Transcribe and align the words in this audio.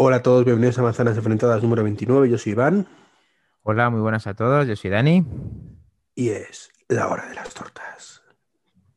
Hola 0.00 0.18
a 0.18 0.22
todos, 0.22 0.44
bienvenidos 0.44 0.78
a 0.78 0.82
Manzanas 0.82 1.16
Enfrentadas 1.16 1.60
número 1.60 1.82
29. 1.82 2.30
Yo 2.30 2.38
soy 2.38 2.52
Iván 2.52 2.86
Hola, 3.64 3.90
muy 3.90 4.00
buenas 4.00 4.28
a 4.28 4.34
todos. 4.34 4.68
Yo 4.68 4.76
soy 4.76 4.90
Dani. 4.90 5.26
y 6.14 6.28
es 6.28 6.70
la 6.86 7.08
hora 7.08 7.28
de 7.28 7.34
las 7.34 7.52
tortas. 7.52 8.22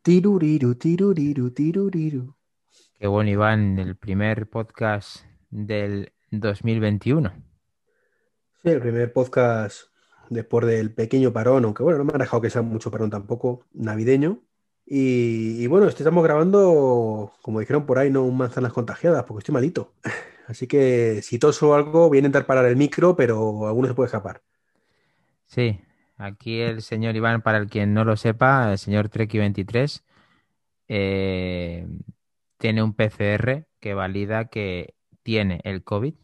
Tiruriru, 0.04 0.76
tiruriru, 0.76 1.50
tiruriru. 1.50 2.36
Qué 3.00 3.08
bueno, 3.08 3.32
Iván, 3.32 3.80
el 3.80 3.96
primer 3.96 4.48
podcast 4.48 5.26
del 5.50 6.14
2021. 6.30 7.34
Sí, 8.62 8.70
el 8.70 8.80
primer 8.80 9.12
podcast 9.12 9.86
después 10.30 10.68
del 10.68 10.94
pequeño 10.94 11.34
parón, 11.34 11.66
aunque 11.66 11.82
bueno, 11.82 11.98
no 11.98 12.06
me 12.06 12.14
ha 12.14 12.20
dejado 12.20 12.44
que 12.44 12.52
sea 12.52 12.62
mucho 12.62 12.92
parón 12.92 13.10
tampoco, 13.10 13.66
navideño. 13.74 14.44
Y, 14.86 15.64
y 15.64 15.66
bueno, 15.66 15.88
este 15.88 16.04
estamos 16.04 16.24
grabando, 16.24 17.34
como 17.42 17.60
dijeron 17.60 17.88
por 17.88 17.98
ahí, 17.98 18.12
no 18.12 18.24
un 18.24 18.38
manzanas 18.38 18.72
contagiadas, 18.72 19.24
porque 19.24 19.40
estoy 19.40 19.54
malito. 19.54 19.96
Así 20.52 20.68
que 20.68 21.22
si 21.22 21.40
toso 21.40 21.70
o 21.70 21.74
algo, 21.74 22.10
voy 22.10 22.18
a 22.18 22.20
intentar 22.20 22.46
parar 22.46 22.66
el 22.66 22.76
micro, 22.76 23.16
pero 23.16 23.66
alguno 23.68 23.88
se 23.88 23.94
puede 23.94 24.08
escapar. 24.08 24.42
Sí, 25.46 25.80
aquí 26.18 26.60
el 26.60 26.82
señor 26.82 27.16
Iván, 27.16 27.42
para 27.42 27.58
el 27.58 27.70
quien 27.70 27.94
no 27.94 28.04
lo 28.04 28.18
sepa, 28.18 28.70
el 28.70 28.78
señor 28.78 29.10
Treki23, 29.10 30.04
eh, 30.90 31.88
tiene 32.58 32.84
un 32.84 32.94
PCR 32.94 33.66
que 33.80 33.94
valida 33.94 34.50
que 34.50 34.94
tiene 35.24 35.62
el 35.64 35.86
COVID. 35.86 36.16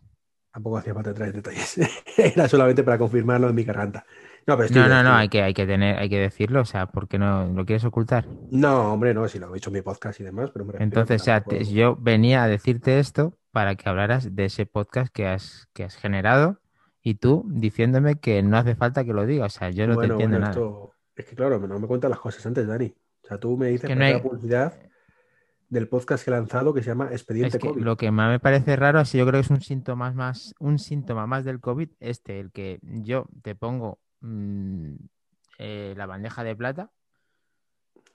Tampoco 0.51 0.77
hacía 0.77 0.93
falta 0.93 1.13
traer 1.13 1.31
detalles. 1.31 1.79
Era 2.17 2.49
solamente 2.49 2.83
para 2.83 2.97
confirmarlo 2.97 3.47
en 3.47 3.55
mi 3.55 3.63
garganta. 3.63 4.05
No, 4.47 4.55
pero 4.55 4.65
estoy 4.65 4.81
No, 4.81 5.03
no, 5.03 5.13
hay 5.13 5.27
que, 5.27 5.43
hay 5.43 5.53
que 5.53 5.65
tener, 5.67 5.97
hay 5.97 6.09
que 6.09 6.19
decirlo, 6.19 6.61
o 6.61 6.65
sea, 6.65 6.87
¿por 6.87 7.07
qué 7.07 7.19
no 7.19 7.47
lo 7.47 7.65
quieres 7.65 7.83
ocultar? 7.83 8.25
No, 8.49 8.93
hombre, 8.93 9.13
no, 9.13 9.27
si 9.27 9.39
lo 9.39 9.53
he 9.53 9.57
hecho 9.57 9.69
en 9.69 9.73
mi 9.75 9.81
podcast 9.81 10.19
y 10.21 10.23
demás, 10.23 10.51
pero 10.51 10.65
refiero 10.65 10.83
Entonces, 10.83 11.21
o 11.21 11.25
sea, 11.25 11.41
te- 11.41 11.65
yo 11.65 11.97
venía 11.97 12.43
a 12.43 12.47
decirte 12.47 12.99
esto 12.99 13.37
para 13.51 13.75
que 13.75 13.89
hablaras 13.89 14.35
de 14.35 14.45
ese 14.45 14.65
podcast 14.65 15.13
que 15.13 15.27
has, 15.27 15.67
que 15.73 15.83
has 15.83 15.95
generado 15.95 16.59
y 17.01 17.15
tú 17.15 17.43
diciéndome 17.49 18.19
que 18.19 18.41
no 18.41 18.57
hace 18.57 18.75
falta 18.75 19.03
que 19.03 19.13
lo 19.13 19.25
diga, 19.25 19.45
o 19.45 19.49
sea, 19.49 19.69
yo 19.69 19.85
no 19.85 19.97
te 19.97 20.05
entiendo 20.05 20.37
bueno, 20.37 20.39
nada. 20.39 20.51
esto... 20.51 20.93
Es 21.15 21.25
que 21.25 21.35
claro, 21.35 21.59
no 21.59 21.79
me 21.79 21.87
cuentas 21.87 22.09
las 22.09 22.19
cosas 22.19 22.45
antes, 22.45 22.65
Dani. 22.67 22.93
O 23.23 23.27
sea, 23.27 23.39
tú 23.39 23.57
me 23.57 23.67
dices 23.67 23.87
que 23.89 23.95
no 23.95 24.05
hay- 24.05 24.13
la 24.13 24.21
publicidad 24.21 24.79
del 25.67 25.89
podcast 25.89 26.23
que 26.23 26.31
he 26.31 26.33
lanzado 26.33 26.73
que 26.73 26.81
se 26.81 26.89
llama 26.91 27.09
Expediente 27.11 27.57
Es 27.57 27.61
que 27.61 27.67
COVID. 27.69 27.81
lo 27.81 27.97
que 27.97 28.11
más 28.11 28.29
me 28.29 28.39
parece 28.39 28.77
raro, 28.77 28.99
así 28.99 29.17
yo 29.17 29.25
creo 29.25 29.41
que 29.41 29.45
es 29.45 29.49
un 29.49 29.59
síntoma 29.61 30.11
más, 30.13 30.55
un 30.59 30.79
síntoma 30.79 31.27
más 31.27 31.43
del 31.43 31.59
COVID, 31.59 31.89
este, 31.99 32.39
el 32.39 32.51
que 32.53 32.79
yo 32.81 33.25
te 33.41 33.53
pongo 33.55 33.99
mm, 34.21 34.95
eh, 35.59 35.93
la 35.97 36.05
bandeja 36.05 36.43
de 36.43 36.55
plata 36.55 36.91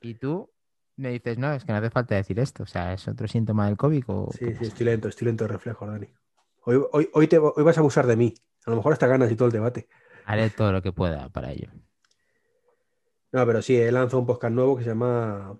y 0.00 0.14
tú 0.14 0.50
me 0.96 1.10
dices, 1.10 1.38
no, 1.38 1.52
es 1.52 1.64
que 1.64 1.72
no 1.72 1.78
hace 1.78 1.90
falta 1.90 2.14
decir 2.14 2.38
esto, 2.38 2.64
o 2.64 2.66
sea, 2.66 2.92
es 2.92 3.08
otro 3.08 3.26
síntoma 3.26 3.66
del 3.66 3.76
COVID 3.76 4.04
o 4.08 4.30
Sí, 4.32 4.54
sí, 4.54 4.64
estoy 4.66 4.86
lento, 4.86 5.08
estoy 5.08 5.26
lento 5.26 5.44
de 5.44 5.48
reflejo, 5.48 5.86
Dani. 5.86 6.08
Hoy, 6.64 6.80
hoy, 6.92 7.10
hoy, 7.12 7.26
te, 7.26 7.38
hoy 7.38 7.64
vas 7.64 7.76
a 7.76 7.80
abusar 7.80 8.06
de 8.06 8.16
mí. 8.16 8.34
A 8.66 8.70
lo 8.70 8.76
mejor 8.76 8.92
hasta 8.92 9.06
ganas 9.06 9.30
y 9.32 9.36
todo 9.36 9.46
el 9.46 9.52
debate. 9.52 9.88
Haré 10.26 10.50
todo 10.50 10.70
lo 10.70 10.82
que 10.82 10.92
pueda 10.92 11.28
para 11.30 11.50
ello. 11.50 11.68
No, 13.32 13.44
pero 13.46 13.62
sí, 13.62 13.76
he 13.76 13.90
lanzado 13.90 14.20
un 14.20 14.26
podcast 14.26 14.54
nuevo 14.54 14.76
que 14.76 14.84
se 14.84 14.90
llama 14.90 15.58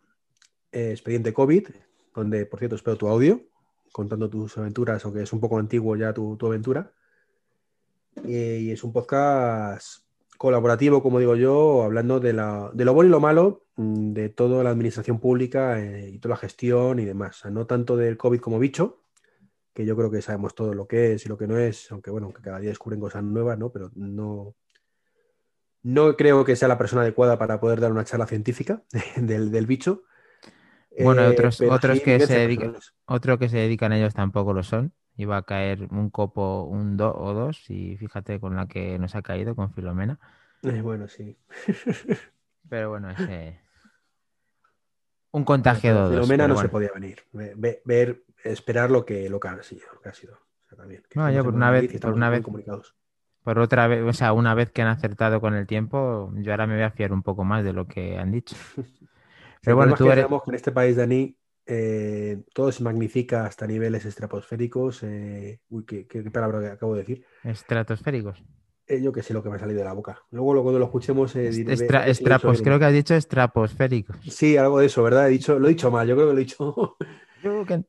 eh, 0.71 0.91
Expediente 0.93 1.33
COVID, 1.33 1.69
donde, 2.15 2.47
por 2.47 2.59
cierto, 2.59 2.77
espero 2.77 2.97
tu 2.97 3.09
audio, 3.09 3.41
contando 3.91 4.29
tus 4.29 4.57
aventuras, 4.59 5.05
aunque 5.05 5.23
es 5.23 5.33
un 5.33 5.41
poco 5.41 5.59
antiguo 5.59 5.97
ya 5.97 6.13
tu, 6.13 6.37
tu 6.37 6.47
aventura. 6.47 6.93
Y, 8.25 8.37
y 8.37 8.71
es 8.71 8.85
un 8.85 8.93
podcast 8.93 10.02
colaborativo, 10.43 11.05
como 11.05 11.21
digo 11.21 11.37
yo, 11.37 11.85
hablando 11.85 12.19
de, 12.19 12.33
la, 12.33 12.69
de 12.75 12.85
lo 12.85 12.93
bueno 12.95 13.07
y 13.07 13.13
lo 13.13 13.21
malo 13.21 13.69
mm, 13.77 14.13
de 14.13 14.29
toda 14.29 14.65
la 14.65 14.71
administración 14.71 15.21
pública 15.21 15.79
eh, 15.79 16.11
y 16.15 16.19
toda 16.19 16.35
la 16.35 16.37
gestión 16.37 16.99
y 16.99 17.05
demás. 17.05 17.39
O 17.39 17.43
sea, 17.43 17.53
no 17.53 17.65
tanto 17.65 17.97
del 17.97 18.17
COVID 18.17 18.41
como 18.41 18.59
bicho, 18.59 19.05
que 19.73 19.87
yo 19.87 19.95
creo 19.97 20.11
que 20.11 20.21
sabemos 20.21 20.57
todo 20.57 20.75
lo 20.75 20.89
que 20.89 21.13
es 21.13 21.25
y 21.25 21.29
lo 21.29 21.39
que 21.39 21.47
no 21.47 21.59
es, 21.59 21.93
aunque 21.93 22.11
bueno, 22.11 22.33
que 22.33 22.43
cada 22.43 22.59
día 22.59 22.71
descubren 22.71 22.99
cosas 22.99 23.23
nuevas, 23.23 23.57
¿no? 23.57 23.71
Pero 23.71 23.93
no, 23.95 24.57
no 25.85 26.17
creo 26.17 26.45
que 26.45 26.57
sea 26.57 26.67
la 26.67 26.77
persona 26.77 27.03
adecuada 27.03 27.39
para 27.39 27.61
poder 27.61 27.79
dar 27.79 27.93
una 27.93 28.05
charla 28.05 28.27
científica 28.27 28.83
del, 29.15 29.53
del 29.53 29.67
bicho. 29.67 30.03
Bueno, 30.99 31.23
Eh, 31.23 31.29
otros, 31.29 31.59
pero 31.59 31.73
otros 31.73 32.01
que 32.01 32.19
se 32.19 32.37
dedican, 32.37 32.75
otro 33.05 33.39
que 33.39 33.49
se 33.49 33.59
dedican 33.59 33.93
a 33.93 33.99
ellos 33.99 34.13
tampoco 34.13 34.53
lo 34.53 34.65
son. 34.65 34.93
Iba 35.17 35.37
a 35.37 35.43
caer 35.43 35.89
un 35.91 36.11
copo, 36.11 36.65
un 36.65 36.97
do 36.97 37.15
o 37.15 37.35
dos, 37.35 37.69
y 37.71 37.97
fíjate 37.99 38.41
con 38.41 38.57
la 38.57 38.67
que 38.67 38.99
nos 38.99 39.15
ha 39.15 39.23
caído 39.23 39.55
con 39.55 39.73
Filomena. 39.73 40.19
Eh, 40.63 40.81
bueno, 40.81 41.09
sí. 41.09 41.37
Pero 42.69 42.91
bueno, 42.91 43.11
es 43.11 43.21
eh, 43.29 43.61
un 45.33 45.45
contagio 45.45 45.95
dos. 45.95 46.11
Filomena 46.11 46.49
no 46.49 46.55
bueno. 46.55 46.69
se 46.69 46.73
podía 46.73 46.91
venir. 46.95 47.19
Ve- 47.33 47.55
ve- 47.57 47.83
ver, 47.85 48.25
esperar 48.45 48.91
lo 48.91 49.05
que, 49.05 49.29
lo 49.29 49.39
que 49.41 49.49
ha 49.49 49.63
sido. 49.63 49.87
Lo 49.95 50.01
que 50.01 50.09
ha 50.09 50.15
sido. 50.15 50.35
O 50.35 50.69
sea, 50.69 50.79
también, 50.79 51.03
que 51.09 51.19
No, 51.19 51.31
yo 51.31 51.45
por 51.45 51.55
una 51.55 51.71
vez- 51.71 51.95
y 51.95 51.99
por 51.99 52.13
una 52.15 52.31
vez- 52.31 52.43
comunicados. 52.43 52.95
Por 53.45 53.59
otra 53.59 53.89
vez, 53.89 54.03
o 54.05 54.13
sea, 54.13 54.33
una 54.33 54.55
vez 54.55 54.71
que 54.71 54.83
han 54.83 54.89
acertado 54.89 55.41
con 55.41 55.55
el 55.55 55.67
tiempo, 55.67 56.33
yo 56.37 56.53
ahora 56.53 56.67
me 56.69 56.75
voy 56.75 56.85
a 56.85 56.93
fiar 56.93 57.13
un 57.13 57.23
poco 57.25 57.43
más 57.43 57.65
de 57.65 57.73
lo 57.73 57.89
que 57.89 58.17
han 58.17 58.31
dicho. 58.31 58.55
El 58.77 58.87
Pero 59.63 59.77
problema 59.77 59.77
bueno, 59.77 59.97
tú 59.97 60.05
que 60.05 60.11
eres. 60.11 60.27
en 60.47 60.55
este 60.55 60.73
país, 60.73 60.97
Dani, 60.97 61.37
eh, 61.67 62.43
todo 62.55 62.73
se 62.73 62.83
magnifica 62.83 63.47
hasta 63.47 63.67
niveles 63.67 64.05
estratosféricos. 64.05 65.03
eh, 65.03 65.61
uy, 65.71 65.85
qué, 65.85 66.05
palabra 66.33 66.61
que 66.61 66.67
acabo 66.69 66.95
de 66.95 67.01
decir. 67.01 67.25
Estratosféricos. 67.45 68.43
Eh, 68.87 69.01
yo 69.01 69.13
que 69.13 69.23
sé 69.23 69.33
lo 69.33 69.43
que 69.43 69.49
me 69.49 69.57
ha 69.57 69.59
salido 69.59 69.79
de 69.79 69.85
la 69.85 69.93
boca. 69.93 70.21
Luego, 70.31 70.55
lo- 70.55 70.63
cuando 70.63 70.79
lo 70.79 70.87
escuchemos, 70.87 71.35
eh, 71.37 71.51
diré- 71.51 71.73
Estra- 71.75 72.07
estrapos, 72.09 72.63
creo 72.63 72.79
que 72.79 72.85
has 72.85 72.93
dicho 72.93 73.15
estraposféricos. 73.15 74.17
Sí, 74.29 74.57
algo 74.57 74.81
de 74.81 74.87
eso, 74.87 75.03
¿verdad? 75.03 75.29
He 75.29 75.31
dicho, 75.31 75.59
lo 75.59 75.67
he 75.67 75.71
dicho 75.71 75.91
mal, 75.91 76.07
yo 76.09 76.15
creo 76.17 76.29
que 76.29 76.33
lo 76.35 76.39
he 76.39 76.45
dicho. 76.45 76.97
Yo 77.43 77.65
que- 77.67 77.83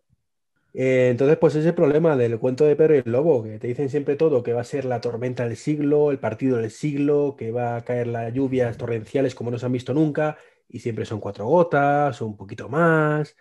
Eh, 0.75 1.09
entonces, 1.12 1.38
pues 1.38 1.53
ese 1.53 1.72
problema 1.73 2.16
del 2.17 2.39
cuento 2.39 2.66
de 2.66 2.75
Pedro 2.75 2.95
y 2.95 3.03
el 3.06 3.12
Lobo, 3.12 3.44
que 3.44 3.59
te 3.59 3.67
dicen 3.67 3.89
siempre 3.89 4.16
todo, 4.16 4.41
que 4.41 4.53
va 4.53 4.62
a 4.62 4.63
ser 4.63 4.85
la 4.85 5.01
tormenta 5.01 5.47
del 5.47 5.56
siglo, 5.56 6.09
el 6.09 6.17
partido 6.17 6.57
del 6.57 6.72
siglo, 6.72 7.35
que 7.38 7.51
va 7.51 7.75
a 7.75 7.83
caer 7.83 8.07
las 8.07 8.33
lluvias 8.33 8.75
torrenciales 8.78 9.35
como 9.35 9.51
no 9.51 9.59
se 9.59 9.67
han 9.67 9.72
visto 9.72 9.94
nunca, 9.94 10.35
y 10.67 10.79
siempre 10.79 11.06
son 11.06 11.19
cuatro 11.19 11.45
gotas 11.45 12.19
o 12.23 12.25
un 12.25 12.35
poquito 12.38 12.69
más. 12.69 13.35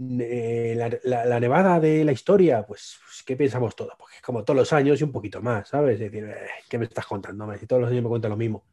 Eh, 0.00 0.74
la, 0.76 0.90
la- 1.04 1.24
la 1.24 1.40
nevada 1.40 1.80
de 1.80 2.04
la 2.04 2.12
historia, 2.12 2.64
pues, 2.64 2.98
pues, 3.04 3.22
¿qué 3.24 3.36
pensamos 3.36 3.74
todos? 3.74 3.94
Porque 3.98 4.16
es 4.16 4.22
como 4.22 4.44
todos 4.44 4.56
los 4.56 4.72
años 4.72 5.00
y 5.00 5.04
un 5.04 5.10
poquito 5.12 5.42
más, 5.42 5.68
¿sabes? 5.68 5.94
Es 5.94 6.00
decir, 6.00 6.24
eh, 6.24 6.36
¿qué 6.68 6.78
me 6.78 6.84
estás 6.84 7.04
contando? 7.06 7.52
Si 7.56 7.66
todos 7.66 7.82
los 7.82 7.90
años 7.90 8.04
me 8.04 8.08
cuentan 8.08 8.30
lo 8.30 8.36
mismo. 8.36 8.64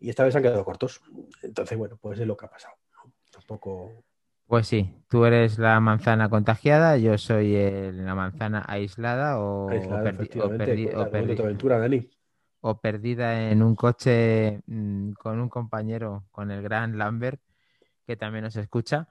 Y 0.00 0.10
esta 0.10 0.24
vez 0.24 0.34
han 0.34 0.42
quedado 0.42 0.64
cortos. 0.64 1.00
Entonces, 1.42 1.78
bueno, 1.78 1.96
pues 2.00 2.18
es 2.18 2.26
lo 2.26 2.36
que 2.36 2.46
ha 2.46 2.50
pasado. 2.50 2.74
¿no? 3.04 3.12
Tampoco. 3.30 3.92
Pues 4.48 4.66
sí, 4.66 4.92
tú 5.08 5.24
eres 5.24 5.58
la 5.58 5.78
manzana 5.78 6.28
contagiada, 6.28 6.96
yo 6.98 7.16
soy 7.16 7.54
el- 7.54 8.04
la 8.04 8.14
manzana 8.16 8.64
aislada 8.66 9.38
o, 9.38 9.70
aislado, 9.70 10.04
perdi- 10.04 10.08
o 10.10 10.12
efectivamente. 10.14 10.64
perdi- 10.66 10.84
Cuenta, 10.84 11.00
o 11.00 11.10
cuenta 11.10 11.32
perdi- 11.32 11.36
tu 11.36 11.42
aventura, 11.44 11.78
Dani. 11.78 12.10
o 12.60 12.80
perdida 12.80 13.50
en 13.50 13.62
un 13.62 13.76
coche 13.76 14.60
mm, 14.66 15.12
con 15.12 15.40
un 15.40 15.48
compañero, 15.48 16.24
con 16.32 16.50
el 16.50 16.60
gran 16.62 16.98
Lambert, 16.98 17.40
que 18.06 18.16
también 18.16 18.42
nos 18.44 18.56
escucha. 18.56 19.08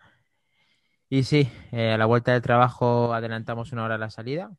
Y 1.14 1.24
sí, 1.24 1.52
eh, 1.74 1.92
a 1.92 1.98
la 1.98 2.06
vuelta 2.06 2.32
del 2.32 2.42
trabajo 2.42 3.14
adelantamos 3.14 3.74
una 3.74 3.84
hora 3.84 3.98
la 3.98 4.10
salida. 4.10 4.50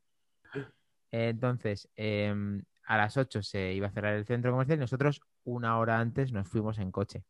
Entonces, 1.10 1.88
em, 1.96 2.62
a 2.84 2.98
las 2.98 3.16
8 3.16 3.42
se 3.42 3.72
iba 3.72 3.86
a 3.86 3.90
cerrar 3.90 4.12
el 4.12 4.26
centro 4.26 4.50
comercial 4.50 4.76
y 4.76 4.80
nosotros 4.80 5.22
una 5.44 5.78
hora 5.78 5.98
antes 5.98 6.30
nos 6.30 6.46
fuimos 6.46 6.78
en 6.78 6.90
coche. 6.92 7.24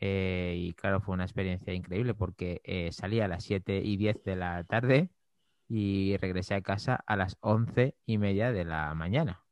Eh, 0.00 0.54
y 0.56 0.72
claro, 0.72 1.02
fue 1.02 1.12
una 1.12 1.24
experiencia 1.24 1.74
increíble 1.74 2.14
porque 2.14 2.62
eh, 2.64 2.92
salí 2.92 3.20
a 3.20 3.28
las 3.28 3.44
7 3.44 3.82
y 3.84 3.98
10 3.98 4.24
de 4.24 4.36
la 4.36 4.64
tarde 4.64 5.10
y 5.68 6.16
regresé 6.16 6.54
a 6.54 6.62
casa 6.62 6.94
a 7.06 7.16
las 7.16 7.36
11 7.40 7.94
y 8.06 8.16
media 8.16 8.52
de 8.52 8.64
la 8.64 8.94
mañana. 8.94 9.42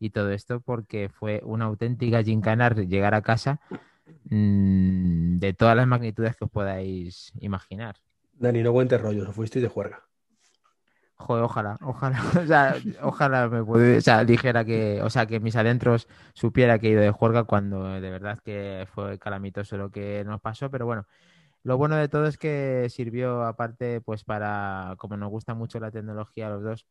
Y 0.00 0.10
todo 0.10 0.32
esto 0.32 0.60
porque 0.60 1.08
fue 1.08 1.40
una 1.44 1.66
auténtica 1.66 2.24
gincana 2.24 2.68
llegar 2.70 3.14
a 3.14 3.22
casa 3.22 3.60
mm, 4.32 5.38
de 5.38 5.52
todas 5.52 5.76
las 5.76 5.86
magnitudes 5.86 6.36
que 6.36 6.44
os 6.44 6.50
podáis 6.50 7.32
imaginar. 7.40 7.96
Dani, 8.32 8.62
no 8.62 8.72
cuentes 8.72 9.00
rollos, 9.00 9.28
o 9.28 9.32
fuisteis 9.32 9.62
de 9.62 9.68
juerga. 9.68 10.04
Joder, 11.16 11.44
ojalá, 11.44 11.78
ojalá, 11.82 12.18
o 12.42 12.46
sea, 12.46 12.76
ojalá 13.02 13.48
me 13.48 13.62
pudiera, 13.62 13.98
o 13.98 14.00
sea, 14.00 14.24
dijera 14.24 14.64
que, 14.64 15.00
o 15.02 15.10
sea, 15.10 15.26
que 15.26 15.38
mis 15.38 15.54
adentros 15.54 16.08
supiera 16.32 16.78
que 16.78 16.88
he 16.88 16.90
ido 16.92 17.02
de 17.02 17.10
juerga 17.10 17.44
cuando 17.44 18.00
de 18.00 18.10
verdad 18.10 18.38
que 18.44 18.88
fue 18.92 19.18
calamitoso 19.18 19.76
lo 19.76 19.90
que 19.90 20.24
nos 20.24 20.40
pasó, 20.40 20.70
pero 20.70 20.86
bueno, 20.86 21.06
lo 21.62 21.76
bueno 21.76 21.96
de 21.96 22.08
todo 22.08 22.26
es 22.26 22.38
que 22.38 22.88
sirvió 22.90 23.44
aparte, 23.44 24.00
pues 24.00 24.24
para, 24.24 24.94
como 24.98 25.16
nos 25.16 25.30
gusta 25.30 25.54
mucho 25.54 25.78
la 25.78 25.90
tecnología 25.90 26.48
a 26.48 26.50
los 26.50 26.62
dos, 26.62 26.86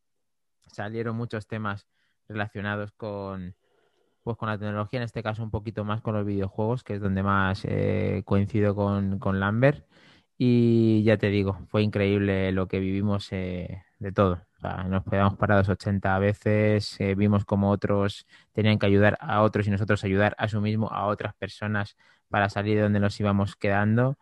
salieron 0.68 1.16
muchos 1.18 1.48
temas 1.48 1.88
relacionados 2.30 2.92
con, 2.94 3.56
pues 4.24 4.38
con 4.38 4.50
la 4.50 4.58
tecnología, 4.58 5.00
en 5.00 5.04
este 5.04 5.24
caso 5.24 5.44
un 5.44 5.52
poquito 5.52 5.84
más 5.86 6.02
con 6.02 6.16
los 6.16 6.26
videojuegos, 6.26 6.84
que 6.84 6.96
es 6.96 7.02
donde 7.02 7.24
más 7.24 7.66
eh, 7.66 8.22
coincido 8.26 8.76
con, 8.76 9.20
con 9.20 9.40
Lambert. 9.40 9.86
Y 10.38 11.04
ya 11.04 11.18
te 11.18 11.30
digo, 11.30 11.60
fue 11.70 11.84
increíble 11.84 12.52
lo 12.52 12.68
que 12.68 12.80
vivimos 12.80 13.32
eh, 13.32 13.84
de 14.00 14.12
todo. 14.12 14.42
Nos 14.88 15.04
quedamos 15.06 15.38
parados 15.38 15.70
80 15.70 16.20
veces, 16.20 17.00
eh, 17.00 17.16
vimos 17.16 17.46
como 17.46 17.72
otros 17.72 18.26
tenían 18.52 18.78
que 18.80 18.86
ayudar 18.86 19.18
a 19.22 19.42
otros 19.42 19.68
y 19.68 19.72
nosotros 19.72 20.04
ayudar 20.04 20.36
a 20.38 20.48
su 20.48 20.62
mismo 20.62 20.88
a 20.92 21.08
otras 21.08 21.34
personas 21.36 21.96
para 22.30 22.50
salir 22.50 22.78
de 22.78 22.84
donde 22.84 23.00
nos 23.00 23.20
íbamos 23.20 23.56
quedando. 23.56 24.18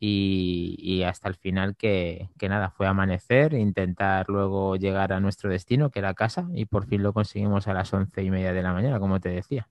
Y, 0.00 1.02
hasta 1.02 1.28
el 1.28 1.34
final 1.34 1.76
que, 1.76 2.28
que, 2.38 2.48
nada, 2.48 2.70
fue 2.70 2.86
amanecer, 2.86 3.54
intentar 3.54 4.28
luego 4.28 4.76
llegar 4.76 5.12
a 5.12 5.20
nuestro 5.20 5.50
destino, 5.50 5.90
que 5.90 5.98
era 5.98 6.14
casa, 6.14 6.48
y 6.54 6.66
por 6.66 6.86
fin 6.86 7.02
lo 7.02 7.12
conseguimos 7.12 7.66
a 7.66 7.74
las 7.74 7.92
once 7.92 8.22
y 8.22 8.30
media 8.30 8.52
de 8.52 8.62
la 8.62 8.72
mañana, 8.72 9.00
como 9.00 9.20
te 9.20 9.30
decía. 9.30 9.68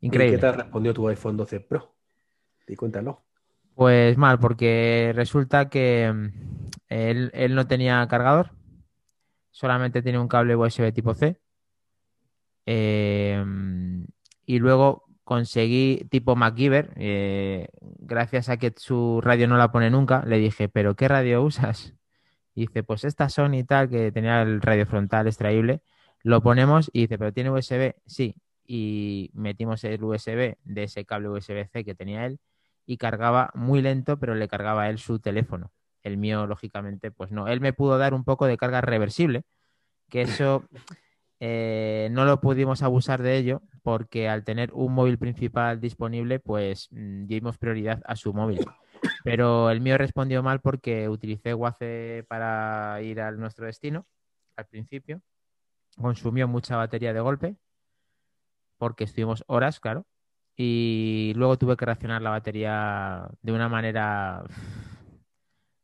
Increíble. 0.00 0.36
¿Y 0.36 0.40
qué 0.40 0.46
te 0.46 0.52
respondió 0.52 0.94
tu 0.94 1.08
iPhone 1.08 1.36
12 1.36 1.60
Pro? 1.60 1.94
Y 2.66 2.76
cuéntalo. 2.76 3.22
Pues 3.74 4.16
mal, 4.18 4.38
porque 4.38 5.12
resulta 5.14 5.68
que 5.68 6.12
mm, 6.12 6.28
él, 6.88 7.30
él 7.32 7.54
no 7.54 7.66
tenía 7.66 8.06
cargador, 8.08 8.50
solamente 9.50 10.02
tiene 10.02 10.18
un 10.18 10.28
cable 10.28 10.56
USB 10.56 10.92
tipo 10.92 11.14
C. 11.14 11.40
Eh, 12.66 13.42
y 14.44 14.58
luego 14.58 15.09
conseguí 15.30 16.08
tipo 16.10 16.34
MacGyver, 16.34 16.92
eh, 16.96 17.68
gracias 18.00 18.48
a 18.48 18.56
que 18.56 18.74
su 18.76 19.20
radio 19.22 19.46
no 19.46 19.58
la 19.58 19.70
pone 19.70 19.88
nunca, 19.88 20.24
le 20.26 20.38
dije, 20.38 20.68
¿pero 20.68 20.96
qué 20.96 21.06
radio 21.06 21.44
usas? 21.44 21.94
Y 22.52 22.62
dice, 22.62 22.82
pues 22.82 23.04
esta 23.04 23.28
Sony 23.28 23.62
tal, 23.64 23.88
que 23.88 24.10
tenía 24.10 24.42
el 24.42 24.60
radio 24.60 24.86
frontal 24.86 25.28
extraíble, 25.28 25.82
lo 26.24 26.42
ponemos 26.42 26.90
y 26.92 27.02
dice, 27.02 27.16
¿pero 27.16 27.32
tiene 27.32 27.48
USB? 27.52 27.94
Sí. 28.06 28.34
Y 28.66 29.30
metimos 29.32 29.84
el 29.84 30.02
USB 30.02 30.56
de 30.64 30.82
ese 30.82 31.04
cable 31.04 31.28
USB-C 31.28 31.84
que 31.84 31.94
tenía 31.94 32.26
él 32.26 32.40
y 32.84 32.96
cargaba 32.96 33.52
muy 33.54 33.82
lento, 33.82 34.18
pero 34.18 34.34
le 34.34 34.48
cargaba 34.48 34.88
él 34.90 34.98
su 34.98 35.20
teléfono. 35.20 35.70
El 36.02 36.16
mío, 36.16 36.48
lógicamente, 36.48 37.12
pues 37.12 37.30
no. 37.30 37.46
Él 37.46 37.60
me 37.60 37.72
pudo 37.72 37.98
dar 37.98 38.14
un 38.14 38.24
poco 38.24 38.46
de 38.46 38.56
carga 38.56 38.80
reversible, 38.80 39.44
que 40.08 40.22
eso 40.22 40.64
eh, 41.40 42.08
no 42.12 42.26
lo 42.26 42.40
pudimos 42.40 42.82
abusar 42.82 43.22
de 43.22 43.38
ello 43.38 43.62
porque 43.82 44.28
al 44.28 44.44
tener 44.44 44.70
un 44.74 44.92
móvil 44.92 45.18
principal 45.18 45.80
disponible, 45.80 46.38
pues 46.38 46.88
mm, 46.90 47.26
dimos 47.26 47.56
prioridad 47.56 48.02
a 48.04 48.14
su 48.14 48.34
móvil. 48.34 48.60
Pero 49.24 49.70
el 49.70 49.80
mío 49.80 49.96
respondió 49.96 50.42
mal 50.42 50.60
porque 50.60 51.08
utilicé 51.08 51.54
Waze 51.54 52.24
para 52.28 53.00
ir 53.02 53.20
a 53.22 53.32
nuestro 53.32 53.64
destino 53.64 54.06
al 54.56 54.66
principio. 54.66 55.22
Consumió 55.96 56.46
mucha 56.46 56.76
batería 56.76 57.14
de 57.14 57.20
golpe 57.20 57.56
porque 58.76 59.04
estuvimos 59.04 59.42
horas, 59.46 59.80
claro. 59.80 60.06
Y 60.56 61.32
luego 61.36 61.56
tuve 61.56 61.76
que 61.76 61.86
reaccionar 61.86 62.20
la 62.20 62.30
batería 62.30 63.28
de 63.40 63.52
una 63.52 63.68
manera 63.70 64.44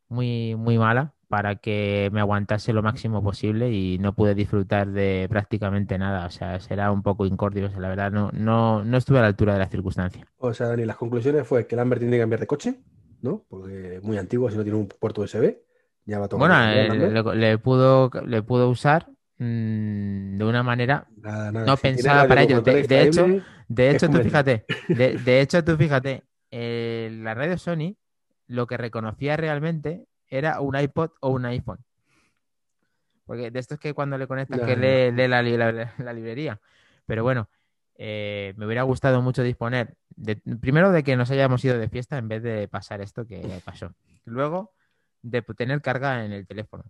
muy, 0.09 0.55
muy 0.55 0.77
mala 0.77 1.13
para 1.27 1.55
que 1.55 2.09
me 2.13 2.21
aguantase 2.21 2.71
lo 2.73 2.81
máximo 2.81 3.21
posible 3.21 3.71
y 3.71 3.97
no 3.99 4.13
pude 4.13 4.33
disfrutar 4.33 4.87
de 4.87 5.27
prácticamente 5.29 5.97
nada. 5.97 6.25
O 6.25 6.29
sea, 6.29 6.59
será 6.59 6.91
un 6.91 7.03
poco 7.03 7.25
incordio. 7.25 7.69
la 7.77 7.89
verdad, 7.89 8.11
no, 8.11 8.29
no, 8.33 8.83
no 8.83 8.97
estuve 8.97 9.19
a 9.19 9.21
la 9.21 9.27
altura 9.27 9.53
de 9.53 9.59
la 9.59 9.67
circunstancia. 9.67 10.25
O 10.37 10.53
sea, 10.53 10.67
Dani, 10.67 10.85
las 10.85 10.95
conclusiones 10.95 11.45
fue 11.45 11.67
que 11.67 11.75
Lambert 11.75 11.99
tiene 11.99 12.15
que 12.15 12.21
cambiar 12.21 12.39
de 12.39 12.47
coche, 12.47 12.75
¿no? 13.21 13.45
Porque 13.49 13.97
es 13.97 14.03
muy 14.03 14.17
antiguo, 14.17 14.49
si 14.49 14.57
no 14.57 14.63
tiene 14.63 14.77
un 14.77 14.87
puerto 14.87 15.21
USB. 15.21 15.57
Ya 16.05 16.19
va 16.19 16.25
a 16.25 16.35
bueno, 16.37 16.55
eh, 16.69 17.35
le, 17.35 17.57
pudo, 17.57 18.09
le 18.25 18.41
pudo 18.41 18.69
usar 18.69 19.09
mm, 19.39 20.37
de 20.37 20.45
una 20.45 20.63
manera 20.63 21.05
no 21.51 21.75
pensaba 21.75 22.25
para 22.29 22.43
ello. 22.43 22.61
De, 22.61 23.01
hecho, 23.01 23.27
de 23.67 23.89
hecho 23.89 24.09
tú 24.09 24.19
fíjate, 24.19 24.65
de, 24.87 25.41
hecho, 25.41 25.61
tú 25.65 25.75
fíjate, 25.75 26.23
la 26.49 27.33
radio 27.33 27.57
Sony 27.57 27.97
lo 28.47 28.67
que 28.67 28.77
reconocía 28.77 29.37
realmente 29.37 30.07
era 30.29 30.59
un 30.61 30.77
iPod 30.77 31.11
o 31.21 31.29
un 31.29 31.45
iPhone. 31.45 31.79
Porque 33.25 33.51
de 33.51 33.59
esto 33.59 33.75
es 33.75 33.79
que 33.79 33.93
cuando 33.93 34.17
le 34.17 34.27
conectas 34.27 34.61
que 34.61 34.75
lee, 34.77 35.27
la, 35.27 36.13
librería. 36.13 36.59
Pero 37.05 37.23
bueno, 37.23 37.49
eh, 37.95 38.53
me 38.55 38.65
hubiera 38.65 38.83
gustado 38.83 39.21
mucho 39.21 39.43
disponer, 39.43 39.95
primero 40.61 40.91
de 40.91 41.03
que 41.03 41.17
nos 41.17 41.29
hayamos 41.29 41.63
ido 41.65 41.77
de 41.77 41.89
fiesta 41.89 42.17
en 42.17 42.29
vez 42.29 42.41
de 42.41 42.67
pasar 42.69 43.01
esto 43.01 43.27
que 43.27 43.41
pasó. 43.65 43.93
Luego, 44.23 44.71
de 45.21 45.41
tener 45.41 45.81
carga 45.81 46.23
en 46.23 46.31
el 46.31 46.47
teléfono. 46.47 46.85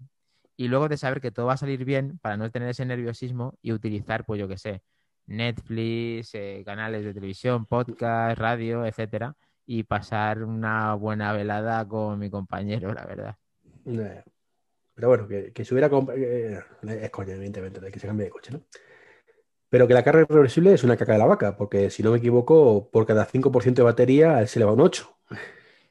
Y 0.56 0.68
luego 0.68 0.90
de 0.90 0.98
saber 0.98 1.22
que 1.22 1.32
todo 1.32 1.48
va 1.48 1.54
a 1.54 1.58
salir 1.58 1.86
bien 1.86 2.20
para 2.20 2.38
no 2.38 2.50
tener 2.52 2.70
ese 2.70 2.86
nerviosismo 2.86 3.58
y 3.62 3.74
utilizar, 3.74 4.26
pues 4.26 4.40
yo 4.40 4.48
qué 4.48 4.58
sé, 4.58 4.82
Netflix, 5.26 6.34
eh, 6.34 6.64
canales 6.66 7.04
de 7.04 7.14
televisión, 7.14 7.66
podcast, 7.66 8.38
radio, 8.38 8.86
etcétera 8.86 9.36
y 9.68 9.84
pasar 9.84 10.44
una 10.44 10.96
buena 10.96 11.34
velada 11.34 11.88
con 11.88 12.18
mi 12.18 12.30
compañero, 12.30 12.94
la 12.94 13.06
verdad. 13.06 13.36
Eh, 13.86 14.24
pero 14.96 15.10
bueno, 15.10 15.28
que, 15.28 15.54
que 15.54 15.66
se 15.66 15.74
hubiera 15.74 15.90
eh, 16.16 16.60
es 16.88 17.10
coño, 17.12 17.34
evidentemente, 17.34 17.80
de 17.82 17.92
que 17.92 18.00
se 18.00 18.08
cambie 18.08 18.26
de 18.26 18.32
coche, 18.32 18.54
¿no? 18.54 18.62
Pero 19.70 19.88
que 19.88 19.94
la 19.94 20.04
carga 20.04 20.26
reversible 20.28 20.74
es 20.74 20.84
una 20.86 20.96
caca 20.96 21.12
de 21.12 21.20
la 21.20 21.26
vaca, 21.26 21.58
porque 21.58 21.90
si 21.90 22.02
no 22.02 22.12
me 22.12 22.18
equivoco, 22.18 22.90
por 22.90 23.06
cada 23.06 23.26
5% 23.26 23.82
de 23.82 23.86
batería 23.86 24.48
se 24.48 24.60
le 24.60 24.66
va 24.66 24.72
un 24.72 24.82
8. 24.82 25.18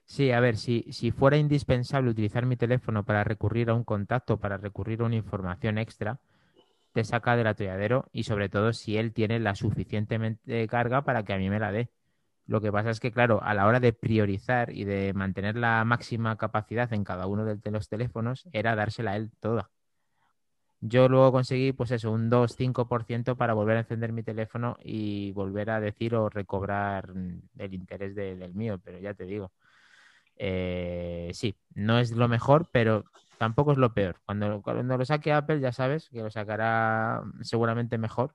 Sí, 0.07 0.31
a 0.31 0.41
ver, 0.41 0.57
si, 0.57 0.87
si 0.91 1.11
fuera 1.11 1.37
indispensable 1.37 2.11
utilizar 2.11 2.47
mi 2.47 2.57
teléfono 2.57 3.05
para 3.05 3.25
recurrir 3.25 3.71
a 3.71 3.75
un 3.75 3.85
contacto, 3.85 4.39
para 4.39 4.57
recurrir 4.57 5.03
a 5.03 5.05
una 5.05 5.17
información 5.17 5.79
extra, 5.79 6.21
te 6.93 7.05
saca 7.05 7.37
del 7.37 7.47
atolladero 7.49 8.09
y 8.13 8.25
sobre 8.25 8.49
todo 8.49 8.73
si 8.73 8.97
él 8.97 9.13
tiene 9.13 9.41
la 9.41 9.55
suficientemente 9.55 10.67
carga 10.69 11.03
para 11.05 11.25
que 11.25 11.35
a 11.35 11.39
mí 11.39 11.51
me 11.51 11.61
la 11.61 11.73
dé. 11.73 11.91
Lo 12.47 12.61
que 12.61 12.71
pasa 12.71 12.91
es 12.91 13.01
que, 13.01 13.13
claro, 13.13 13.43
a 13.43 13.55
la 13.55 13.67
hora 13.67 13.81
de 13.81 13.93
priorizar 13.93 14.73
y 14.73 14.85
de 14.85 15.13
mantener 15.15 15.57
la 15.57 15.85
máxima 15.85 16.37
capacidad 16.37 16.93
en 16.93 17.05
cada 17.05 17.27
uno 17.27 17.45
de 17.45 17.71
los 17.71 17.89
teléfonos, 17.89 18.49
era 18.53 18.77
dársela 18.77 19.13
a 19.13 19.17
él 19.17 19.31
toda. 19.41 19.71
Yo 20.81 21.09
luego 21.09 21.33
conseguí, 21.33 21.73
pues 21.73 21.91
eso, 21.91 22.13
un 22.13 22.31
2-5% 22.31 23.37
para 23.37 23.55
volver 23.55 23.77
a 23.77 23.81
encender 23.81 24.13
mi 24.13 24.23
teléfono 24.23 24.77
y 24.83 25.33
volver 25.33 25.71
a 25.71 25.81
decir 25.81 26.15
o 26.15 26.29
recobrar 26.29 27.13
el 27.59 27.75
interés 27.75 28.15
del 28.15 28.55
mío, 28.55 28.79
pero 28.85 28.99
ya 28.99 29.15
te 29.15 29.25
digo, 29.25 29.53
eh, 30.37 31.31
sí, 31.33 31.57
no 31.75 31.99
es 31.99 32.13
lo 32.13 32.29
mejor, 32.29 32.69
pero 32.71 33.05
tampoco 33.39 33.73
es 33.73 33.79
lo 33.79 33.95
peor. 33.95 34.21
Cuando, 34.27 34.63
cuando 34.63 34.97
lo 34.99 35.05
saque 35.05 35.33
Apple, 35.33 35.61
ya 35.61 35.73
sabes 35.73 36.09
que 36.11 36.23
lo 36.23 36.31
sacará 36.31 37.23
seguramente 37.41 37.99
mejor 37.99 38.33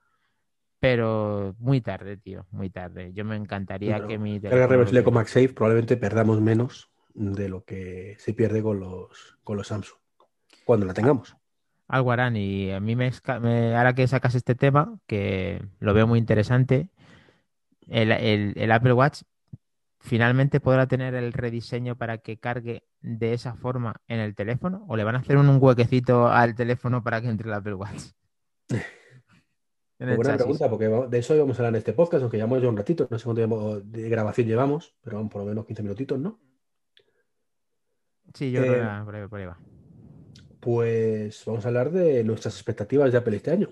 pero 0.82 1.54
muy 1.60 1.80
tarde, 1.80 2.16
tío, 2.16 2.44
muy 2.50 2.68
tarde. 2.68 3.12
Yo 3.12 3.24
me 3.24 3.36
encantaría 3.36 4.04
que 4.04 4.18
mi 4.18 4.40
carga 4.40 4.66
reversible 4.66 5.04
con 5.04 5.14
MagSafe 5.14 5.50
probablemente 5.50 5.96
perdamos 5.96 6.40
menos 6.40 6.90
de 7.14 7.48
lo 7.48 7.64
que 7.64 8.16
se 8.18 8.34
pierde 8.34 8.64
con 8.64 8.80
los, 8.80 9.38
con 9.44 9.56
los 9.56 9.68
Samsung 9.68 9.96
cuando 10.64 10.84
la 10.84 10.92
tengamos. 10.92 11.36
Algo 11.86 12.10
harán 12.10 12.36
y 12.36 12.72
a 12.72 12.80
mí 12.80 12.96
me, 12.96 13.12
ahora 13.76 13.94
que 13.94 14.08
sacas 14.08 14.34
este 14.34 14.56
tema, 14.56 14.98
que 15.06 15.64
lo 15.78 15.94
veo 15.94 16.08
muy 16.08 16.18
interesante, 16.18 16.88
el, 17.88 18.72
Apple 18.72 18.94
Watch 18.94 19.22
finalmente 20.00 20.58
podrá 20.58 20.88
tener 20.88 21.14
el 21.14 21.32
rediseño 21.32 21.94
para 21.94 22.18
que 22.18 22.38
cargue 22.38 22.82
de 23.02 23.34
esa 23.34 23.54
forma 23.54 24.00
en 24.08 24.18
el 24.18 24.34
teléfono 24.34 24.84
o 24.88 24.96
le 24.96 25.04
van 25.04 25.14
a 25.14 25.20
hacer 25.20 25.36
un, 25.36 25.48
un 25.48 25.58
huequecito 25.60 26.26
al 26.26 26.56
teléfono 26.56 27.04
para 27.04 27.20
que 27.20 27.28
entre 27.28 27.46
el 27.46 27.54
Apple 27.54 27.74
Watch. 27.74 28.02
buena 30.16 30.36
pregunta, 30.36 30.68
porque 30.68 30.88
de 30.88 31.18
eso 31.18 31.34
íbamos 31.34 31.56
a 31.56 31.60
hablar 31.60 31.74
en 31.74 31.78
este 31.78 31.92
podcast, 31.92 32.22
aunque 32.22 32.36
llevamos 32.36 32.62
ya 32.62 32.68
un 32.68 32.76
ratito, 32.76 33.06
no 33.10 33.18
sé 33.18 33.24
cuánto 33.24 33.40
tiempo 33.40 33.80
de 33.80 34.08
grabación 34.08 34.46
llevamos, 34.46 34.94
pero 35.02 35.16
vamos 35.16 35.32
por 35.32 35.42
lo 35.42 35.48
menos 35.48 35.66
15 35.66 35.82
minutitos, 35.82 36.18
¿no? 36.18 36.38
Sí, 38.34 38.50
yo 38.50 38.62
creo 38.62 38.74
que 38.74 38.80
eh, 38.80 39.26
por 39.28 39.40
ahí, 39.40 39.46
va. 39.46 39.58
Pues 40.60 41.44
vamos 41.44 41.64
a 41.64 41.68
hablar 41.68 41.90
de 41.90 42.24
nuestras 42.24 42.54
expectativas 42.54 43.12
de 43.12 43.18
Apple 43.18 43.36
este 43.36 43.50
año. 43.50 43.68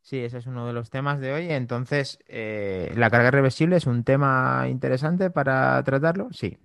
Sí, 0.00 0.18
ese 0.20 0.38
es 0.38 0.46
uno 0.46 0.66
de 0.66 0.72
los 0.72 0.88
temas 0.88 1.20
de 1.20 1.32
hoy. 1.32 1.50
Entonces, 1.50 2.18
eh, 2.26 2.92
¿la 2.96 3.10
carga 3.10 3.30
reversible 3.30 3.76
es 3.76 3.86
un 3.86 4.04
tema 4.04 4.66
interesante 4.68 5.30
para 5.30 5.82
tratarlo? 5.84 6.28
Sí. 6.32 6.56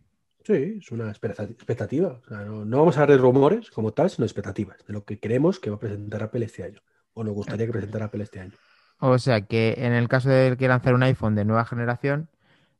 Sí, 0.45 0.77
es 0.79 0.91
una 0.91 1.09
expectativa. 1.09 2.21
no, 2.29 2.65
no, 2.65 2.77
vamos 2.77 2.97
a 2.97 3.01
hablar 3.01 3.17
de 3.17 3.21
rumores 3.21 3.71
como 3.71 3.91
tal, 3.91 4.09
sino 4.09 4.25
expectativas 4.25 4.85
de 4.85 4.93
lo 4.93 5.03
que 5.03 5.19
creemos 5.19 5.59
que 5.59 5.69
va 5.69 5.77
a 5.77 5.79
presentar 5.79 6.23
Apple 6.23 6.45
este 6.45 6.63
año 6.63 6.81
o 7.13 7.23
nos 7.23 7.33
gustaría 7.33 7.65
que 7.65 7.71
presentara 7.71 8.05
Apple 8.05 8.23
este 8.23 8.39
año. 8.39 8.53
O 8.99 9.17
sea 9.17 9.41
que 9.41 9.75
en 9.77 9.93
el 9.93 10.07
caso 10.07 10.29
de 10.29 10.55
que 10.57 10.67
lanzar 10.67 10.93
un 10.93 11.03
iPhone 11.03 11.35
de 11.35 11.45
nueva 11.45 11.65
generación, 11.65 12.29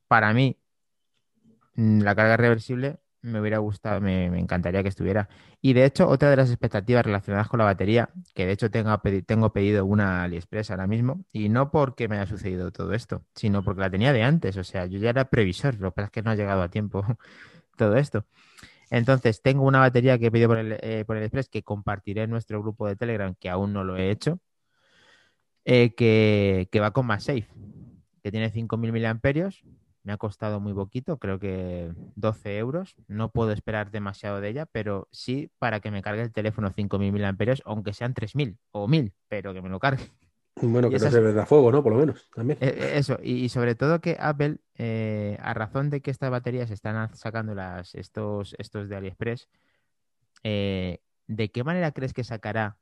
para 0.07 0.33
mí 0.33 0.57
mm, 1.75 2.01
la 2.01 2.15
carga 2.15 2.37
reversible 2.37 2.99
me 3.23 3.39
hubiera 3.39 3.57
gustado, 3.59 4.01
me, 4.01 4.25
encantaría 4.37 4.83
que 4.83 4.89
estuviera. 4.89 5.29
Y 5.61 5.73
de 5.73 5.85
hecho, 5.85 6.07
otra 6.07 6.29
de 6.29 6.35
las 6.35 6.49
expectativas 6.49 7.05
relacionadas 7.05 7.47
con 7.47 7.57
la 7.57 7.63
batería, 7.65 8.09
que 8.35 8.45
de 8.45 8.51
hecho 8.51 8.69
tengo, 8.69 9.01
tengo 9.25 9.53
pedido 9.53 9.85
una 9.85 10.23
AliExpress 10.23 10.71
ahora 10.71 10.87
mismo, 10.87 11.25
y 11.31 11.49
no 11.49 11.71
porque 11.71 12.07
me 12.07 12.17
haya 12.17 12.27
sucedido 12.27 12.71
todo 12.71 12.93
esto, 12.93 13.23
sino 13.33 13.63
porque 13.63 13.81
la 13.81 13.89
tenía 13.89 14.13
de 14.13 14.23
antes. 14.23 14.57
O 14.57 14.63
sea, 14.63 14.85
yo 14.85 14.99
ya 14.99 15.09
era 15.09 15.29
previsor, 15.29 15.79
lo 15.79 15.91
que 15.91 15.95
pasa 15.95 16.05
es 16.07 16.11
que 16.11 16.21
no 16.21 16.31
ha 16.31 16.35
llegado 16.35 16.61
a 16.61 16.69
tiempo 16.69 17.05
todo 17.77 17.95
esto. 17.97 18.25
Entonces, 18.93 19.41
tengo 19.41 19.63
una 19.63 19.79
batería 19.79 20.19
que 20.19 20.27
he 20.27 20.31
pedido 20.31 20.49
por 20.49 20.59
el, 20.59 20.77
eh, 20.81 21.03
por 21.07 21.17
el 21.17 21.23
Express 21.23 21.49
que 21.49 21.63
compartiré 21.63 22.21
en 22.23 22.29
nuestro 22.29 22.61
grupo 22.61 22.87
de 22.87 22.95
Telegram, 22.95 23.33
que 23.39 23.49
aún 23.49 23.73
no 23.73 23.83
lo 23.83 23.97
he 23.97 24.11
hecho, 24.11 24.39
eh, 25.65 25.95
que, 25.95 26.79
va 26.79 26.91
con 26.91 27.07
MagSafe, 27.07 27.47
que 28.21 28.29
tiene 28.29 28.51
5.000 28.51 28.91
miliamperios. 28.91 29.63
Me 30.03 30.13
ha 30.13 30.17
costado 30.17 30.59
muy 30.59 30.75
poquito, 30.75 31.17
creo 31.17 31.39
que 31.39 31.91
12 32.15 32.57
euros. 32.59 32.95
No 33.07 33.31
puedo 33.31 33.51
esperar 33.51 33.89
demasiado 33.89 34.39
de 34.41 34.49
ella, 34.49 34.67
pero 34.67 35.07
sí 35.11 35.49
para 35.57 35.79
que 35.79 35.89
me 35.89 36.03
cargue 36.03 36.21
el 36.21 36.31
teléfono 36.31 36.69
5.000 36.69 37.11
miliamperios, 37.11 37.63
aunque 37.65 37.93
sean 37.93 38.13
3.000 38.13 38.59
o 38.69 38.87
1.000, 38.87 39.11
pero 39.27 39.55
que 39.55 39.61
me 39.63 39.69
lo 39.69 39.79
cargue. 39.79 40.11
Bueno, 40.61 40.89
que 40.89 40.99
no 40.99 41.11
se 41.11 41.19
ve 41.19 41.39
a 41.39 41.45
fuego, 41.45 41.71
¿no? 41.71 41.83
Por 41.83 41.93
lo 41.93 41.99
menos, 41.99 42.29
también. 42.33 42.57
Eh, 42.61 42.75
eh, 42.77 42.91
Eso, 42.95 43.17
y, 43.21 43.49
sobre 43.49 43.75
todo 43.75 43.99
que 44.01 44.17
Apple, 44.19 44.57
eh, 44.75 45.37
a 45.41 45.53
razón 45.53 45.89
de 45.89 46.01
que 46.01 46.11
estas 46.11 46.29
baterías 46.31 46.71
están 46.71 47.15
sacando 47.15 47.55
las, 47.55 47.95
estos, 47.95 48.55
estos 48.57 48.87
de 48.87 48.95
AliExpress, 48.95 49.49
eh, 50.43 50.99
¿de 51.27 51.51
qué 51.51 51.63
manera 51.63 51.91
crees 51.91 52.13
que 52.13 52.23
sacará 52.23 52.77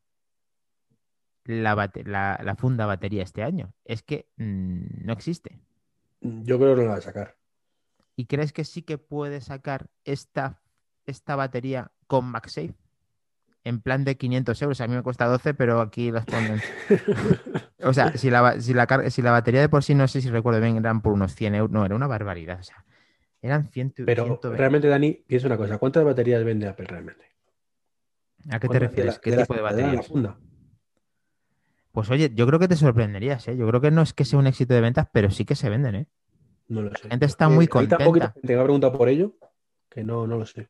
la, 1.45 1.75
bate- 1.75 2.03
la, 2.05 2.39
la 2.43 2.55
funda 2.55 2.85
batería 2.85 3.23
este 3.23 3.43
año? 3.43 3.73
Es 3.85 4.03
que 4.03 4.27
mm, 4.37 5.05
no 5.05 5.13
existe. 5.13 5.59
Yo 6.21 6.57
creo 6.59 6.75
que 6.75 6.81
no 6.81 6.87
la 6.87 6.93
va 6.93 6.97
a 6.97 7.01
sacar. 7.01 7.37
¿Y 8.15 8.25
crees 8.25 8.53
que 8.53 8.65
sí 8.65 8.83
que 8.83 8.97
puede 8.97 9.41
sacar 9.41 9.89
esta, 10.03 10.61
esta 11.05 11.35
batería 11.35 11.91
con 12.07 12.25
MagSafe? 12.25 12.75
En 13.63 13.79
plan 13.81 14.03
de 14.03 14.17
500 14.17 14.61
euros. 14.61 14.81
A 14.81 14.87
mí 14.87 14.95
me 14.95 15.03
cuesta 15.03 15.27
12, 15.27 15.53
pero 15.53 15.81
aquí 15.81 16.11
las 16.11 16.25
ponen. 16.25 16.61
O 17.83 17.93
sea, 17.93 18.15
si 18.15 18.29
la, 18.29 18.61
si 18.61 18.75
la, 18.75 19.09
si 19.09 19.23
la 19.23 19.31
batería 19.31 19.59
de 19.59 19.67
por 19.67 19.83
sí, 19.83 19.95
no 19.95 20.07
sé 20.07 20.21
si 20.21 20.29
recuerdo 20.29 20.61
bien, 20.61 20.77
eran 20.77 21.01
por 21.01 21.13
unos 21.13 21.33
100 21.33 21.55
euros. 21.55 21.71
No, 21.71 21.83
era 21.83 21.95
una 21.95 22.05
barbaridad. 22.05 22.59
O 22.59 22.63
sea, 22.63 22.85
eran 23.41 23.69
100, 23.71 23.91
Pero 24.05 24.23
120. 24.23 24.55
realmente, 24.55 24.87
Dani, 24.87 25.13
piensa 25.25 25.47
una 25.47 25.57
cosa. 25.57 25.79
¿Cuántas 25.79 26.03
baterías 26.03 26.43
vende 26.43 26.67
Apple 26.67 26.85
realmente? 26.85 27.25
¿A 28.51 28.59
qué 28.59 28.67
te 28.67 28.67
¿Cuántas 28.67 28.81
refieres? 28.89 29.15
la- 29.15 29.19
¿Qué 29.21 29.31
la- 29.31 29.37
tipo 29.37 29.53
de 29.55 29.59
de 29.59 29.63
la 29.63 29.71
baterías? 29.71 30.07
funda? 30.07 30.37
Pues 31.91 32.09
oye, 32.11 32.31
yo 32.35 32.45
creo 32.45 32.59
que 32.59 32.67
te 32.67 32.75
sorprenderías, 32.75 33.47
¿eh? 33.47 33.57
Yo 33.57 33.67
creo 33.67 33.81
que 33.81 33.89
no 33.89 34.03
es 34.03 34.13
que 34.13 34.25
sea 34.25 34.37
un 34.37 34.45
éxito 34.47 34.73
de 34.75 34.81
ventas, 34.81 35.07
pero 35.11 35.31
sí 35.31 35.43
que 35.43 35.55
se 35.55 35.69
venden, 35.69 35.95
¿eh? 35.95 36.07
No 36.67 36.83
lo 36.83 36.93
sé. 36.95 37.09
gente 37.09 37.25
está 37.25 37.47
Eh, 37.47 37.51
muy 37.51 37.67
poquita 37.67 37.97
contenta. 37.97 38.33
que 38.39 38.53
me 38.53 38.59
ha 38.61 38.63
preguntado 38.63 38.93
por 38.97 39.09
ello 39.09 39.35
que 39.89 40.03
no, 40.03 40.25
no 40.27 40.37
lo 40.37 40.45
sé. 40.45 40.69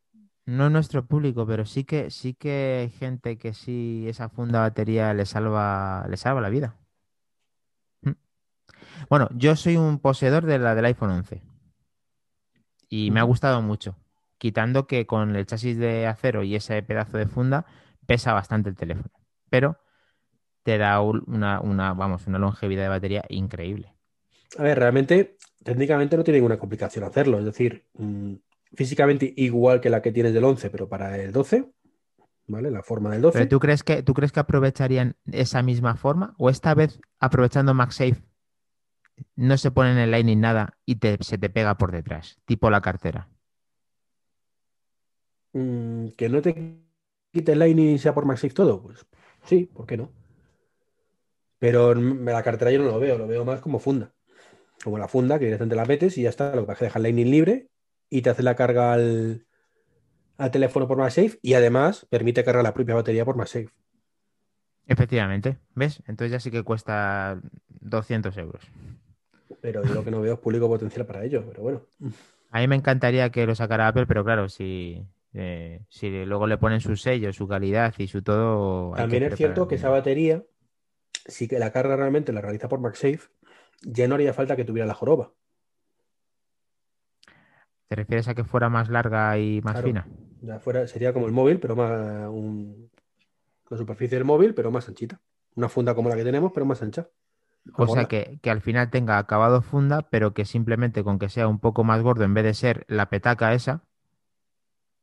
No 0.51 0.65
es 0.65 0.71
nuestro 0.71 1.05
público, 1.05 1.47
pero 1.47 1.65
sí 1.65 1.85
que 1.85 2.11
sí 2.11 2.33
que 2.33 2.79
hay 2.81 2.89
gente 2.89 3.37
que 3.37 3.53
sí 3.53 4.05
esa 4.09 4.27
funda 4.27 4.59
batería 4.59 5.13
le 5.13 5.25
salva, 5.25 6.05
le 6.09 6.17
salva 6.17 6.41
la 6.41 6.49
vida. 6.49 6.75
Mm. 8.03 8.11
Bueno, 9.09 9.29
yo 9.35 9.55
soy 9.55 9.77
un 9.77 9.99
poseedor 9.99 10.45
de 10.45 10.59
la 10.59 10.75
del 10.75 10.85
iPhone 10.85 11.11
11 11.11 11.41
y 12.89 13.11
me 13.11 13.19
ha 13.19 13.23
gustado 13.23 13.61
mucho, 13.61 13.95
quitando 14.37 14.87
que 14.87 15.05
con 15.05 15.35
el 15.35 15.45
chasis 15.45 15.77
de 15.77 16.07
acero 16.07 16.43
y 16.43 16.55
ese 16.55 16.81
pedazo 16.83 17.17
de 17.17 17.27
funda 17.27 17.65
pesa 18.05 18.33
bastante 18.33 18.69
el 18.69 18.75
teléfono, 18.75 19.09
pero 19.49 19.77
te 20.63 20.77
da 20.77 21.01
un- 21.01 21.23
una, 21.27 21.61
una, 21.61 21.93
vamos, 21.93 22.27
una 22.27 22.39
longevidad 22.39 22.83
de 22.83 22.89
batería 22.89 23.23
increíble. 23.29 23.93
A 24.57 24.63
ver, 24.63 24.77
realmente, 24.79 25.37
técnicamente 25.63 26.17
no 26.17 26.23
tiene 26.23 26.39
ninguna 26.39 26.59
complicación 26.59 27.05
hacerlo. 27.05 27.39
Es 27.39 27.45
decir, 27.45 27.85
mm, 27.93 28.33
físicamente 28.73 29.33
igual 29.37 29.81
que 29.81 29.89
la 29.89 30.01
que 30.01 30.11
tienes 30.11 30.33
del 30.33 30.43
11, 30.43 30.69
pero 30.69 30.87
para 30.89 31.17
el 31.17 31.31
12, 31.31 31.69
¿vale? 32.47 32.71
La 32.71 32.83
forma 32.83 33.11
del 33.11 33.21
12. 33.21 33.37
¿Pero 33.39 33.49
tú 33.49 33.59
crees 33.59 33.83
que 33.83 34.03
tú 34.03 34.13
crees 34.13 34.31
que 34.31 34.39
aprovecharían 34.39 35.15
esa 35.31 35.61
misma 35.63 35.95
forma 35.95 36.35
o 36.37 36.49
esta 36.49 36.73
vez 36.73 36.99
aprovechando 37.19 37.73
MagSafe 37.73 38.23
no 39.35 39.57
se 39.57 39.71
pone 39.71 39.91
en 39.91 39.97
el 39.97 40.11
Lightning 40.11 40.39
nada 40.39 40.77
y 40.85 40.95
te- 40.95 41.17
se 41.21 41.37
te 41.37 41.49
pega 41.49 41.77
por 41.77 41.91
detrás, 41.91 42.39
tipo 42.45 42.69
la 42.69 42.81
cartera? 42.81 43.27
Mm, 45.53 46.09
que 46.17 46.29
no 46.29 46.41
te 46.41 46.79
quite 47.31 47.51
el 47.53 47.59
Lightning 47.59 47.95
y 47.95 47.97
sea 47.99 48.13
por 48.13 48.25
MagSafe 48.25 48.53
todo, 48.53 48.81
pues 48.81 49.05
sí, 49.43 49.65
¿por 49.65 49.85
qué 49.85 49.97
no? 49.97 50.11
Pero 51.59 51.93
la 51.93 52.43
cartera 52.43 52.71
yo 52.71 52.79
no 52.79 52.85
lo 52.85 52.99
veo, 52.99 53.17
lo 53.17 53.27
veo 53.27 53.45
más 53.45 53.61
como 53.61 53.79
funda. 53.79 54.13
Como 54.83 54.97
la 54.97 55.07
funda, 55.07 55.37
que 55.37 55.45
directamente 55.45 55.75
la 55.75 55.85
metes 55.85 56.17
y 56.17 56.23
ya 56.23 56.29
está. 56.29 56.55
Lo 56.55 56.61
que 56.61 56.67
pasa 56.67 56.73
es 56.73 56.79
que 56.79 56.85
deja 56.85 56.99
el 56.99 57.03
Lightning 57.03 57.29
libre 57.29 57.69
y 58.11 58.21
te 58.21 58.29
hace 58.29 58.43
la 58.43 58.55
carga 58.55 58.93
al, 58.93 59.47
al 60.37 60.51
teléfono 60.51 60.87
por 60.87 60.97
MagSafe 60.97 61.39
y 61.41 61.55
además 61.55 62.05
permite 62.09 62.43
cargar 62.43 62.63
la 62.63 62.73
propia 62.73 62.93
batería 62.93 63.25
por 63.25 63.37
MagSafe. 63.37 63.69
Efectivamente, 64.85 65.57
¿ves? 65.73 66.03
Entonces 66.07 66.31
ya 66.31 66.39
sí 66.39 66.51
que 66.51 66.63
cuesta 66.63 67.39
200 67.69 68.37
euros. 68.37 68.63
Pero 69.61 69.83
yo 69.83 69.93
lo 69.93 70.03
que 70.03 70.11
no 70.11 70.21
veo 70.21 70.33
es 70.33 70.39
público 70.39 70.67
potencial 70.67 71.05
para 71.05 71.23
ello, 71.23 71.43
pero 71.47 71.63
bueno. 71.63 71.81
A 72.51 72.59
mí 72.59 72.67
me 72.67 72.75
encantaría 72.75 73.29
que 73.29 73.45
lo 73.45 73.55
sacara 73.55 73.87
Apple, 73.87 74.07
pero 74.07 74.25
claro, 74.25 74.49
si, 74.49 75.05
eh, 75.33 75.81
si 75.87 76.25
luego 76.25 76.47
le 76.47 76.57
ponen 76.57 76.81
su 76.81 76.97
sello, 76.97 77.31
su 77.31 77.47
calidad 77.47 77.93
y 77.97 78.07
su 78.07 78.21
todo... 78.21 78.93
También 78.95 79.23
es 79.23 79.35
cierto 79.35 79.67
que 79.69 79.75
esa 79.75 79.89
batería, 79.89 80.43
si 81.25 81.47
que 81.47 81.59
la 81.59 81.71
carga 81.71 81.95
realmente 81.95 82.33
la 82.33 82.41
realiza 82.41 82.67
por 82.67 82.81
MagSafe, 82.81 83.29
ya 83.83 84.07
no 84.07 84.15
haría 84.15 84.33
falta 84.33 84.57
que 84.57 84.65
tuviera 84.65 84.85
la 84.85 84.95
joroba. 84.95 85.31
¿Te 87.91 87.95
refieres 87.97 88.29
a 88.29 88.35
que 88.35 88.45
fuera 88.45 88.69
más 88.69 88.87
larga 88.87 89.37
y 89.37 89.59
más 89.63 89.73
Claro. 89.73 89.87
fina? 89.87 90.07
Ya 90.39 90.59
fuera, 90.61 90.87
sería 90.87 91.11
como 91.11 91.25
el 91.25 91.33
móvil, 91.33 91.59
pero 91.59 91.75
más 91.75 91.91
un- 92.29 92.89
la 93.69 93.75
superficie 93.77 94.17
del 94.17 94.23
móvil, 94.23 94.53
pero 94.53 94.71
más 94.71 94.87
anchita. 94.87 95.19
Una 95.55 95.67
funda 95.67 95.93
como 95.93 96.07
la 96.07 96.15
que 96.15 96.23
tenemos, 96.23 96.53
pero 96.53 96.65
más 96.65 96.81
ancha. 96.81 97.09
O 97.75 97.87
sea 97.87 98.05
que, 98.05 98.39
que 98.41 98.49
al 98.49 98.61
final 98.61 98.89
tenga 98.91 99.17
acabado 99.17 99.61
funda, 99.61 100.03
pero 100.09 100.33
que 100.33 100.45
simplemente 100.45 101.03
con 101.03 101.19
que 101.19 101.27
sea 101.27 101.49
un 101.49 101.59
poco 101.59 101.83
más 101.83 102.01
gordo, 102.01 102.23
en 102.23 102.33
vez 102.33 102.45
de 102.45 102.53
ser 102.53 102.85
la 102.87 103.09
petaca 103.09 103.53
esa, 103.53 103.83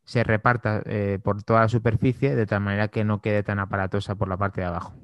se 0.06 0.24
reparta 0.24 0.82
eh, 0.86 1.18
por 1.22 1.42
toda 1.42 1.60
la 1.60 1.68
superficie 1.68 2.34
de 2.34 2.46
tal 2.46 2.62
manera 2.62 2.88
que 2.88 3.04
no 3.04 3.20
quede 3.20 3.42
tan 3.42 3.58
aparatosa 3.58 4.14
por 4.14 4.28
la 4.28 4.38
parte 4.38 4.62
de 4.62 4.66
abajo. 4.68 4.94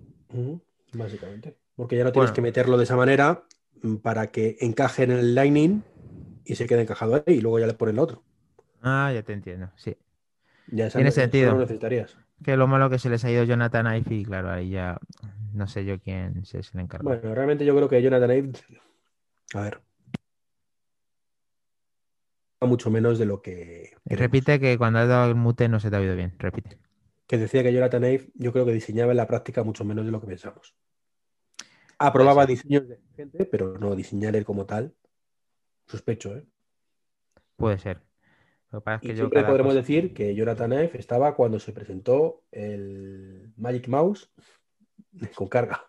Básicamente. 0.95 1.59
Porque 1.77 1.99
ya 1.99 2.05
no 2.05 2.13
tienes 2.13 2.31
Bueno. 2.31 2.35
que 2.35 2.41
meterlo 2.41 2.79
de 2.79 2.85
esa 2.85 2.97
manera 2.97 3.45
mm, 3.83 3.97
para 3.97 4.29
que 4.29 4.57
encaje 4.61 5.03
en 5.03 5.11
el 5.11 5.35
Lightning 5.35 5.83
y 6.45 6.55
se 6.57 6.67
quede 6.67 6.83
encajado 6.83 7.15
ahí 7.17 7.35
y 7.37 7.41
luego 7.41 7.59
ya 7.59 7.67
le 7.67 7.75
pones 7.75 7.95
el 7.95 7.99
otro. 8.01 8.23
Ah, 8.83 9.11
ya 9.13 9.23
te 9.23 9.33
entiendo, 9.33 9.71
sí. 9.77 9.97
Ya 10.67 10.89
Tiene 10.91 11.11
sentido. 11.11 11.55
necesitarías. 11.59 12.17
Que 12.43 12.57
lo 12.57 12.67
malo 12.67 12.91
que 12.91 12.99
se 12.99 13.09
les 13.11 13.25
ha 13.25 13.31
ido 13.31 13.45
Jonathan 13.45 13.87
Ive 13.97 14.15
y 14.15 14.25
claro, 14.25 14.51
ahí 14.51 14.71
ya 14.71 14.99
no 15.53 15.67
sé 15.67 15.85
yo 15.85 15.99
quién 16.01 16.45
se, 16.45 16.61
le 16.75 16.83
encargó. 16.83 17.09
Bueno, 17.09 17.35
realmente 17.35 17.65
yo 17.65 17.75
creo 17.77 17.89
que 17.89 18.03
Jonathan 18.03 18.31
Ive, 18.31 18.53
a 19.55 19.61
ver, 19.63 19.81
mucho 22.61 22.91
menos 22.91 23.19
de 23.19 23.27
lo 23.27 23.43
que 23.43 23.93
Y 24.07 24.15
repite 24.17 24.59
que 24.59 24.79
cuando 24.79 24.99
has 25.01 25.09
dado 25.09 25.29
el 25.29 25.35
mute 25.35 25.69
no 25.69 25.81
se 25.81 25.91
te 25.91 25.97
ha 25.97 26.01
oído 26.01 26.17
bien, 26.17 26.35
repite. 26.39 26.79
que 27.27 27.39
decía 27.39 27.63
que 27.63 27.73
Jonathan 27.73 28.05
Ive, 28.05 28.31
yo 28.35 28.53
creo 28.53 28.65
que 28.67 28.73
diseñaba 28.73 29.13
en 29.13 29.19
la 29.19 29.27
práctica 29.27 29.63
mucho 29.63 29.85
menos 29.85 30.05
de 30.07 30.13
lo 30.13 30.21
que 30.21 30.27
pensamos. 30.27 30.75
Aprobaba 31.99 32.45
Puede 32.45 32.57
ser. 32.57 32.57
diseños 32.57 32.89
de 32.89 33.01
gente, 33.17 33.45
pero 33.47 33.79
no 33.79 33.95
diseñar 33.95 34.37
él 34.37 34.45
como 34.45 34.67
tal. 34.67 34.95
Sospecho, 35.87 36.37
¿eh? 36.37 36.45
Puede 37.57 37.79
ser. 37.79 38.03
Lo 38.71 38.81
que 38.81 38.85
pasa 38.85 38.97
es 38.97 39.05
Y 39.05 39.09
yo 39.11 39.17
siempre 39.17 39.45
podremos 39.45 39.73
cosa- 39.73 39.81
decir 39.81 40.15
que 40.15 40.35
Jonathan 40.35 40.73
Ive 40.73 40.99
estaba 40.99 41.35
cuando 41.37 41.61
se 41.61 41.73
presentó 41.73 42.43
el 42.51 43.53
Magic 43.57 43.89
Mouse 43.89 44.31
con 45.37 45.49
carga. 45.49 45.85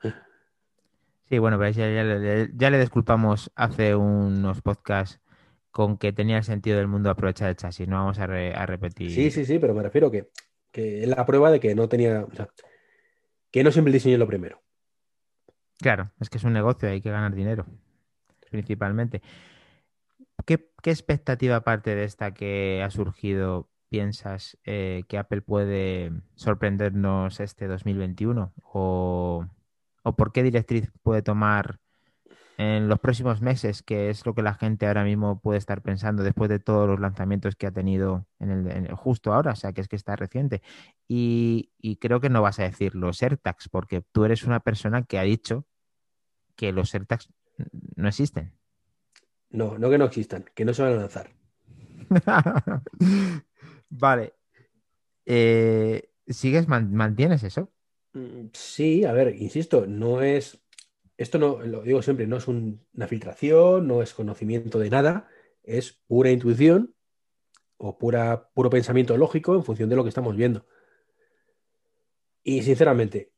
Sí, 1.28 1.40
bueno, 1.40 1.58
pero 1.58 1.72
ya, 1.72 1.90
ya 1.92 2.04
le- 2.04 2.52
ya 2.54 2.70
le 2.70 2.80
disculpamos 2.80 3.52
hace 3.56 3.96
unos 3.96 4.62
podcasts 4.62 5.20
con 5.72 5.98
que 5.98 6.14
tenía 6.14 6.38
el 6.38 6.44
sentido 6.44 6.78
del 6.78 6.88
mundo 6.88 7.10
aprovechar 7.10 7.50
el 7.50 7.56
chasis. 7.56 7.88
No 7.88 7.96
vamos 7.98 8.20
a, 8.20 8.28
re- 8.28 8.54
a 8.54 8.66
repetir. 8.66 9.10
Sí, 9.12 9.32
sí, 9.32 9.44
sí, 9.46 9.58
pero 9.60 9.74
me 9.74 9.82
refiero 9.84 10.12
que, 10.12 10.30
que 10.72 11.02
es 11.02 11.08
la 11.10 11.26
prueba 11.26 11.50
de 11.52 11.60
que 11.60 11.74
no 11.74 11.90
tenía, 11.90 12.24
o 12.24 12.36
sea, 12.36 12.48
que 13.52 13.64
no 13.64 13.72
siempre 13.72 13.90
el 13.90 13.94
diseño 13.94 14.14
es 14.16 14.20
lo 14.20 14.28
primero. 14.28 14.62
Claro, 15.80 16.12
es 16.20 16.30
que 16.30 16.38
es 16.38 16.44
un 16.44 16.54
negocio, 16.54 16.88
hay 16.88 17.02
que 17.02 17.10
ganar 17.12 17.34
dinero, 17.34 17.66
principalmente. 18.52 19.22
¿Qué, 20.46 20.72
expectativa 20.84 21.56
aparte 21.58 21.96
de 21.96 22.04
esta 22.04 22.34
que 22.34 22.82
ha 22.84 22.90
surgido 22.92 23.70
piensas 23.90 24.58
eh, 24.66 25.04
que 25.08 25.18
Apple 25.18 25.42
puede 25.42 26.12
sorprendernos 26.36 27.40
este 27.40 27.68
2021? 27.68 28.54
¿O, 28.64 29.46
o 30.04 30.16
por 30.16 30.32
qué 30.32 30.44
directriz 30.44 30.92
puede 31.04 31.22
tomar 31.24 31.80
en 32.58 32.88
los 32.90 33.00
próximos 33.00 33.42
meses, 33.42 33.84
que 33.84 34.10
es 34.10 34.26
lo 34.26 34.36
que 34.36 34.42
la 34.44 34.54
gente 34.56 34.88
ahora 34.88 35.04
mismo 35.04 35.42
puede 35.42 35.58
estar 35.60 35.82
pensando 35.82 36.24
después 36.24 36.50
de 36.50 36.60
todos 36.60 36.88
los 36.88 37.00
lanzamientos 37.00 37.56
que 37.56 37.68
ha 37.68 37.72
tenido 37.72 38.28
en 38.40 38.52
el, 38.52 38.72
en 38.72 38.86
el- 38.88 38.96
justo 38.96 39.34
ahora, 39.34 39.54
o 39.54 39.56
sea, 39.58 39.74
que 39.74 39.82
es 39.82 39.88
que 39.90 39.96
está 39.98 40.16
reciente? 40.16 40.62
Y, 41.08 41.72
y 41.80 41.98
creo 41.98 42.22
que 42.22 42.30
no 42.30 42.42
vas 42.42 42.60
a 42.60 42.64
decir 42.64 42.96
los 42.96 43.22
AirTags, 43.24 43.70
porque 43.70 44.02
tú 44.12 44.26
eres 44.26 44.44
una 44.46 44.62
persona 44.62 45.04
que 45.04 45.20
ha 45.20 45.24
dicho 45.24 45.66
que 46.58 46.72
los 46.74 46.94
AirTags 46.96 47.30
no 47.98 48.08
existen. 48.10 48.55
No, 49.50 49.78
no 49.78 49.90
que 49.90 49.98
no 49.98 50.06
existan, 50.06 50.46
que 50.54 50.66
no 50.66 50.74
se 50.74 50.82
van 50.84 50.94
a 50.94 50.98
lanzar. 50.98 51.32
Vale. 53.90 54.34
Eh, 55.26 56.10
¿sigues, 56.28 56.68
man- 56.68 56.94
mantienes 56.94 57.44
eso? 57.44 57.72
Mm, 58.14 58.48
Sí, 58.54 59.06
a 59.06 59.14
ver, 59.14 59.36
insisto, 59.36 59.86
no 59.88 60.22
es, 60.22 60.60
esto 61.18 61.38
no, 61.40 61.62
lo 61.62 61.82
digo 61.84 62.02
siempre, 62.02 62.28
no 62.28 62.38
es 62.38 62.48
un- 62.48 62.86
una 62.94 63.08
filtración, 63.08 63.88
no 63.88 64.02
es 64.02 64.14
conocimiento 64.14 64.80
de 64.80 64.90
nada, 64.90 65.28
es 65.64 65.94
pura 66.08 66.32
intuición 66.32 66.94
o 67.78 67.98
pura, 67.98 68.50
puro 68.54 68.70
pensamiento 68.70 69.18
lógico 69.18 69.56
en 69.56 69.64
función 69.64 69.90
de 69.90 69.96
lo 69.96 70.04
que 70.04 70.10
estamos 70.10 70.36
viendo. 70.36 70.66
Y 72.44 72.62
sinceramente, 72.62 73.32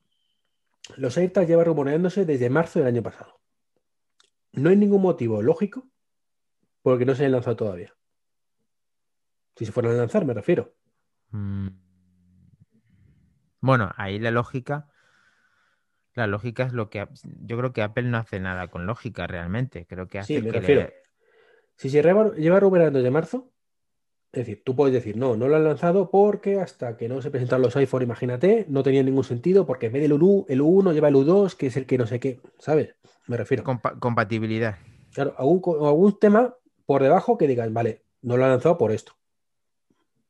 los 0.97 1.17
AirTags 1.17 1.47
llevan 1.47 1.65
rumoreándose 1.65 2.25
desde 2.25 2.49
marzo 2.49 2.79
del 2.79 2.87
año 2.89 3.03
pasado. 3.03 3.39
No 4.53 4.69
hay 4.69 4.75
ningún 4.75 5.01
motivo 5.01 5.41
lógico 5.41 5.87
por 6.87 6.93
el 6.93 6.99
que 6.99 7.05
no 7.05 7.15
se 7.15 7.23
hayan 7.23 7.33
lanzado 7.33 7.57
todavía. 7.57 7.93
Si 9.57 9.65
se 9.65 9.73
fueran 9.73 9.91
a 9.91 9.97
lanzar, 9.97 10.23
me 10.23 10.33
refiero. 10.33 10.73
Mm. 11.31 11.67
Bueno, 13.59 13.91
ahí 13.97 14.19
la 14.19 14.31
lógica, 14.31 14.87
La 16.13 16.27
lógica 16.27 16.63
es 16.63 16.71
lo 16.71 16.89
que 16.89 17.05
yo 17.41 17.57
creo 17.57 17.73
que 17.73 17.81
Apple 17.81 18.03
no 18.03 18.17
hace 18.17 18.39
nada 18.39 18.69
con 18.69 18.85
lógica 18.85 19.27
realmente. 19.27 19.85
Creo 19.85 20.07
que 20.07 20.19
hace 20.19 20.35
Sí, 20.37 20.41
me 20.41 20.49
que 20.51 20.59
refiero. 20.61 20.81
le- 20.83 20.93
Si 21.75 21.89
se 21.89 22.01
lleva, 22.01 22.33
lleva 22.35 22.59
rumoreando 22.61 22.99
desde 22.99 23.11
marzo, 23.11 23.51
es 24.31 24.39
decir, 24.45 24.63
tú 24.63 24.73
puedes 24.77 24.93
decir, 24.93 25.17
no, 25.17 25.35
no 25.35 25.49
lo 25.49 25.57
han 25.57 25.65
lanzado 25.65 26.09
porque 26.09 26.61
hasta 26.61 26.95
que 26.95 27.09
no 27.09 27.21
se 27.21 27.31
presentaron 27.31 27.63
los 27.63 27.75
iPhone, 27.75 28.03
imagínate, 28.03 28.65
no 28.69 28.81
tenía 28.81 29.03
ningún 29.03 29.25
sentido 29.25 29.65
porque 29.65 29.87
en 29.87 29.91
vez 29.93 30.01
del 30.03 30.13
U, 30.13 30.45
el 30.47 30.61
U1 30.61 30.93
lleva 30.93 31.09
el 31.09 31.15
U2, 31.15 31.55
que 31.55 31.67
es 31.67 31.75
el 31.75 31.85
que 31.85 31.97
no 31.97 32.07
sé 32.07 32.21
qué, 32.21 32.39
¿sabes? 32.59 32.95
Me 33.27 33.35
refiero. 33.35 33.65
compa- 33.65 33.99
compatibilidad. 33.99 34.77
Claro, 35.13 35.35
algún 35.37 36.17
tema 36.19 36.55
por 36.87 37.03
debajo 37.03 37.37
que 37.37 37.47
digas, 37.47 37.71
vale, 37.71 38.01
no 38.21 38.37
lo 38.37 38.45
han 38.45 38.51
lanzado 38.51 38.77
por 38.77 38.91
esto, 38.91 39.11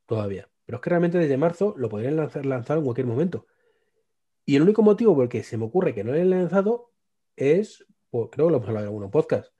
todavía. 0.06 0.50
Pero 0.66 0.76
es 0.76 0.82
que 0.82 0.90
realmente 0.90 1.16
desde 1.16 1.38
marzo 1.38 1.72
lo 1.78 1.88
podrían 1.88 2.16
lanzar, 2.16 2.44
lanzar 2.44 2.76
en 2.76 2.84
cualquier 2.84 3.06
momento. 3.06 3.46
Y 4.44 4.56
el 4.56 4.62
único 4.62 4.82
motivo 4.82 5.14
por 5.14 5.24
el 5.24 5.30
que 5.30 5.44
se 5.44 5.56
me 5.56 5.64
ocurre 5.64 5.94
que 5.94 6.02
no 6.04 6.12
lo 6.12 6.20
han 6.20 6.30
lanzado 6.30 6.90
es, 7.36 7.86
pues, 8.10 8.28
creo 8.32 8.48
que 8.48 8.50
lo 8.50 8.56
hemos 8.56 8.68
hablado 8.68 8.88
en 8.88 8.94
algún 8.94 9.10
podcast, 9.10 9.52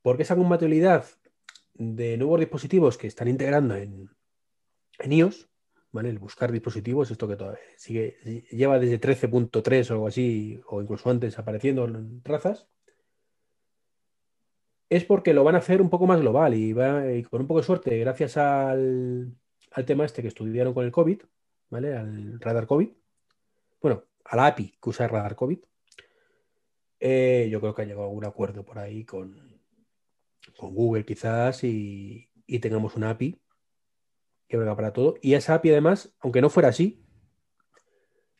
porque 0.00 0.22
esa 0.22 0.36
compatibilidad 0.36 1.04
de 1.74 2.16
nuevos 2.16 2.38
dispositivos 2.38 2.96
que 2.96 3.08
están 3.08 3.26
integrando 3.26 3.74
en, 3.74 4.10
en 5.00 5.12
iOS, 5.12 5.50
¿vale? 5.90 6.10
El 6.10 6.20
buscar 6.20 6.52
dispositivos, 6.52 7.10
esto 7.10 7.26
que 7.26 7.36
todavía 7.36 7.60
sigue, 7.76 8.46
lleva 8.52 8.78
desde 8.78 9.00
13.3 9.00 9.90
o 9.90 9.94
algo 9.94 10.06
así, 10.06 10.60
o 10.68 10.82
incluso 10.82 11.10
antes 11.10 11.36
apareciendo 11.38 11.84
en 11.84 12.22
trazas, 12.22 12.68
es 14.90 15.04
porque 15.04 15.32
lo 15.32 15.44
van 15.44 15.54
a 15.54 15.58
hacer 15.58 15.80
un 15.80 15.88
poco 15.88 16.06
más 16.06 16.20
global 16.20 16.52
y, 16.52 16.74
con 17.24 17.40
un 17.40 17.46
poco 17.46 17.60
de 17.60 17.66
suerte, 17.66 17.98
gracias 17.98 18.36
al, 18.36 19.32
al 19.70 19.84
tema 19.86 20.04
este 20.04 20.20
que 20.20 20.28
estudiaron 20.28 20.74
con 20.74 20.84
el 20.84 20.90
COVID, 20.90 21.22
¿vale? 21.70 21.96
Al 21.96 22.40
radar 22.40 22.66
COVID, 22.66 22.88
bueno, 23.80 24.04
a 24.24 24.36
la 24.36 24.46
API 24.48 24.74
que 24.82 24.90
usa 24.90 25.06
el 25.06 25.12
radar 25.12 25.36
COVID, 25.36 25.60
eh, 26.98 27.48
yo 27.50 27.60
creo 27.60 27.74
que 27.74 27.82
ha 27.82 27.84
llegado 27.84 28.02
a 28.02 28.08
algún 28.08 28.24
acuerdo 28.24 28.64
por 28.64 28.78
ahí 28.78 29.04
con, 29.04 29.60
con 30.58 30.74
Google 30.74 31.04
quizás 31.04 31.64
y, 31.64 32.28
y 32.46 32.58
tengamos 32.58 32.96
una 32.96 33.10
API 33.10 33.40
que 34.48 34.56
valga 34.56 34.74
para 34.74 34.92
todo. 34.92 35.14
Y 35.22 35.34
esa 35.34 35.54
API 35.54 35.70
además, 35.70 36.12
aunque 36.18 36.40
no 36.40 36.50
fuera 36.50 36.68
así, 36.68 37.04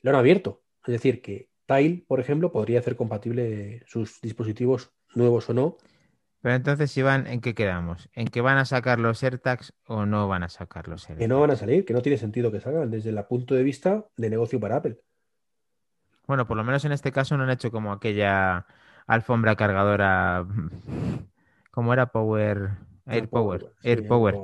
lo 0.02 0.10
han 0.10 0.16
abierto. 0.16 0.64
Es 0.84 0.92
decir, 0.92 1.22
que 1.22 1.48
Tile, 1.66 2.04
por 2.08 2.18
ejemplo, 2.18 2.50
podría 2.50 2.80
hacer 2.80 2.96
compatible 2.96 3.84
sus 3.86 4.20
dispositivos 4.20 4.92
nuevos 5.14 5.48
o 5.48 5.54
no. 5.54 5.76
Pero 6.42 6.54
entonces, 6.54 6.96
Iván, 6.96 7.26
¿en 7.26 7.40
qué 7.40 7.54
quedamos? 7.54 8.08
¿En 8.14 8.28
que 8.28 8.40
van 8.40 8.56
a 8.56 8.64
sacar 8.64 8.98
los 8.98 9.22
AirTags 9.22 9.74
o 9.86 10.06
no 10.06 10.26
van 10.26 10.42
a 10.42 10.48
sacar 10.48 10.88
los 10.88 11.02
AirTags? 11.02 11.18
Que 11.18 11.28
no 11.28 11.40
van 11.40 11.50
a 11.50 11.56
salir, 11.56 11.84
que 11.84 11.92
no 11.92 12.00
tiene 12.00 12.16
sentido 12.16 12.50
que 12.50 12.60
salgan 12.60 12.90
desde 12.90 13.10
el 13.10 13.22
punto 13.24 13.54
de 13.54 13.62
vista 13.62 14.06
de 14.16 14.30
negocio 14.30 14.58
para 14.58 14.76
Apple. 14.76 14.98
Bueno, 16.26 16.46
por 16.46 16.56
lo 16.56 16.64
menos 16.64 16.84
en 16.84 16.92
este 16.92 17.12
caso 17.12 17.36
no 17.36 17.42
han 17.42 17.50
hecho 17.50 17.70
como 17.70 17.92
aquella 17.92 18.66
alfombra 19.06 19.54
cargadora. 19.56 20.46
¿Cómo 21.70 21.92
era 21.92 22.06
Power? 22.06 22.70
Air 23.06 23.28
Power. 23.28 23.72
Air 23.82 24.06
Power. 24.06 24.36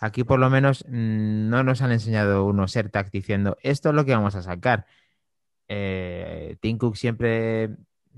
Aquí 0.00 0.22
por 0.22 0.38
lo 0.38 0.50
menos 0.50 0.84
mm, 0.86 1.48
no 1.48 1.64
nos 1.64 1.82
han 1.82 1.92
enseñado 1.92 2.46
unos 2.46 2.76
AirTags 2.76 3.10
diciendo 3.10 3.56
esto 3.62 3.88
es 3.88 3.94
lo 3.94 4.04
que 4.04 4.14
vamos 4.14 4.36
a 4.36 4.42
sacar. 4.42 4.86
Eh, 5.66 6.56
Tim 6.60 6.78
Cook 6.78 6.96
siempre 6.96 7.70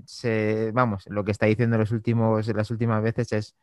se, 0.05 0.71
vamos, 0.73 1.05
lo 1.07 1.23
que 1.23 1.31
está 1.31 1.45
diciendo 1.45 1.77
los 1.77 1.91
últimos, 1.91 2.47
las 2.47 2.71
últimas 2.71 3.01
veces 3.03 3.31
es 3.33 3.55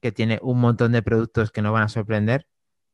que 0.00 0.12
tiene 0.12 0.38
un 0.42 0.60
montón 0.60 0.92
de 0.92 1.02
productos 1.02 1.50
que 1.50 1.62
no 1.62 1.72
van 1.72 1.82
a 1.84 1.88
sorprender. 1.88 2.46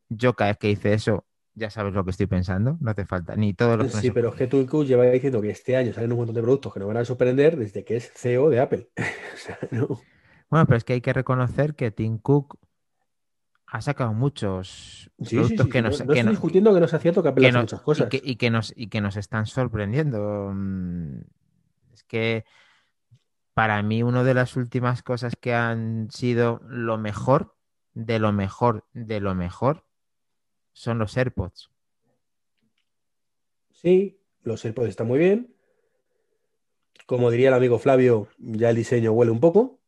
Yo 0.08 0.34
cada 0.34 0.50
vez 0.50 0.58
que 0.58 0.68
dice 0.68 0.92
eso, 0.92 1.26
ya 1.54 1.70
sabes 1.70 1.94
lo 1.94 2.04
que 2.04 2.10
estoy 2.10 2.26
pensando, 2.26 2.76
no 2.80 2.90
hace 2.90 3.06
falta, 3.06 3.34
ni 3.36 3.54
todos 3.54 3.78
los 3.78 3.92
Sí, 3.92 4.10
pero 4.10 4.28
es 4.30 4.34
que 4.36 4.48
Cook 4.48 4.84
lleva 4.84 5.04
diciendo 5.04 5.40
que 5.40 5.50
este 5.50 5.76
año 5.76 5.92
salen 5.92 6.12
un 6.12 6.18
montón 6.18 6.34
de 6.34 6.42
productos 6.42 6.72
que 6.74 6.80
nos 6.80 6.88
van 6.88 6.98
a 6.98 7.04
sorprender 7.04 7.56
desde 7.56 7.84
que 7.84 7.96
es 7.96 8.12
CEO 8.14 8.50
de 8.50 8.60
Apple. 8.60 8.88
O 9.34 9.38
sea, 9.38 9.58
no. 9.70 9.88
Bueno, 10.48 10.66
pero 10.66 10.76
es 10.76 10.84
que 10.84 10.92
hay 10.94 11.00
que 11.00 11.12
reconocer 11.12 11.74
que 11.74 11.90
Tim 11.90 12.18
Cook 12.18 12.58
ha 13.66 13.80
sacado 13.80 14.12
muchos 14.14 15.10
Sí, 15.22 15.36
productos 15.36 15.66
sí, 15.66 15.72
que 15.72 15.82
nos, 15.82 15.98
no, 16.00 16.06
no 16.06 16.12
que 16.12 16.18
estoy 16.20 16.24
no- 16.24 16.30
discutiendo 16.30 16.74
que 16.74 16.80
no 16.80 16.88
sea 16.88 16.98
cierto 17.00 17.22
que 17.22 17.28
Apple 17.30 17.42
que 17.42 17.48
hace 17.48 17.54
no- 17.56 17.60
muchas 17.62 17.80
cosas. 17.80 18.06
y 18.06 18.08
que, 18.20 18.30
y 18.30 18.36
que 18.36 18.50
nos, 18.50 18.72
y 18.76 18.86
que 18.88 19.00
nos 19.00 19.16
están 19.16 19.46
sorprendiendo. 19.46 20.52
Mm, 20.54 21.20
Es 21.94 22.04
que 22.04 22.44
para 23.56 23.82
mí 23.82 24.02
una 24.02 24.22
de 24.22 24.34
las 24.34 24.54
últimas 24.54 25.02
cosas 25.02 25.34
que 25.34 25.54
han 25.54 26.10
sido 26.10 26.60
lo 26.68 26.98
mejor, 26.98 27.54
de 27.94 28.18
lo 28.18 28.30
mejor, 28.30 28.84
de 28.92 29.18
lo 29.18 29.34
mejor, 29.34 29.86
son 30.74 30.98
los 30.98 31.16
AirPods. 31.16 31.70
Sí, 33.72 34.20
los 34.42 34.62
AirPods 34.62 34.90
están 34.90 35.06
muy 35.06 35.18
bien. 35.18 35.54
Como 37.06 37.30
diría 37.30 37.48
el 37.48 37.54
amigo 37.54 37.78
Flavio, 37.78 38.28
ya 38.36 38.68
el 38.68 38.76
diseño 38.76 39.12
huele 39.12 39.32
un 39.32 39.40
poco. 39.40 39.80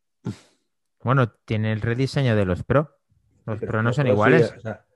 Bueno, 1.02 1.30
tiene 1.44 1.70
el 1.70 1.82
rediseño 1.82 2.36
de 2.36 2.46
los 2.46 2.62
Pro. 2.62 2.96
Los 3.44 3.60
Pero 3.60 3.72
Pro 3.72 3.82
no 3.82 3.92
son 3.92 4.04
Pro 4.04 4.14
iguales. 4.14 4.48
sí, 4.48 4.54
o 4.56 4.60
sea, 4.62 4.86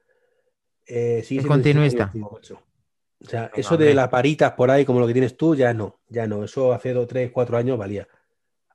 eh, 0.86 1.22
sigue 1.22 1.42
Es 1.42 1.46
continuista. 1.46 2.10
O 2.14 2.40
sea, 2.40 3.42
Venga, 3.42 3.50
eso 3.54 3.74
hombre. 3.74 3.88
de 3.88 3.94
las 3.94 4.08
paritas 4.08 4.52
por 4.52 4.70
ahí, 4.70 4.86
como 4.86 4.98
lo 4.98 5.06
que 5.06 5.12
tienes 5.12 5.36
tú, 5.36 5.54
ya 5.54 5.74
no, 5.74 6.00
ya 6.08 6.26
no. 6.26 6.42
Eso 6.42 6.72
hace 6.72 6.94
dos, 6.94 7.06
tres, 7.06 7.30
cuatro 7.30 7.58
años 7.58 7.76
valía. 7.76 8.08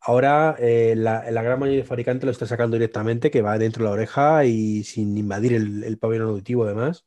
Ahora 0.02 0.56
eh, 0.60 0.94
la, 0.96 1.30
la 1.32 1.42
gran 1.42 1.60
mayoría 1.60 1.82
de 1.82 1.88
fabricantes 1.88 2.26
lo 2.26 2.32
está 2.32 2.46
sacando 2.46 2.76
directamente, 2.76 3.32
que 3.32 3.42
va 3.42 3.58
dentro 3.58 3.84
de 3.84 3.90
la 3.90 3.94
oreja 3.94 4.46
y 4.46 4.84
sin 4.84 5.18
invadir 5.18 5.54
el, 5.54 5.84
el 5.84 5.98
pabellón 5.98 6.30
auditivo, 6.30 6.64
además. 6.66 7.06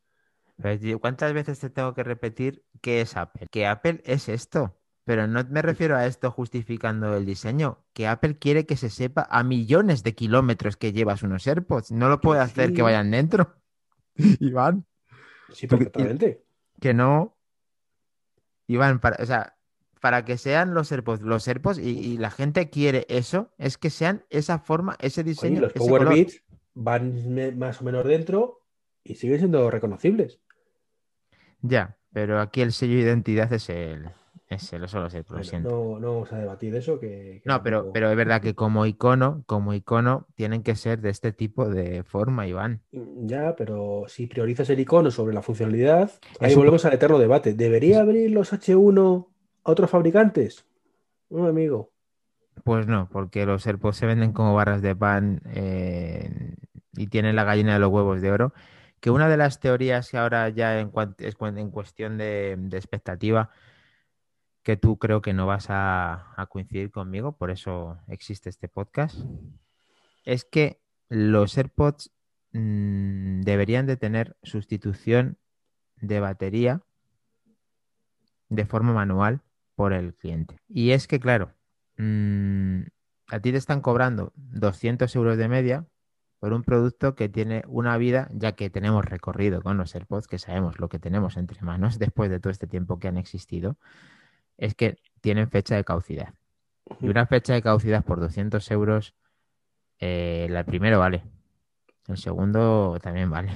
Tío, 0.81 0.99
¿Cuántas 1.01 1.33
veces 1.33 1.59
te 1.59 1.71
tengo 1.71 1.95
que 1.95 2.03
repetir 2.05 2.63
qué 2.83 3.01
es 3.01 3.17
Apple? 3.17 3.47
Que 3.51 3.67
Apple 3.67 4.03
es 4.05 4.29
esto. 4.29 4.77
Pero 5.05 5.27
no 5.27 5.43
me 5.49 5.63
refiero 5.63 5.97
a 5.97 6.05
esto 6.07 6.31
justificando 6.31 7.17
el 7.17 7.25
diseño. 7.25 7.83
Que 7.95 8.07
Apple 8.07 8.37
quiere 8.39 8.67
que 8.67 8.77
se 8.77 8.91
sepa 8.91 9.27
a 9.31 9.43
millones 9.43 10.03
de 10.03 10.15
kilómetros 10.15 10.77
que 10.77 10.93
llevas 10.93 11.23
unos 11.23 11.47
AirPods. 11.47 11.93
No 11.93 12.09
lo 12.11 12.21
puede 12.21 12.43
hacer 12.43 12.75
que 12.75 12.83
vayan 12.83 13.11
dentro. 13.11 13.55
Iván, 14.41 14.85
Sí, 15.53 15.67
perfectamente. 15.67 16.45
que 16.79 16.93
no. 16.93 17.37
Iván, 18.67 19.01
para, 19.01 19.17
o 19.23 19.27
sea, 19.27 19.57
para 20.01 20.25
que 20.25 20.39
sean 20.39 20.75
los 20.75 20.91
AirPods, 20.91 21.23
los 21.23 21.47
AirPods 21.47 21.79
y, 21.79 21.91
y 21.91 22.19
la 22.19 22.31
gente 22.31 22.71
quiere 22.71 23.07
eso, 23.09 23.51
es 23.59 23.79
que 23.79 23.91
sean 23.91 24.25
esa 24.31 24.59
forma, 24.59 24.97
ese 25.01 25.21
Oye, 25.21 25.31
diseño, 25.31 25.61
los 25.61 25.71
ese 25.71 25.79
Power 25.79 26.03
color. 26.03 26.15
Beats 26.15 26.43
van 26.75 27.59
más 27.59 27.81
o 27.81 27.85
menos 27.85 28.05
dentro 28.07 28.63
y 29.05 29.15
siguen 29.17 29.39
siendo 29.39 29.71
reconocibles. 29.71 30.41
Ya, 31.63 31.97
pero 32.13 32.41
aquí 32.41 32.63
el 32.63 32.73
sello 32.73 32.95
de 32.97 33.03
identidad 33.03 33.53
es 33.53 33.69
el, 33.69 34.11
es 34.49 34.73
el, 34.73 34.89
son 34.89 35.03
los 35.03 35.15
AirPods, 35.15 35.31
lo 35.31 35.37
Bueno, 35.37 35.51
siento. 35.51 35.71
no, 35.71 36.01
no 36.01 36.13
vamos 36.15 36.33
a 36.33 36.39
debatir 36.39 36.73
de 36.73 36.79
eso. 36.79 36.99
Que, 36.99 37.41
que 37.43 37.43
No, 37.45 37.63
pero, 37.63 37.93
pero 37.93 38.11
es 38.11 38.17
verdad 38.17 38.41
que 38.41 38.55
como 38.55 38.87
icono, 38.87 39.43
como 39.47 39.75
icono, 39.75 40.27
tienen 40.35 40.63
que 40.63 40.75
ser 40.77 41.01
de 41.01 41.11
este 41.11 41.33
tipo 41.33 41.69
de 41.69 42.03
forma, 42.05 42.47
Iván. 42.47 42.81
Ya, 42.93 43.55
pero 43.57 44.05
si 44.09 44.27
priorizas 44.27 44.71
el 44.71 44.81
icono 44.81 45.11
sobre 45.11 45.35
la 45.35 45.43
funcionalidad, 45.43 46.11
ahí 46.41 46.49
Es 46.51 46.55
un- 46.55 46.61
volvemos 46.61 46.85
al 46.87 46.95
eterno 46.95 47.19
debate. 47.19 47.53
¿Debería 47.55 48.01
abrir 48.01 48.31
los 48.31 48.53
H1 48.55 49.27
otros 49.63 49.91
fabricantes? 49.91 50.65
No, 51.29 51.47
amigo. 51.47 51.91
Pues 52.65 52.87
no, 52.87 53.09
porque 53.11 53.47
los 53.47 53.67
AirPods 53.67 53.97
se 53.97 54.07
venden 54.07 54.33
como 54.33 54.55
barras 54.55 54.83
de 54.83 54.95
pan 54.95 55.41
eh, 55.47 56.55
y 56.95 57.07
tienen 57.07 57.37
la 57.37 57.45
gallina 57.45 57.75
de 57.75 57.79
los 57.79 57.91
huevos 57.91 58.21
de 58.21 58.31
oro. 58.31 58.53
Que 59.01 59.11
una 59.11 59.29
de 59.29 59.37
las 59.37 59.61
teorías 59.61 60.11
que 60.11 60.19
ahora 60.19 60.49
ya 60.51 60.79
en, 60.79 60.93
es 61.19 61.37
en 61.41 61.71
cuestión 61.71 62.19
de, 62.19 62.53
expectativa, 62.73 63.51
que 64.63 64.77
tú 64.77 64.99
creo 64.99 65.23
que 65.23 65.33
no 65.33 65.47
vas 65.47 65.71
a, 65.71 66.35
a 66.37 66.47
coincidir 66.47 66.91
conmigo, 66.91 67.33
por 67.33 67.51
eso 67.51 67.99
existe 68.09 68.51
este 68.51 68.69
podcast, 68.69 69.17
es 70.25 70.45
que 70.45 70.81
los 71.09 71.57
AirPods 71.57 72.13
mm, 72.53 73.41
deberían 73.41 73.87
de 73.87 73.97
tener 73.97 74.37
sustitución 74.43 75.39
de 75.97 76.21
batería 76.21 76.83
de 78.51 78.67
forma 78.67 78.93
manual 78.93 79.41
por 79.81 79.95
el 79.95 80.13
cliente. 80.13 80.59
Y 80.69 80.91
es 80.91 81.07
que, 81.07 81.19
claro, 81.19 81.55
mm, 81.97 82.83
a 83.29 83.41
ti 83.41 83.51
te 83.51 83.57
están 83.57 83.81
cobrando 83.81 84.31
200 84.37 85.17
euros 85.17 85.39
de 85.39 85.49
media 85.49 85.87
por 86.39 86.53
un 86.53 86.65
producto 86.65 87.15
que 87.15 87.31
tiene 87.31 87.63
una 87.67 87.97
vida, 87.97 88.29
ya 88.35 88.53
que 88.53 88.69
tenemos 88.69 89.07
recorrido 89.07 89.63
con 89.63 89.79
los 89.79 89.95
AirPods, 89.95 90.27
que 90.27 90.39
sabemos 90.39 90.79
lo 90.81 90.91
que 90.91 90.99
tenemos 90.99 91.39
entre 91.39 91.63
manos 91.63 91.99
después 91.99 92.29
de 92.29 92.41
todo 92.41 92.51
este 92.51 92.67
tiempo 92.67 92.99
que 92.99 93.09
han 93.09 93.17
existido, 93.17 93.79
es 94.59 94.75
que 94.75 94.99
tienen 95.23 95.49
fecha 95.49 95.77
de 95.77 95.85
caducidad. 95.85 96.35
Y 97.01 97.09
una 97.09 97.25
fecha 97.25 97.55
de 97.55 97.63
caducidad 97.63 98.05
por 98.05 98.21
200 98.21 98.71
euros, 98.73 99.15
eh, 99.99 100.47
la 100.51 100.65
primero 100.65 100.99
vale, 100.99 101.23
el 102.07 102.19
segundo 102.19 102.99
también 103.01 103.31
vale. 103.31 103.51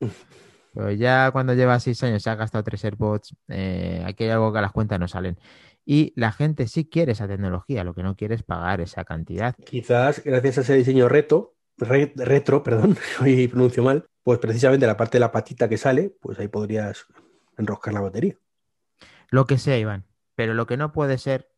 Pero 0.74 0.90
ya 0.92 1.30
cuando 1.32 1.54
llevas 1.54 1.82
seis 1.82 2.02
años 2.02 2.24
y 2.26 2.30
has 2.30 2.36
gastado 2.38 2.62
tres 2.64 2.84
AirPods, 2.84 3.34
eh, 3.48 4.02
aquí 4.06 4.24
hay 4.24 4.30
algo 4.30 4.52
que 4.52 4.58
a 4.58 4.62
las 4.62 4.72
cuentas 4.72 5.00
no 5.00 5.08
salen. 5.08 5.38
Y 5.84 6.12
la 6.16 6.32
gente 6.32 6.66
sí 6.68 6.88
quiere 6.88 7.12
esa 7.12 7.26
tecnología, 7.26 7.82
lo 7.84 7.94
que 7.94 8.02
no 8.02 8.14
quiere 8.14 8.34
es 8.34 8.42
pagar 8.42 8.80
esa 8.80 9.04
cantidad. 9.04 9.54
Quizás 9.64 10.22
gracias 10.22 10.58
a 10.58 10.60
ese 10.60 10.74
diseño 10.74 11.08
reto, 11.08 11.54
re- 11.78 12.12
retro, 12.16 12.62
perdón, 12.64 12.96
hoy 13.20 13.48
pronuncio 13.48 13.82
mal, 13.82 14.06
pues 14.22 14.38
precisamente 14.38 14.86
la 14.86 14.96
parte 14.96 15.16
de 15.16 15.20
la 15.20 15.32
patita 15.32 15.68
que 15.68 15.78
sale, 15.78 16.14
pues 16.20 16.38
ahí 16.38 16.48
podrías 16.48 17.06
enroscar 17.56 17.94
la 17.94 18.00
batería. 18.02 18.36
Lo 19.30 19.46
que 19.46 19.58
sea, 19.58 19.78
Iván. 19.78 20.04
Pero 20.34 20.54
lo 20.54 20.66
que 20.66 20.76
no 20.76 20.92
puede 20.92 21.18
ser 21.18 21.50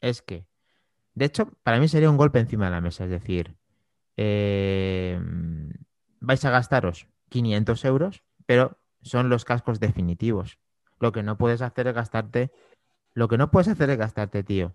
es 0.00 0.22
que, 0.22 0.46
de 1.14 1.24
hecho, 1.24 1.50
para 1.62 1.80
mí 1.80 1.88
sería 1.88 2.10
un 2.10 2.16
golpe 2.16 2.38
encima 2.38 2.66
de 2.66 2.70
la 2.70 2.80
mesa. 2.80 3.04
Es 3.04 3.10
decir, 3.10 3.56
eh, 4.16 5.18
vais 6.20 6.44
a 6.44 6.50
gastaros 6.50 7.08
500 7.30 7.84
euros, 7.84 8.22
pero 8.48 8.78
son 9.02 9.28
los 9.28 9.44
cascos 9.44 9.78
definitivos. 9.78 10.58
Lo 11.00 11.12
que 11.12 11.22
no 11.22 11.36
puedes 11.36 11.60
hacer 11.60 11.86
es 11.86 11.94
gastarte. 11.94 12.50
Lo 13.12 13.28
que 13.28 13.36
no 13.36 13.50
puedes 13.50 13.68
hacer 13.68 13.90
es 13.90 13.98
gastarte, 13.98 14.42
tío. 14.42 14.74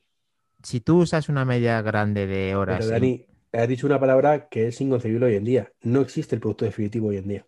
Si 0.61 0.79
tú 0.79 0.99
usas 0.99 1.27
una 1.27 1.43
media 1.43 1.81
grande 1.81 2.27
de 2.27 2.55
horas. 2.55 2.77
Pero 2.77 2.89
y- 2.89 2.91
Dani, 2.91 3.25
has 3.51 3.67
dicho 3.67 3.87
una 3.87 3.99
palabra 3.99 4.47
que 4.47 4.67
es 4.67 4.79
inconcebible 4.79 5.25
hoy 5.25 5.35
en 5.37 5.43
día. 5.43 5.71
No 5.81 6.01
existe 6.01 6.35
el 6.35 6.41
producto 6.41 6.65
definitivo 6.65 7.07
hoy 7.07 7.17
en 7.17 7.27
día. 7.27 7.47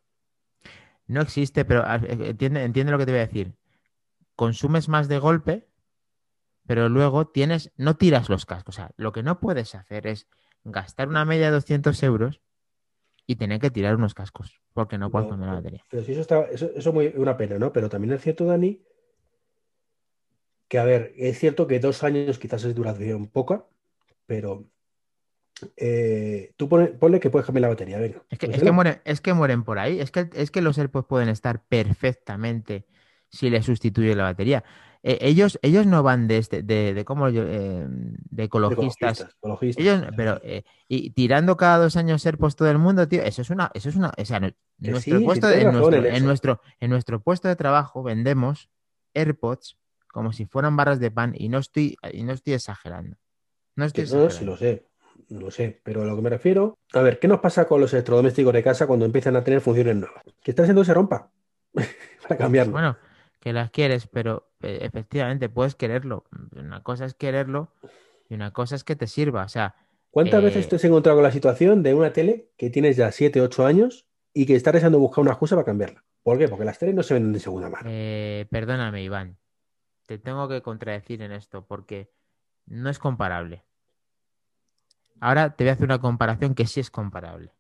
No 1.06 1.22
existe, 1.22 1.64
pero 1.64 1.84
ah, 1.86 1.98
eh, 1.98 2.18
entiende, 2.20 2.64
entiende 2.64 2.92
lo 2.92 2.98
que 2.98 3.06
te 3.06 3.12
voy 3.12 3.20
a 3.20 3.28
decir. 3.28 3.54
Consumes 4.36 4.90
más 4.90 5.08
de 5.08 5.20
golpe, 5.20 5.68
pero 6.66 6.90
luego 6.90 7.28
tienes, 7.28 7.72
no 7.78 7.98
tiras 7.98 8.30
los 8.30 8.48
cascos. 8.48 8.74
O 8.74 8.78
sea, 8.78 8.92
lo 8.98 9.12
que 9.12 9.22
no 9.22 9.40
puedes 9.40 9.76
hacer 9.76 10.08
es 10.08 10.28
gastar 10.64 11.08
una 11.08 11.24
media 11.24 11.46
de 11.46 11.52
200 11.52 12.02
euros 12.02 12.42
y 13.28 13.36
tener 13.36 13.60
que 13.60 13.72
tirar 13.72 13.96
unos 13.96 14.14
cascos, 14.14 14.62
porque 14.74 14.98
no 14.98 15.10
puedes 15.12 15.26
No, 15.26 15.32
cambiar 15.32 15.50
la 15.52 15.56
batería. 15.58 15.84
Pero 15.90 16.04
si 16.04 16.12
eso 16.12 16.22
está, 16.22 16.44
eso, 16.46 16.70
eso 16.76 16.90
es 16.90 16.94
muy, 16.94 17.14
una 17.16 17.38
pena, 17.38 17.58
¿no? 17.58 17.72
Pero 17.74 17.90
también 17.90 18.14
es 18.14 18.22
cierto, 18.22 18.46
Dani, 18.46 18.82
que 20.68 20.80
a 20.80 20.84
ver, 20.84 21.14
es 21.18 21.38
cierto 21.40 21.68
que 21.68 21.80
dos 21.80 22.04
años 22.04 22.40
quizás 22.40 22.64
es 22.64 22.76
duración 22.76 23.28
poca, 23.28 23.66
pero 24.26 24.66
eh, 25.78 26.54
tú 26.58 26.68
pone- 26.68 26.88
ponle 26.88 27.20
que 27.20 27.30
puedes 27.30 27.46
cambiar 27.46 27.64
la 27.64 27.68
batería, 27.70 28.00
venga. 28.00 28.22
Es 28.30 28.40
que, 28.40 28.48
pues 28.48 28.58
es 28.58 28.64
que 28.64 28.72
mueren, 28.72 29.02
es 29.06 29.22
que 29.22 29.34
mueren 29.34 29.64
por 29.64 29.80
ahí. 29.80 30.00
Es 30.00 30.12
que, 30.12 30.30
es 30.34 30.52
que 30.52 30.62
los 30.62 30.78
AirPods 30.78 31.08
pueden 31.08 31.30
estar 31.30 31.64
perfectamente 31.64 32.86
si 33.30 33.50
le 33.50 33.62
sustituye 33.62 34.16
la 34.16 34.24
batería. 34.24 34.64
Eh, 35.08 35.20
ellos, 35.22 35.60
ellos 35.62 35.86
no 35.86 36.02
van 36.02 36.28
de 36.28 36.40
este, 36.40 36.64
de, 36.64 37.06
yo, 37.32 37.44
eh, 37.46 37.86
de 37.88 38.44
ecologistas. 38.44 39.20
Ecologistas, 39.20 39.36
ecologistas. 39.38 39.86
Ellos, 39.86 40.02
pero 40.18 40.40
eh, 40.42 40.64
y 40.88 41.12
tirando 41.12 41.56
cada 41.58 41.78
dos 41.78 41.96
años 41.96 42.26
AirPods 42.26 42.56
todo 42.56 42.72
el 42.72 42.80
mundo, 42.80 43.08
tío, 43.08 43.22
eso 43.22 43.44
es 43.44 43.52
una, 43.52 43.70
eso 43.76 43.90
es 43.90 43.98
una, 43.98 44.12
o 44.18 44.26
sea, 44.26 44.40
nuestro 44.80 45.20
sí, 45.20 45.24
puesto, 45.24 45.48
en 45.52 45.72
nuestro, 45.72 46.06
en 46.06 46.26
nuestro, 46.26 46.62
en 46.80 46.90
nuestro 46.90 47.22
puesto 47.22 47.48
de 47.48 47.56
trabajo 47.56 48.02
vendemos 48.02 48.68
AirPods 49.14 49.78
como 50.08 50.34
si 50.34 50.48
fueran 50.48 50.76
barras 50.76 51.00
de 51.00 51.12
pan 51.12 51.36
y 51.38 51.50
no 51.50 51.60
estoy, 51.60 51.98
y 52.12 52.24
no 52.24 52.34
estoy 52.34 52.54
exagerando. 52.54 53.16
No 53.76 53.86
estoy 53.86 54.06
Que 54.06 54.10
no, 54.10 54.18
sí 54.22 54.26
exagerando. 54.26 54.52
lo 54.54 54.58
sé, 54.58 54.86
lo 55.30 55.52
sé, 55.52 55.82
pero 55.84 56.02
a 56.02 56.06
lo 56.06 56.16
que 56.16 56.24
me 56.24 56.32
refiero, 56.32 56.80
a 56.94 57.02
ver, 57.02 57.20
¿qué 57.20 57.28
nos 57.28 57.42
pasa 57.42 57.68
con 57.68 57.80
los 57.80 57.94
electrodomésticos 57.94 58.54
de 58.54 58.64
casa 58.64 58.88
cuando 58.88 59.06
empiezan 59.06 59.36
a 59.36 59.44
tener 59.44 59.62
funciones 59.62 59.98
nuevas? 59.98 60.24
Que 60.42 60.50
está 60.50 60.64
haciendo 60.64 60.84
se 60.84 60.96
rompa 60.96 61.30
para 62.24 62.38
cambiarlo. 62.38 62.72
Bueno, 62.72 62.98
que 63.46 63.54
las 63.54 63.70
quieres, 63.70 64.08
pero 64.08 64.50
eh, 64.64 64.80
efectivamente 64.82 65.50
puedes 65.50 65.76
quererlo. 65.76 66.24
Una 66.56 66.82
cosa 66.82 67.06
es 67.06 67.14
quererlo 67.14 67.72
y 68.28 68.34
una 68.34 68.50
cosa 68.50 68.74
es 68.74 68.84
que 68.84 68.96
te 68.96 69.06
sirva. 69.06 69.44
O 69.44 69.50
sea, 69.50 69.76
¿Cuántas 70.10 70.42
eh, 70.42 70.46
veces 70.46 70.68
te 70.68 70.78
has 70.78 70.84
encontrado 70.84 71.18
con 71.18 71.24
la 71.24 71.32
situación 71.32 71.84
de 71.84 71.94
una 71.94 72.12
tele 72.12 72.50
que 72.58 72.72
tienes 72.72 72.98
ya 72.98 73.12
7, 73.12 73.42
8 73.42 73.68
años 73.68 74.08
y 74.34 74.48
que 74.48 74.56
estás 74.56 74.74
deseando 74.74 74.98
buscar 74.98 75.22
una 75.22 75.34
excusa 75.34 75.56
para 75.56 75.64
cambiarla? 75.64 76.04
¿Por 76.24 76.40
qué? 76.40 76.48
Porque 76.48 76.66
las 76.66 76.80
teles 76.80 76.96
no 76.96 77.04
se 77.04 77.14
venden 77.14 77.34
de 77.34 77.40
segunda 77.40 77.70
mano. 77.70 77.88
eh, 77.88 78.48
perdóname, 78.50 79.04
Iván. 79.04 79.38
Te 80.08 80.18
tengo 80.18 80.48
que 80.48 80.64
contradecir 80.64 81.22
en 81.22 81.32
esto 81.32 81.68
porque 81.68 82.10
no 82.66 82.90
es 82.90 82.98
comparable. 82.98 83.64
Ahora 85.20 85.56
te 85.56 85.66
voy 85.66 85.70
a 85.70 85.74
hacer 85.74 85.86
una 85.86 86.02
comparación 86.02 86.56
que 86.56 86.66
sí 86.66 86.80
es 86.80 86.90
comparable. 86.90 87.54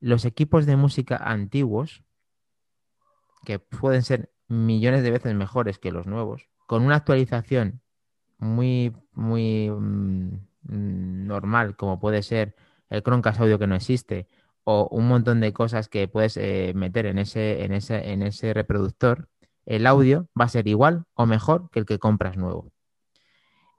Los 0.00 0.26
equipos 0.26 0.66
de 0.66 0.76
música 0.76 1.16
antiguos, 1.16 2.04
que 3.44 3.58
pueden 3.58 4.02
ser 4.02 4.30
millones 4.48 5.02
de 5.02 5.10
veces 5.10 5.34
mejores 5.34 5.78
que 5.78 5.92
los 5.92 6.06
nuevos, 6.06 6.48
con 6.66 6.82
una 6.82 6.96
actualización 6.96 7.80
muy, 8.38 8.94
muy 9.12 9.70
mm, 9.70 11.26
normal, 11.26 11.76
como 11.76 12.00
puede 12.00 12.22
ser 12.22 12.56
el 12.88 13.02
Chromecast 13.02 13.40
Audio 13.40 13.58
que 13.58 13.66
no 13.66 13.74
existe, 13.74 14.28
o 14.64 14.88
un 14.90 15.08
montón 15.08 15.40
de 15.40 15.52
cosas 15.52 15.88
que 15.88 16.08
puedes 16.08 16.36
eh, 16.36 16.72
meter 16.74 17.06
en 17.06 17.18
ese, 17.18 17.64
en 17.64 17.72
ese, 17.72 18.12
en 18.12 18.22
ese 18.22 18.52
reproductor, 18.52 19.28
el 19.66 19.86
audio 19.86 20.28
va 20.38 20.46
a 20.46 20.48
ser 20.48 20.68
igual 20.68 21.04
o 21.14 21.26
mejor 21.26 21.70
que 21.70 21.80
el 21.80 21.86
que 21.86 21.98
compras 21.98 22.36
nuevo. 22.36 22.72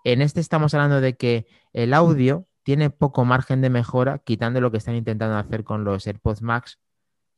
En 0.04 0.22
este 0.22 0.40
estamos 0.40 0.74
hablando 0.74 1.02
de 1.02 1.16
que 1.16 1.46
el 1.74 1.94
audio 1.94 2.48
tiene 2.64 2.90
poco 2.90 3.26
margen 3.26 3.62
de 3.62 3.70
mejora, 3.70 4.20
quitando 4.20 4.62
lo 4.62 4.72
que 4.72 4.78
están 4.78 4.96
intentando 4.96 5.38
hacer 5.38 5.64
con 5.64 5.84
los 5.84 6.08
AirPods 6.08 6.42
Max, 6.42 6.80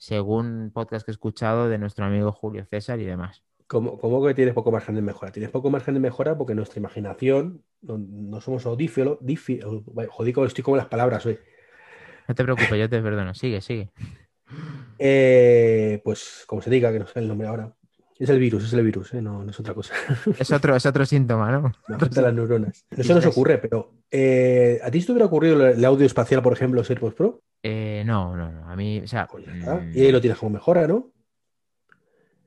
según 0.04 0.72
podcast 0.74 1.06
que 1.06 1.12
he 1.12 1.14
escuchado 1.14 1.70
de 1.70 1.78
nuestro 1.78 2.04
amigo 2.04 2.34
Julio 2.34 2.66
César 2.66 3.00
y 3.00 3.06
demás. 3.06 3.42
¿Cómo, 3.68 3.98
cómo 3.98 4.26
que 4.26 4.34
tienes 4.34 4.54
poco 4.54 4.70
margen 4.70 4.96
de 4.96 5.02
mejora? 5.02 5.32
Tienes 5.32 5.50
poco 5.50 5.70
margen 5.70 5.94
de 5.94 6.02
mejora 6.02 6.38
porque 6.38 6.54
nuestra 6.54 6.78
imaginación, 6.80 7.64
no, 7.82 7.98
no 7.98 8.42
somos 8.42 8.66
audífilo, 8.66 9.18
difi, 9.22 9.62
jodido, 10.10 10.46
estoy 10.46 10.62
con 10.62 10.76
las 10.76 10.88
palabras 10.88 11.26
hoy. 11.26 11.40
No 12.28 12.36
te 12.36 12.44
preocupes, 12.44 12.78
yo 12.78 12.90
te 12.90 13.02
perdono. 13.02 13.34
Sigue, 13.34 13.62
sigue. 13.62 13.92
Eh, 15.00 16.02
pues 16.04 16.44
como 16.48 16.62
se 16.62 16.70
diga, 16.70 16.92
que 16.92 17.00
no 17.00 17.08
sé 17.08 17.20
el 17.20 17.30
nombre 17.30 17.48
ahora. 17.48 17.74
Es 18.20 18.30
el 18.30 18.40
virus, 18.40 18.66
es 18.66 18.74
el 18.74 18.84
virus, 18.84 19.14
¿eh? 19.14 19.22
no, 19.22 19.44
no 19.44 19.50
es 19.52 19.60
otra 19.60 19.74
cosa. 19.74 19.94
Es 20.40 20.52
otro, 20.52 20.76
es 20.76 20.86
otro 20.86 21.06
síntoma, 21.06 21.52
¿no? 21.52 21.72
Afectan 21.88 22.24
las 22.24 22.34
neuronas. 22.34 22.86
No 22.96 23.04
se 23.04 23.14
nos 23.14 23.26
ocurre, 23.26 23.58
pero 23.58 23.92
eh, 24.12 24.80
¿a 24.84 24.92
ti 24.92 25.02
se 25.02 25.08
te 25.08 25.12
hubiera 25.14 25.26
ocurrido 25.26 25.68
el 25.68 25.84
audio 25.84 26.06
espacial, 26.06 26.42
por 26.42 26.54
ejemplo, 26.54 26.84
AirPods 26.88 27.16
Pro? 27.16 27.42
Eh, 27.64 28.04
no, 28.06 28.36
no, 28.36 28.52
no. 28.52 28.70
A 28.70 28.76
mí, 28.76 29.00
o 29.00 29.08
sea, 29.08 29.28
Pues 29.28 29.46
mm, 29.48 29.98
Y 29.98 30.02
ahí 30.02 30.12
lo 30.12 30.22
tienes 30.22 30.38
como 30.38 30.52
mejora, 30.52 30.88
¿no? 30.88 31.12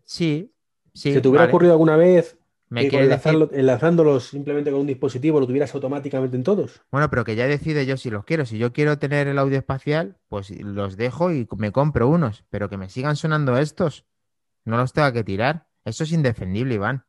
sí, 0.05 0.53
sí. 0.95 1.13
¿Se 1.13 1.21
te 1.21 1.29
hubiera 1.29 1.43
vale. 1.45 1.51
ocurrido 1.53 1.73
alguna 1.73 1.97
vez 1.97 2.39
¿Me 2.69 2.89
que 2.89 3.07
decir? 3.07 3.49
enlazándolos 3.53 4.25
simplemente 4.29 4.71
con 4.71 4.81
un 4.81 4.87
dispositivo 4.87 5.39
lo 5.41 5.47
tuvieras 5.47 5.75
automáticamente 5.75 6.37
en 6.37 6.43
todos? 6.43 6.83
Bueno, 6.91 7.09
pero 7.11 7.25
que 7.25 7.37
ya 7.37 7.47
decido 7.47 7.83
yo 7.83 7.97
si 7.97 8.11
los 8.11 8.25
quiero. 8.25 8.45
Si 8.45 8.59
yo 8.59 8.73
quiero 8.73 8.99
tener 8.99 9.29
el 9.29 9.39
audio 9.39 9.59
espacial, 9.59 10.17
pues 10.29 10.51
los 10.61 10.97
dejo 10.97 11.33
y 11.33 11.47
me 11.57 11.71
compro 11.73 12.09
unos. 12.09 12.45
Pero 12.51 12.69
que 12.69 12.77
me 12.77 12.89
sigan 12.89 13.17
sonando 13.17 13.57
estos, 13.57 14.05
no 14.67 14.77
los 14.77 14.93
tenga 14.93 15.13
que 15.13 15.25
tirar. 15.25 15.67
Eso 15.85 16.05
es 16.05 16.13
indefendible, 16.13 16.75
Iván. 16.75 17.05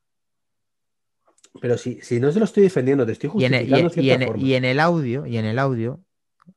Pero 1.62 1.78
si, 1.78 2.02
si 2.02 2.20
no 2.20 2.32
se 2.32 2.39
lo 2.39 2.46
estoy 2.46 2.63
defendiendo, 2.63 3.06
te 3.06 3.12
estoy 3.13 3.30
Y 3.36 3.46
en, 3.46 3.54
el, 3.54 3.67
y, 3.70 3.74
justificando 3.74 4.06
y 4.06 4.12
en- 4.12 4.22
forma. 4.24 4.43
y 4.48 4.54
en 4.56 4.65
el 4.65 4.80
audio, 4.80 5.26
y 5.26 5.38
en 5.38 5.46
el 5.46 5.60
audio, 5.60 6.02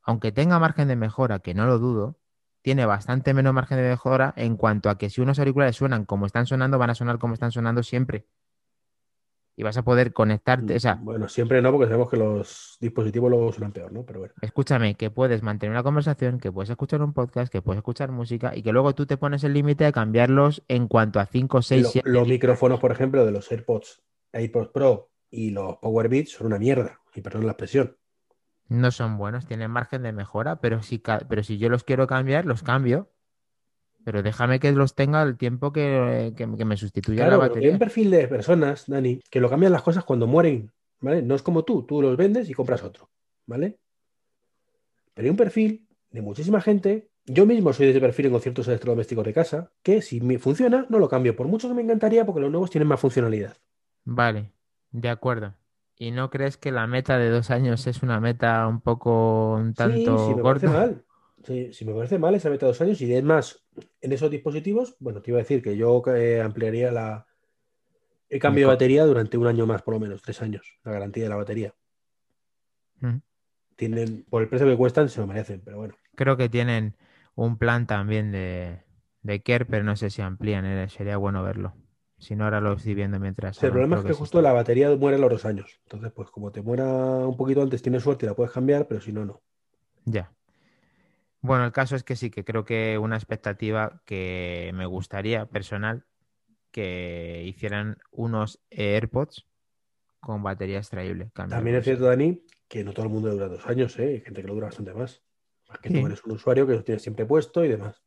aunque 0.03 0.31
tenga 0.31 0.59
margen 0.59 0.87
de 0.87 0.95
mejora, 0.95 1.39
que 1.39 1.53
no 1.53 1.65
lo 1.65 1.79
dudo, 1.79 2.17
tiene 2.61 2.85
bastante 2.85 3.33
menos 3.33 3.53
margen 3.53 3.77
de 3.77 3.89
mejora 3.89 4.33
en 4.37 4.57
cuanto 4.57 4.89
a 4.89 4.97
que 4.97 5.09
si 5.09 5.21
unos 5.21 5.39
auriculares 5.39 5.75
suenan 5.75 6.05
como 6.05 6.25
están 6.27 6.45
sonando, 6.47 6.77
van 6.77 6.91
a 6.91 6.95
sonar 6.95 7.19
como 7.19 7.33
están 7.35 7.51
sonando 7.51 7.83
siempre. 7.83 8.27
Y 9.55 9.63
vas 9.63 9.77
a 9.77 9.83
poder 9.83 10.13
conectarte, 10.13 10.75
o 10.75 10.79
sea, 10.79 10.95
Bueno, 10.95 11.27
siempre 11.27 11.61
no, 11.61 11.71
porque 11.71 11.87
sabemos 11.87 12.09
que 12.09 12.17
los 12.17 12.77
dispositivos 12.79 13.29
luego 13.29 13.51
suenan 13.51 13.73
peor, 13.73 13.91
¿no? 13.91 14.05
Pero 14.05 14.19
bueno. 14.21 14.33
escúchame, 14.41 14.95
que 14.95 15.11
puedes 15.11 15.43
mantener 15.43 15.71
una 15.71 15.83
conversación, 15.83 16.39
que 16.39 16.51
puedes 16.51 16.69
escuchar 16.69 17.01
un 17.01 17.13
podcast, 17.13 17.51
que 17.51 17.61
puedes 17.61 17.77
escuchar 17.79 18.11
música 18.11 18.55
y 18.55 18.63
que 18.63 18.71
luego 18.71 18.95
tú 18.95 19.05
te 19.05 19.17
pones 19.17 19.43
el 19.43 19.53
límite 19.53 19.83
de 19.83 19.91
cambiarlos 19.91 20.63
en 20.67 20.87
cuanto 20.87 21.19
a 21.19 21.25
5, 21.25 21.61
6, 21.61 21.83
Lo- 21.83 21.89
7. 21.89 22.09
los 22.09 22.27
micrófonos, 22.27 22.79
por 22.79 22.91
ejemplo, 22.91 23.25
de 23.25 23.31
los 23.31 23.51
AirPods, 23.51 24.01
AirPods 24.33 24.69
Pro 24.69 25.11
y 25.29 25.51
los 25.51 25.77
Power 25.77 26.07
Beats 26.09 26.31
son 26.31 26.47
una 26.47 26.57
mierda. 26.57 27.01
Y 27.13 27.21
perdón 27.21 27.45
la 27.45 27.51
expresión. 27.51 27.97
No 28.69 28.89
son 28.91 29.17
buenos, 29.17 29.45
tienen 29.45 29.69
margen 29.69 30.01
de 30.03 30.13
mejora, 30.13 30.61
pero 30.61 30.81
si, 30.81 31.03
pero 31.27 31.43
si 31.43 31.57
yo 31.57 31.67
los 31.67 31.83
quiero 31.83 32.07
cambiar, 32.07 32.45
los 32.45 32.63
cambio. 32.63 33.10
Pero 34.03 34.23
déjame 34.23 34.59
que 34.59 34.71
los 34.71 34.95
tenga 34.95 35.21
el 35.23 35.37
tiempo 35.37 35.71
que, 35.73 36.33
que- 36.37 36.57
que 36.57 36.65
me 36.65 36.77
sustituya 36.77 37.25
Claro, 37.25 37.37
la 37.37 37.37
que 37.51 37.59
hay 37.59 37.67
batería. 37.67 37.69
un 37.69 37.79
perfil 37.79 38.11
de 38.11 38.27
personas, 38.27 38.85
Dani, 38.87 39.19
que 39.29 39.39
lo 39.39 39.49
cambian 39.49 39.71
las 39.71 39.81
cosas 39.83 40.03
cuando 40.05 40.27
mueren, 40.27 40.71
¿vale? 40.99 41.21
No 41.21 41.35
es 41.35 41.41
como 41.43 41.63
tú, 41.63 41.85
tú 41.85 42.01
los 42.01 42.17
vendes 42.17 42.49
y 42.49 42.53
compras 42.53 42.83
otro, 42.83 43.09
¿vale? 43.45 43.79
Pero 45.13 45.25
hay 45.25 45.29
un 45.31 45.37
perfil 45.37 45.87
de 46.09 46.21
muchísima 46.21 46.59
gente, 46.61 47.09
yo 47.25 47.45
mismo 47.45 47.71
soy 47.71 47.85
de 47.85 47.91
ese 47.91 48.01
perfil 48.01 48.25
en 48.25 48.31
conciertos 48.33 48.67
electrodomésticos 48.67 49.25
de 49.25 49.33
casa, 49.33 49.71
que 49.83 50.01
si 50.01 50.19
me 50.19 50.37
funciona, 50.39 50.85
no 50.89 50.99
lo 50.99 51.07
cambio, 51.09 51.35
por 51.35 51.47
mucho 51.47 51.69
que 51.69 51.73
me 51.75 51.81
encantaría, 51.81 52.25
porque 52.25 52.41
los 52.41 52.51
nuevos 52.51 52.69
tienen 52.71 52.87
más 52.89 52.99
funcionalidad. 52.99 53.55
Vale, 54.03 54.51
de 54.91 55.09
acuerdo. 55.09 55.55
¿Y 55.97 56.11
no 56.11 56.29
crees 56.31 56.57
que 56.57 56.71
la 56.71 56.87
meta 56.87 57.17
de 57.17 57.29
dos 57.29 57.51
años 57.51 57.85
es 57.87 58.01
una 58.03 58.19
meta 58.19 58.67
un 58.67 58.81
poco, 58.81 59.53
un 59.55 59.73
Sí, 59.73 59.75
tanto 59.75 60.17
sí, 60.17 60.35
me 60.35 60.43
parece 60.43 60.67
mal. 60.69 61.05
Sí, 61.43 61.73
sí, 61.73 61.85
me 61.85 61.93
parece 61.93 62.19
mal 62.19 62.35
esa 62.35 62.49
meta 62.49 62.65
de 62.65 62.71
dos 62.71 62.81
años. 62.81 63.01
Y 63.01 63.13
es 63.13 63.23
más, 63.23 63.60
en 64.01 64.11
esos 64.11 64.29
dispositivos, 64.29 64.95
bueno, 64.99 65.21
te 65.21 65.31
iba 65.31 65.39
a 65.39 65.43
decir 65.43 65.61
que 65.61 65.77
yo 65.77 66.03
eh, 66.07 66.41
ampliaría 66.41 66.91
la, 66.91 67.27
el 68.29 68.39
cambio 68.39 68.67
de 68.67 68.73
batería 68.73 69.05
durante 69.05 69.37
un 69.37 69.47
año 69.47 69.65
más, 69.65 69.81
por 69.81 69.93
lo 69.93 69.99
menos, 69.99 70.21
tres 70.21 70.41
años, 70.41 70.79
la 70.83 70.93
garantía 70.93 71.23
de 71.23 71.29
la 71.29 71.35
batería. 71.35 71.73
Mm. 72.99 73.17
Tienen, 73.75 74.25
por 74.29 74.41
el 74.41 74.49
precio 74.49 74.67
que 74.67 74.77
cuestan, 74.77 75.09
se 75.09 75.19
lo 75.19 75.27
merecen, 75.27 75.61
pero 75.63 75.77
bueno. 75.77 75.95
Creo 76.15 76.37
que 76.37 76.49
tienen 76.49 76.95
un 77.35 77.57
plan 77.57 77.87
también 77.87 78.31
de, 78.31 78.83
de 79.21 79.41
Care, 79.41 79.65
pero 79.65 79.83
no 79.83 79.95
sé 79.95 80.09
si 80.09 80.21
amplían, 80.21 80.65
eh, 80.65 80.89
Sería 80.89 81.17
bueno 81.17 81.43
verlo. 81.43 81.73
Si 82.17 82.35
no, 82.35 82.43
ahora 82.43 82.61
lo 82.61 82.73
estoy 82.73 82.93
viendo 82.93 83.19
mientras. 83.19 83.57
Sí, 83.57 83.65
el 83.65 83.71
problema 83.71 83.97
es 83.97 84.05
que 84.05 84.13
justo 84.13 84.41
la 84.41 84.53
batería 84.53 84.95
muere 84.95 85.17
a 85.17 85.19
los 85.19 85.31
dos 85.31 85.45
años. 85.45 85.81
Entonces, 85.85 86.11
pues 86.11 86.29
como 86.29 86.51
te 86.51 86.61
muera 86.61 86.85
un 86.85 87.35
poquito 87.35 87.63
antes, 87.63 87.81
tienes 87.81 88.03
suerte 88.03 88.25
y 88.25 88.29
la 88.29 88.35
puedes 88.35 88.53
cambiar, 88.53 88.87
pero 88.87 89.01
si 89.01 89.11
no, 89.11 89.25
no. 89.25 89.41
Ya. 90.05 90.31
Bueno, 91.41 91.65
el 91.65 91.71
caso 91.71 91.95
es 91.95 92.03
que 92.03 92.15
sí, 92.15 92.29
que 92.29 92.43
creo 92.45 92.65
que 92.65 92.97
una 92.97 93.15
expectativa 93.15 94.01
que 94.05 94.71
me 94.75 94.85
gustaría 94.85 95.47
personal 95.47 96.05
que 96.71 97.43
hicieran 97.45 97.97
unos 98.11 98.61
AirPods 98.69 99.47
con 100.19 100.43
batería 100.43 100.77
extraíble. 100.77 101.31
También 101.33 101.77
es 101.77 101.83
cierto, 101.83 102.05
Dani, 102.05 102.45
que 102.67 102.83
no 102.83 102.93
todo 102.93 103.05
el 103.07 103.11
mundo 103.11 103.31
dura 103.31 103.47
dos 103.47 103.65
años, 103.65 103.97
¿eh? 103.99 104.07
Hay 104.07 104.21
gente 104.21 104.41
que 104.41 104.47
lo 104.47 104.53
dura 104.53 104.67
bastante 104.67 104.93
más. 104.93 105.21
Más 105.67 105.79
que 105.79 105.89
Sí. 105.89 105.99
tú 105.99 106.05
eres 106.05 106.23
un 106.23 106.31
usuario 106.33 106.67
que 106.67 106.73
lo 106.73 106.83
tienes 106.83 107.01
siempre 107.01 107.25
puesto 107.25 107.65
y 107.65 107.69
demás. 107.69 108.01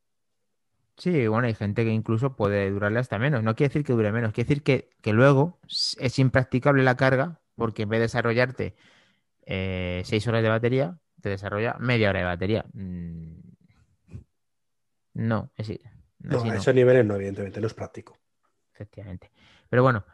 Sí, 0.97 1.27
bueno, 1.27 1.47
hay 1.47 1.53
gente 1.53 1.83
que 1.83 1.91
incluso 1.91 2.37
puede 2.37 2.71
durarle 2.71 2.99
hasta 2.99 3.19
menos. 3.19 3.43
No 3.43 3.55
quiere 3.55 3.69
decir 3.69 3.83
que 3.83 3.91
dure 3.93 4.13
menos, 4.13 4.31
quiere 4.31 4.47
decir 4.47 4.63
que, 4.63 4.91
que 5.01 5.11
luego 5.11 5.59
es 5.67 6.19
impracticable 6.19 6.83
la 6.83 6.95
carga 6.95 7.41
porque 7.55 7.83
en 7.83 7.89
vez 7.89 7.99
de 7.99 8.03
desarrollarte 8.03 8.75
eh, 9.45 10.01
seis 10.05 10.25
horas 10.27 10.41
de 10.41 10.49
batería, 10.49 10.99
te 11.25 11.29
desarrolla 11.29 11.75
media 11.79 12.11
hora 12.11 12.19
de 12.19 12.25
batería. 12.25 12.65
Mm, 12.73 13.39
No, 15.15 15.49
es, 15.55 15.69
No, 16.19 16.39
a 16.39 16.45
no, 16.45 16.53
esos 16.53 16.75
niveles 16.75 17.03
no, 17.03 17.15
evidentemente, 17.15 17.59
no 17.59 17.65
es 17.65 17.73
práctico. 17.73 18.15
efectivamente. 18.73 19.31
Pero 19.69 19.81
bueno, 19.81 20.05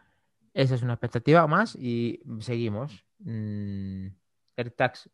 esa 0.53 0.75
es 0.75 0.83
una 0.83 0.93
expectativa 0.93 1.45
más 1.47 1.75
y 1.75 2.21
seguimos. 2.39 3.05
Mm, 3.19 4.07
AirTags, 4.55 5.09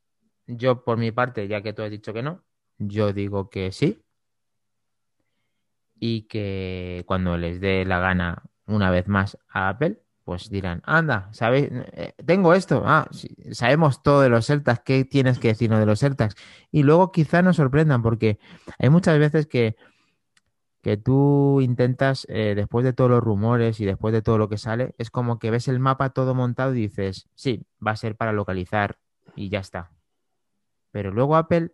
yo 0.46 0.84
por 0.84 1.00
mi 1.00 1.12
parte, 1.12 1.48
ya 1.48 1.64
que 1.64 1.74
tú 1.74 1.82
has 1.82 1.90
dicho 1.90 2.14
que 2.14 2.22
no, 2.22 2.44
yo 2.78 3.12
digo 3.12 3.50
que 3.50 3.72
sí. 3.72 4.00
y 6.00 6.28
que 6.28 7.04
cuando 7.08 7.38
les 7.38 7.60
dé 7.60 7.84
la 7.84 7.98
gana 8.00 8.44
una 8.68 8.92
vez 8.92 9.08
más 9.08 9.36
a 9.50 9.70
Apple, 9.70 10.00
pues 10.28 10.50
dirán, 10.50 10.82
anda, 10.84 11.30
¿sabéis? 11.32 11.70
Eh, 11.72 12.12
tengo 12.26 12.54
esto, 12.54 12.84
ah, 12.86 13.08
sabemos 13.54 14.04
todo 14.04 14.20
de 14.20 14.28
los 14.28 14.50
AirTags, 14.50 14.82
¿qué 14.84 15.06
tienes 15.06 15.40
que 15.40 15.48
decirnos 15.48 15.80
de 15.80 15.86
los 15.86 16.04
AirTags? 16.04 16.36
Y 16.70 16.84
luego 16.84 17.14
quizá 17.14 17.42
nos 17.42 17.56
sorprendan 17.56 18.02
porque 18.02 18.38
hay 18.78 18.90
muchas 18.90 19.18
veces 19.20 19.48
que, 19.48 19.78
que 20.82 20.98
tú 20.98 21.62
intentas, 21.62 22.28
eh, 22.28 22.56
después 22.58 22.84
de 22.84 22.92
todos 22.92 23.10
los 23.10 23.24
rumores 23.24 23.80
y 23.80 23.86
después 23.86 24.12
de 24.12 24.22
todo 24.22 24.38
lo 24.38 24.50
que 24.50 24.58
sale, 24.58 24.96
es 24.98 25.12
como 25.12 25.40
que 25.40 25.50
ves 25.50 25.70
el 25.70 25.80
mapa 25.80 26.10
todo 26.10 26.36
montado 26.36 26.76
y 26.76 26.82
dices, 26.82 27.30
sí, 27.34 27.66
va 27.80 27.92
a 27.92 27.96
ser 27.96 28.18
para 28.18 28.34
localizar 28.34 28.98
y 29.34 29.48
ya 29.48 29.60
está. 29.60 29.94
Pero 30.92 31.12
luego 31.12 31.38
Apple, 31.38 31.72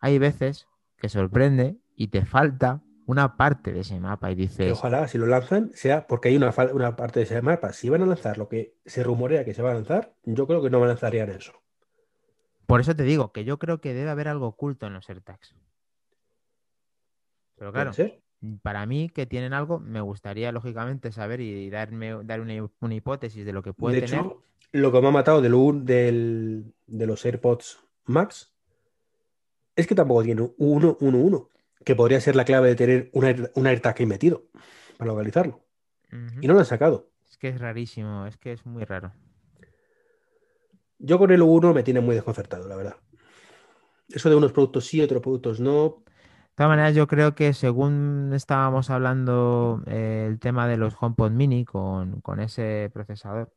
hay 0.00 0.18
veces 0.18 0.66
que 0.96 1.08
sorprende 1.08 1.78
y 1.94 2.08
te 2.08 2.26
falta 2.26 2.82
una 3.06 3.36
parte 3.36 3.72
de 3.72 3.80
ese 3.80 3.98
mapa 4.00 4.30
y 4.30 4.36
Que 4.36 4.42
dices, 4.42 4.72
ojalá, 4.72 5.08
si 5.08 5.18
lo 5.18 5.26
lanzan, 5.26 5.70
sea 5.74 6.06
porque 6.06 6.28
hay 6.28 6.36
una, 6.36 6.54
una 6.72 6.96
parte 6.96 7.20
de 7.20 7.24
ese 7.24 7.42
mapa. 7.42 7.72
Si 7.72 7.88
van 7.88 8.02
a 8.02 8.06
lanzar 8.06 8.38
lo 8.38 8.48
que 8.48 8.74
se 8.86 9.02
rumorea 9.02 9.44
que 9.44 9.54
se 9.54 9.62
va 9.62 9.72
a 9.72 9.74
lanzar, 9.74 10.14
yo 10.24 10.46
creo 10.46 10.62
que 10.62 10.70
no 10.70 10.84
lanzarían 10.84 11.30
eso. 11.30 11.52
por 12.66 12.80
eso 12.80 12.94
te 12.96 13.02
digo 13.02 13.32
que 13.32 13.44
yo 13.44 13.58
creo 13.58 13.80
que 13.80 13.92
debe 13.94 14.10
haber 14.10 14.28
algo 14.28 14.46
oculto 14.46 14.86
en 14.86 14.94
los 14.94 15.08
AirTags. 15.08 15.54
Pero 17.56 17.72
¿Puede 17.72 17.90
claro, 17.92 18.12
para 18.62 18.86
mí 18.86 19.08
que 19.08 19.26
tienen 19.26 19.52
algo, 19.52 19.78
me 19.78 20.00
gustaría 20.00 20.50
lógicamente 20.52 21.12
saber 21.12 21.40
y 21.40 21.70
darme 21.70 22.24
dar 22.24 22.40
una, 22.40 22.54
una 22.80 22.94
hipótesis 22.94 23.44
de 23.44 23.52
lo 23.52 23.62
que 23.62 23.72
puede 23.72 24.00
de 24.00 24.06
tener. 24.06 24.20
hecho, 24.20 24.42
lo 24.72 24.90
que 24.90 25.00
me 25.00 25.08
ha 25.08 25.10
matado 25.12 25.40
del, 25.40 25.52
del- 25.84 26.72
de 26.86 27.06
los 27.06 27.24
AirPods 27.24 27.78
Max 28.04 28.52
es 29.76 29.86
que 29.86 29.94
tampoco 29.94 30.22
tiene 30.24 30.42
un 30.42 30.54
1, 30.58 30.96
1, 31.00 31.18
1, 31.18 31.48
que 31.84 31.94
podría 31.94 32.20
ser 32.20 32.36
la 32.36 32.44
clave 32.44 32.68
de 32.68 32.74
tener 32.76 33.10
un, 33.12 33.48
un 33.54 33.66
AirTag 33.66 33.96
ahí 33.98 34.06
metido 34.06 34.44
para 34.96 35.10
localizarlo. 35.10 35.60
Y 36.40 36.46
no 36.46 36.52
lo 36.54 36.60
han 36.60 36.66
sacado. 36.66 37.08
Es 37.30 37.38
que 37.38 37.48
es 37.48 37.60
rarísimo, 37.60 38.26
es 38.26 38.36
que 38.36 38.52
es 38.52 38.66
muy 38.66 38.84
raro. 38.84 39.12
Yo 40.98 41.18
con 41.18 41.30
el 41.30 41.42
1 41.42 41.72
me 41.74 41.82
tiene 41.82 42.00
muy 42.00 42.14
desconcertado, 42.14 42.68
la 42.68 42.76
verdad. 42.76 42.96
Eso 44.08 44.28
de 44.28 44.36
unos 44.36 44.52
productos 44.52 44.86
sí, 44.86 45.00
otros 45.00 45.22
productos 45.22 45.58
no. 45.60 46.02
De 46.06 46.56
todas 46.56 46.68
maneras, 46.70 46.94
yo 46.94 47.06
creo 47.06 47.34
que 47.34 47.54
según 47.54 48.30
estábamos 48.34 48.90
hablando 48.90 49.82
eh, 49.86 50.26
el 50.28 50.38
tema 50.38 50.68
de 50.68 50.76
los 50.76 50.94
HomePod 51.00 51.30
Mini 51.30 51.64
con, 51.64 52.20
con 52.20 52.40
ese 52.40 52.90
procesador 52.92 53.52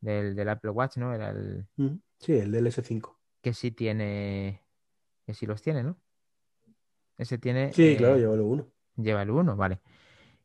del, 0.00 0.36
del 0.36 0.48
Apple 0.50 0.70
Watch, 0.70 0.98
¿no? 0.98 1.14
Era 1.14 1.30
el 1.30 1.66
Mm, 1.76 1.96
Sí, 2.20 2.34
el 2.34 2.52
del 2.52 2.66
S5. 2.66 3.16
que 3.42 3.54
sí 3.54 3.70
tiene, 3.70 4.62
que 5.26 5.34
sí 5.34 5.46
los 5.46 5.62
tiene, 5.62 5.82
¿no? 5.82 5.98
Ese 7.18 7.38
tiene, 7.38 7.72
Sí, 7.72 7.88
eh, 7.88 7.96
claro, 7.96 8.16
lleva 8.16 8.34
el 8.34 8.40
1. 8.40 8.66
lleva 8.96 9.22
el 9.22 9.30
1, 9.30 9.56
vale. 9.56 9.80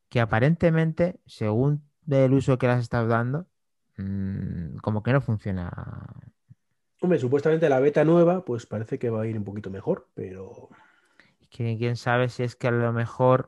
Que 0.10 0.20
aparentemente, 0.20 1.20
según 1.26 1.84
el 2.10 2.34
uso 2.34 2.58
que 2.58 2.68
le 2.68 2.74
has 2.74 2.82
estado 2.82 3.08
dando, 3.08 3.48
mm, 3.98 4.78
como 4.78 5.04
que 5.04 5.14
no 5.14 5.22
funciona. 5.22 5.72
Hombre, 7.02 7.20
supuestamente 7.20 7.70
la 7.70 7.80
beta 7.80 8.04
nueva, 8.04 8.44
pues 8.44 8.66
parece 8.66 9.00
que 9.00 9.10
va 9.10 9.22
a 9.22 9.28
ir 9.28 9.38
un 9.38 9.44
poquito 9.44 9.70
mejor, 9.70 10.08
pero 10.14 10.70
quién 11.50 11.96
sabe 11.96 12.30
si 12.30 12.44
es 12.44 12.56
que 12.56 12.68
a 12.68 12.72
lo 12.72 12.94
mejor 12.94 13.48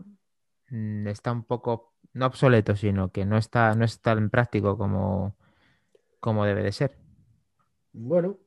mm, 0.70 1.08
está 1.08 1.32
un 1.32 1.44
poco, 1.44 1.94
no 2.14 2.26
obsoleto, 2.28 2.76
sino 2.76 3.12
que 3.12 3.26
no 3.26 3.38
está, 3.38 3.76
no 3.76 3.86
es 3.86 4.02
tan 4.02 4.30
práctico 4.30 4.78
como, 4.78 5.36
como 6.20 6.46
debe 6.46 6.64
de 6.64 6.72
ser. 6.72 6.98
bueno, 7.94 8.38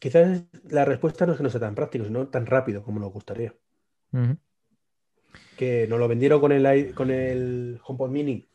quizás 0.00 0.44
la 0.68 0.84
respuesta 0.84 1.26
no 1.26 1.32
es 1.32 1.38
que 1.38 1.44
no 1.44 1.50
sea 1.50 1.60
tan 1.60 1.74
práctico, 1.74 2.04
sino 2.04 2.28
tan 2.28 2.46
rápido 2.46 2.82
como 2.82 3.00
nos 3.00 3.12
gustaría. 3.12 3.54
Que 5.56 5.86
nos 5.88 5.98
lo 5.98 6.08
vendieron 6.08 6.40
con 6.40 6.52
el, 6.52 6.94
con 6.94 7.10
el 7.10 7.80
HomePod 7.84 8.10
Mini 8.10 8.48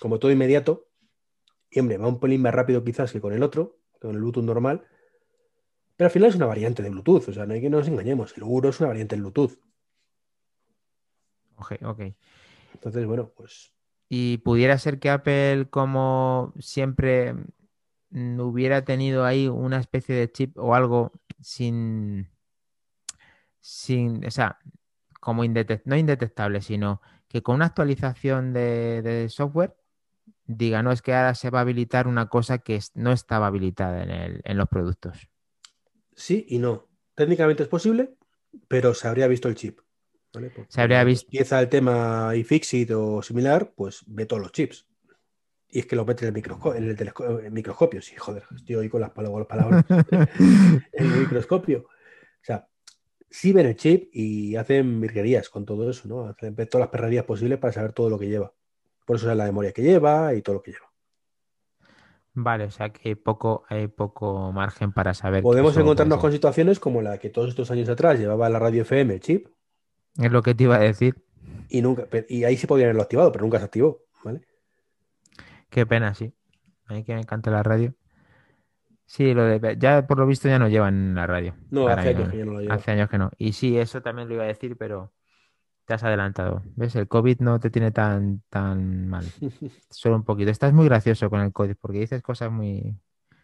como 0.00 0.18
todo 0.18 0.32
inmediato, 0.32 0.88
y 1.70 1.78
hombre, 1.78 1.98
va 1.98 2.08
un 2.08 2.18
pelín 2.18 2.42
más 2.42 2.54
rápido 2.54 2.82
quizás 2.82 3.12
que 3.12 3.20
con 3.20 3.32
el 3.32 3.42
otro, 3.42 3.78
con 4.00 4.12
el 4.12 4.16
Bluetooth 4.16 4.42
normal, 4.42 4.86
pero 5.96 6.06
al 6.06 6.10
final 6.10 6.30
es 6.30 6.36
una 6.36 6.46
variante 6.46 6.82
de 6.82 6.88
Bluetooth, 6.88 7.28
o 7.28 7.32
sea, 7.32 7.44
no 7.44 7.52
hay 7.52 7.60
que 7.60 7.70
nos 7.70 7.86
engañemos, 7.86 8.36
el 8.36 8.44
1 8.44 8.70
es 8.70 8.80
una 8.80 8.88
variante 8.88 9.14
de 9.14 9.20
Bluetooth. 9.20 9.58
Ok, 11.56 11.72
ok. 11.82 12.00
Entonces, 12.72 13.06
bueno, 13.06 13.30
pues 13.36 13.74
Y 14.08 14.38
pudiera 14.38 14.78
ser 14.78 14.98
que 14.98 15.10
Apple, 15.10 15.68
como 15.68 16.54
siempre, 16.58 17.34
mm, 18.08 18.40
hubiera 18.40 18.84
tenido 18.86 19.26
ahí 19.26 19.48
una 19.48 19.78
especie 19.78 20.14
de 20.14 20.32
chip 20.32 20.56
o 20.56 20.74
algo 20.74 21.12
sin, 21.40 22.30
sin, 23.60 24.24
o 24.24 24.30
sea, 24.30 24.58
como 25.20 25.44
indetec- 25.44 25.82
no 25.84 25.96
indetectable, 25.96 26.60
sino 26.62 27.00
que 27.28 27.42
con 27.42 27.56
una 27.56 27.66
actualización 27.66 28.52
de, 28.52 29.02
de 29.02 29.28
software 29.28 29.76
diga, 30.46 30.82
no, 30.82 30.90
es 30.90 31.00
que 31.02 31.14
ahora 31.14 31.34
se 31.34 31.50
va 31.50 31.58
a 31.60 31.62
habilitar 31.62 32.08
una 32.08 32.28
cosa 32.28 32.58
que 32.58 32.80
no 32.94 33.12
estaba 33.12 33.46
habilitada 33.46 34.02
en 34.02 34.10
el- 34.10 34.40
en 34.44 34.56
los 34.56 34.68
productos. 34.68 35.28
sí 36.16 36.44
y 36.48 36.58
no. 36.58 36.88
Técnicamente 37.14 37.62
es 37.62 37.68
posible, 37.68 38.14
pero 38.68 38.94
se 38.94 39.06
habría 39.08 39.26
visto 39.28 39.48
el 39.48 39.54
chip. 39.54 39.78
¿vale? 40.32 40.50
Porque 40.50 40.70
Se 40.72 40.80
habría 40.80 41.02
visto- 41.04 41.26
Empieza 41.26 41.60
el 41.60 41.68
tema 41.68 42.34
iFixit 42.36 42.90
o 42.92 43.20
similar, 43.22 43.72
pues 43.76 44.02
ve 44.06 44.26
todos 44.26 44.40
los 44.42 44.52
chips. 44.52 44.86
Y 45.68 45.80
es 45.80 45.86
que 45.86 45.96
lo 45.96 46.04
mete 46.04 46.26
en 46.26 46.34
el, 46.34 46.42
microsco- 46.42 46.74
en 46.74 46.84
el 46.84 46.90
en 47.00 47.44
el 47.46 47.52
microscopio. 47.52 48.00
Sí, 48.02 48.16
joder, 48.16 48.44
estoy 48.56 48.74
hoy 48.76 48.88
con 48.88 49.00
las 49.00 49.10
pal- 49.10 49.26
con 49.30 49.38
las 49.40 49.46
palabras. 49.48 49.84
en 50.92 51.06
el 51.06 51.20
microscopio. 51.20 51.80
O 51.80 52.42
sea, 52.44 52.66
sí 53.30 53.52
ven 53.52 53.66
el 53.66 53.76
chip 53.76 54.10
y 54.12 54.56
hacen 54.56 55.00
virguerías 55.00 55.48
con 55.48 55.64
todo 55.64 55.88
eso, 55.88 56.08
¿no? 56.08 56.24
Hacen 56.26 56.54
todas 56.54 56.80
las 56.80 56.88
perrerías 56.88 57.24
posibles 57.24 57.58
para 57.58 57.72
saber 57.72 57.92
todo 57.92 58.10
lo 58.10 58.18
que 58.18 58.28
lleva. 58.28 58.52
Por 59.06 59.16
eso 59.16 59.30
es 59.30 59.36
la 59.36 59.44
memoria 59.44 59.72
que 59.72 59.82
lleva 59.82 60.34
y 60.34 60.42
todo 60.42 60.56
lo 60.56 60.62
que 60.62 60.72
lleva. 60.72 60.90
Vale, 62.32 62.64
o 62.64 62.70
sea 62.70 62.90
que 62.90 63.08
hay 63.10 63.14
poco, 63.16 63.64
hay 63.68 63.88
poco 63.88 64.52
margen 64.52 64.92
para 64.92 65.14
saber. 65.14 65.42
Podemos 65.42 65.76
encontrarnos 65.76 66.20
con 66.20 66.30
situaciones 66.32 66.78
como 66.78 67.02
la 67.02 67.18
que 67.18 67.28
todos 67.28 67.48
estos 67.48 67.70
años 67.70 67.88
atrás 67.88 68.18
llevaba 68.18 68.48
la 68.48 68.58
radio 68.58 68.82
FM 68.82 69.14
el 69.14 69.20
chip 69.20 69.48
Es 70.16 70.30
lo 70.30 70.42
que 70.42 70.54
te 70.54 70.64
iba 70.64 70.76
a 70.76 70.80
decir. 70.80 71.16
y 71.68 71.82
nunca 71.82 72.06
y 72.28 72.44
ahí 72.44 72.56
sí 72.56 72.66
podían 72.66 72.86
haberlo 72.86 73.02
activado, 73.02 73.32
pero 73.32 73.44
nunca 73.44 73.58
se 73.58 73.64
activó, 73.64 74.04
¿vale? 74.24 74.42
Qué 75.70 75.86
pena, 75.86 76.14
sí. 76.14 76.32
A 76.86 76.94
mí 76.94 77.04
que 77.04 77.14
me 77.14 77.20
encanta 77.20 77.50
la 77.50 77.62
radio. 77.62 77.94
Sí, 79.12 79.34
lo 79.34 79.42
de 79.42 79.76
ya 79.76 80.06
por 80.06 80.18
lo 80.20 80.24
visto 80.26 80.46
ya 80.46 80.60
no 80.60 80.68
llevan 80.68 81.16
la 81.16 81.26
radio. 81.26 81.56
No, 81.70 81.88
hace 81.88 82.10
años 82.10 82.28
que 82.30 82.38
ya 82.38 82.44
no 82.44 82.52
lo 82.52 82.60
lleva. 82.60 82.74
Hace 82.76 82.92
años 82.92 83.08
que 83.10 83.18
no. 83.18 83.32
Y 83.38 83.54
sí, 83.54 83.76
eso 83.76 84.00
también 84.02 84.28
lo 84.28 84.34
iba 84.34 84.44
a 84.44 84.46
decir, 84.46 84.76
pero 84.76 85.12
te 85.84 85.94
has 85.94 86.04
adelantado. 86.04 86.62
¿Ves? 86.76 86.94
El 86.94 87.08
COVID 87.08 87.40
no 87.40 87.58
te 87.58 87.70
tiene 87.70 87.90
tan, 87.90 88.42
tan 88.48 89.08
mal. 89.08 89.24
Solo 89.90 90.14
un 90.14 90.22
poquito. 90.22 90.52
Estás 90.52 90.72
muy 90.72 90.84
gracioso 90.84 91.28
con 91.28 91.40
el 91.40 91.52
COVID 91.52 91.74
porque 91.80 91.98
dices 91.98 92.22
cosas 92.22 92.52
muy. 92.52 92.96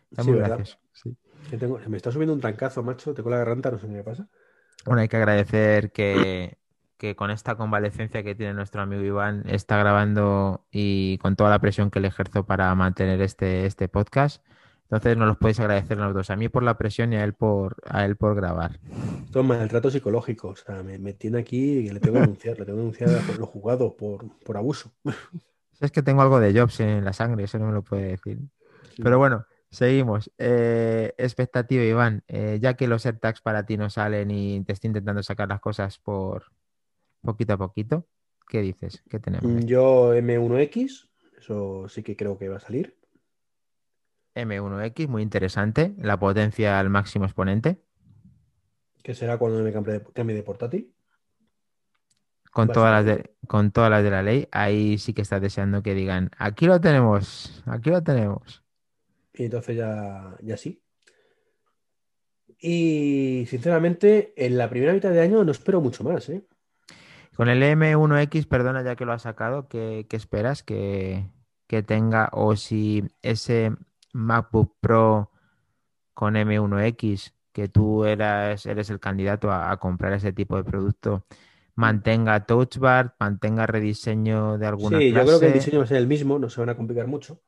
Estás 0.09 0.25
Sí, 0.25 0.31
muy 0.31 0.41
¿verdad? 0.41 0.57
gracioso. 0.59 0.79
Sí. 0.93 1.17
Que 1.51 1.57
tengo- 1.59 1.81
se 1.81 1.89
me 1.89 1.97
está 1.97 2.13
subiendo 2.13 2.33
un 2.33 2.41
trancazo, 2.41 2.85
macho, 2.85 3.13
tengo 3.13 3.31
la 3.31 3.39
garganta, 3.39 3.73
no 3.73 3.81
sé 3.81 3.89
qué 3.89 3.93
me 3.93 4.05
pasa. 4.05 4.29
Bueno, 4.85 5.01
hay 5.03 5.09
que 5.09 5.17
agradecer 5.17 5.91
que, 5.91 6.59
que 6.97 7.17
con 7.17 7.33
esta 7.33 7.57
convalecencia 7.57 8.23
que 8.23 8.37
tiene 8.37 8.55
nuestro 8.55 8.83
amigo 8.83 9.03
Iván 9.03 9.43
está 9.47 9.79
grabando 9.79 10.65
y 10.71 11.19
con 11.19 11.35
toda 11.35 11.51
la 11.51 11.59
presión 11.59 11.91
que 11.91 11.99
le 11.99 12.07
ejerzo 12.07 12.47
para 12.47 12.73
mantener 12.77 13.21
este, 13.21 13.67
este 13.67 13.89
podcast. 13.89 14.45
Entonces 14.87 15.17
nos 15.17 15.27
los 15.27 15.37
podéis 15.37 15.59
agradecer 15.59 15.99
los 15.99 16.15
dos, 16.15 16.31
a 16.31 16.37
mí 16.37 16.49
por 16.49 16.63
la 16.63 16.79
presión 16.79 17.13
y 17.13 17.17
a 17.17 17.25
él 17.25 17.35
por, 17.35 17.77
a 17.87 18.05
él 18.05 18.17
por 18.17 18.37
grabar. 18.37 18.79
Esto 19.25 19.41
es 19.41 19.47
maltrato 19.47 19.91
psicológico, 19.91 20.49
o 20.49 20.57
sea, 20.57 20.83
me, 20.85 20.99
me 20.99 21.13
tiene 21.13 21.39
aquí 21.39 21.57
y 21.57 21.91
le 21.91 21.99
tengo 21.99 22.15
que 22.15 22.21
denunciar, 22.21 22.59
le 22.59 22.65
tengo 22.65 22.77
que 22.77 23.05
denunciar 23.05 23.11
a 23.11 23.39
los 23.39 23.49
jugados 23.49 23.95
por, 23.95 24.25
por 24.45 24.57
abuso. 24.57 24.93
Es 25.79 25.91
que 25.91 26.03
tengo 26.03 26.23
algo 26.23 26.41
de 26.41 26.59
Jobs 26.59 26.81
en 26.81 27.05
la 27.05 27.13
sangre, 27.13 27.45
eso 27.45 27.59
no 27.59 27.67
me 27.67 27.73
lo 27.73 27.83
puede 27.83 28.09
decir. 28.09 28.39
Sí. 28.95 29.03
Pero 29.03 29.19
bueno, 29.19 29.45
seguimos. 29.71 30.31
Eh, 30.39 31.13
expectativa, 31.19 31.85
Iván. 31.85 32.25
Eh, 32.29 32.59
ya 32.63 32.75
que 32.75 32.89
los 32.89 33.05
AirTags 33.05 33.43
para 33.43 33.67
ti 33.67 33.77
no 33.77 33.91
salen 33.91 34.31
y 34.31 34.65
te 34.65 34.73
estoy 34.73 34.89
intentando 34.89 35.23
sacar 35.23 35.49
las 35.49 35.61
cosas 35.61 35.99
por 35.99 36.45
poquito 37.21 37.53
a 37.53 37.59
poquito, 37.59 38.07
¿qué 38.49 38.63
dices? 38.63 39.03
¿Qué 39.11 39.19
tenemos? 39.19 39.45
ahí? 39.45 39.67
Yo 39.67 40.15
M1X, 40.15 41.09
eso 41.39 41.89
sí 41.89 42.03
que 42.03 42.17
creo 42.17 42.39
que 42.39 42.49
va 42.49 42.57
a 42.57 42.61
salir. 42.61 42.96
M1X, 44.37 45.09
muy 45.09 45.23
interesante. 45.23 45.95
La 45.99 46.19
potencia 46.19 46.79
al 46.79 46.91
máximo 46.91 47.25
exponente. 47.25 47.81
Que 49.03 49.15
será 49.15 49.39
cuando 49.39 49.63
me 49.63 49.73
cambie 49.73 49.95
de, 49.95 50.05
cambie 50.13 50.37
de 50.37 50.43
portátil. 50.43 50.93
Con 52.53 52.69
todas, 52.69 52.91
las 52.91 53.05
de, 53.05 53.35
con 53.47 53.71
todas 53.71 53.91
las 53.91 54.03
de 54.03 54.11
la 54.11 54.23
ley. 54.23 54.49
Ahí 54.51 54.99
sí 54.99 55.13
que 55.13 55.23
estás 55.23 55.43
deseando 55.43 55.83
que 55.83 55.95
digan, 55.95 56.31
aquí 56.39 56.67
lo 56.67 56.81
tenemos, 56.81 57.63
aquí 57.67 57.91
lo 57.91 58.03
tenemos. 58.03 58.63
Y 59.35 59.45
entonces 59.45 59.77
ya, 59.77 60.37
ya 60.41 60.57
sí. 60.57 60.83
Y 62.59 63.45
sinceramente, 63.49 64.33
en 64.37 64.57
la 64.57 64.71
primera 64.71 64.95
mitad 64.95 65.11
de 65.11 65.21
año 65.21 65.45
no 65.45 65.53
espero 65.53 65.81
mucho 65.81 66.03
más, 66.05 66.29
¿eh? 66.31 66.47
Con 67.37 67.51
el 67.51 67.63
M1X, 67.63 68.49
perdona 68.49 68.83
ya 68.83 68.97
que 68.97 69.05
lo 69.05 69.13
has 69.13 69.23
sacado, 69.23 69.69
¿qué, 69.69 70.07
qué 70.09 70.17
esperas 70.17 70.63
que, 70.63 71.29
que 71.67 71.83
tenga? 71.83 72.31
O 72.33 72.57
si 72.57 73.05
ese 73.21 73.73
MacBook 74.17 74.75
Pro 74.81 75.31
con 76.15 76.35
M1X, 76.35 77.33
que 77.53 77.69
tú 77.69 78.05
eras, 78.05 78.67
eres 78.67 78.91
el 78.91 79.01
candidato 79.01 79.51
a, 79.51 79.71
a 79.71 79.77
comprar 79.77 80.13
ese 80.15 80.33
tipo 80.33 80.57
de 80.57 80.65
producto, 80.65 81.27
mantenga 81.77 82.47
Touch 82.47 82.79
Bar, 82.79 83.15
mantenga 83.21 83.67
rediseño 83.67 84.59
de 84.59 84.67
alguna 84.67 84.99
Sí, 84.99 85.13
yo 85.13 85.23
creo 85.23 85.41
que 85.41 85.47
el 85.47 85.53
diseño 85.53 85.79
va 85.79 85.85
a 85.85 85.89
ser 85.89 85.99
el 85.99 86.07
mismo, 86.07 86.39
no 86.39 86.49
se 86.49 86.61
van 86.61 86.71
a 86.71 86.77
complicar 86.77 87.07
mucho. 87.07 87.43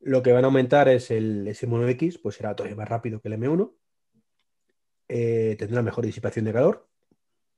Lo 0.00 0.22
que 0.22 0.32
van 0.32 0.44
a 0.44 0.46
aumentar 0.46 0.88
es 0.88 1.10
el 1.10 1.46
S1X, 1.46 2.20
pues 2.22 2.36
será 2.36 2.56
todavía 2.56 2.76
más 2.76 2.88
rápido 2.88 3.20
que 3.20 3.28
el 3.28 3.34
M1. 3.34 3.72
Eh, 5.08 5.56
tendrá 5.58 5.82
mejor 5.82 6.06
disipación 6.06 6.44
de 6.44 6.52
calor, 6.52 6.88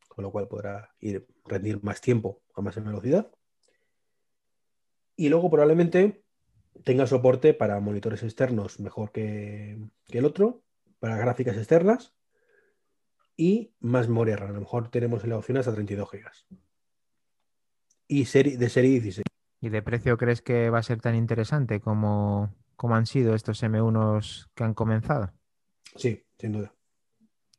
con 0.08 0.24
lo 0.24 0.32
cual 0.32 0.48
podrá 0.48 0.94
ir 1.00 1.26
rendir 1.44 1.82
más 1.82 2.00
tiempo 2.00 2.42
a 2.54 2.60
más 2.60 2.82
velocidad. 2.82 3.30
Y 5.16 5.28
luego 5.28 5.50
probablemente 5.50 6.23
tenga 6.82 7.06
soporte 7.06 7.54
para 7.54 7.78
monitores 7.80 8.22
externos 8.22 8.80
mejor 8.80 9.12
que, 9.12 9.78
que 10.06 10.18
el 10.18 10.24
otro, 10.24 10.62
para 10.98 11.16
gráficas 11.16 11.56
externas 11.56 12.14
y 13.36 13.72
más 13.80 14.08
memoria 14.08 14.36
RAM. 14.36 14.50
A 14.50 14.54
lo 14.54 14.60
mejor 14.60 14.90
tenemos 14.90 15.24
la 15.26 15.38
opción 15.38 15.58
hasta 15.58 15.72
32 15.72 16.10
GB. 16.10 16.58
Y 18.08 18.24
serie, 18.26 18.56
de 18.56 18.68
serie 18.68 18.90
16. 18.90 19.24
¿Y 19.60 19.68
de 19.70 19.82
precio 19.82 20.16
crees 20.16 20.42
que 20.42 20.70
va 20.70 20.78
a 20.78 20.82
ser 20.82 21.00
tan 21.00 21.14
interesante 21.14 21.80
como, 21.80 22.54
como 22.76 22.96
han 22.96 23.06
sido 23.06 23.34
estos 23.34 23.62
M1s 23.62 24.48
que 24.54 24.64
han 24.64 24.74
comenzado? 24.74 25.32
Sí, 25.96 26.22
sin 26.38 26.52
duda. 26.52 26.74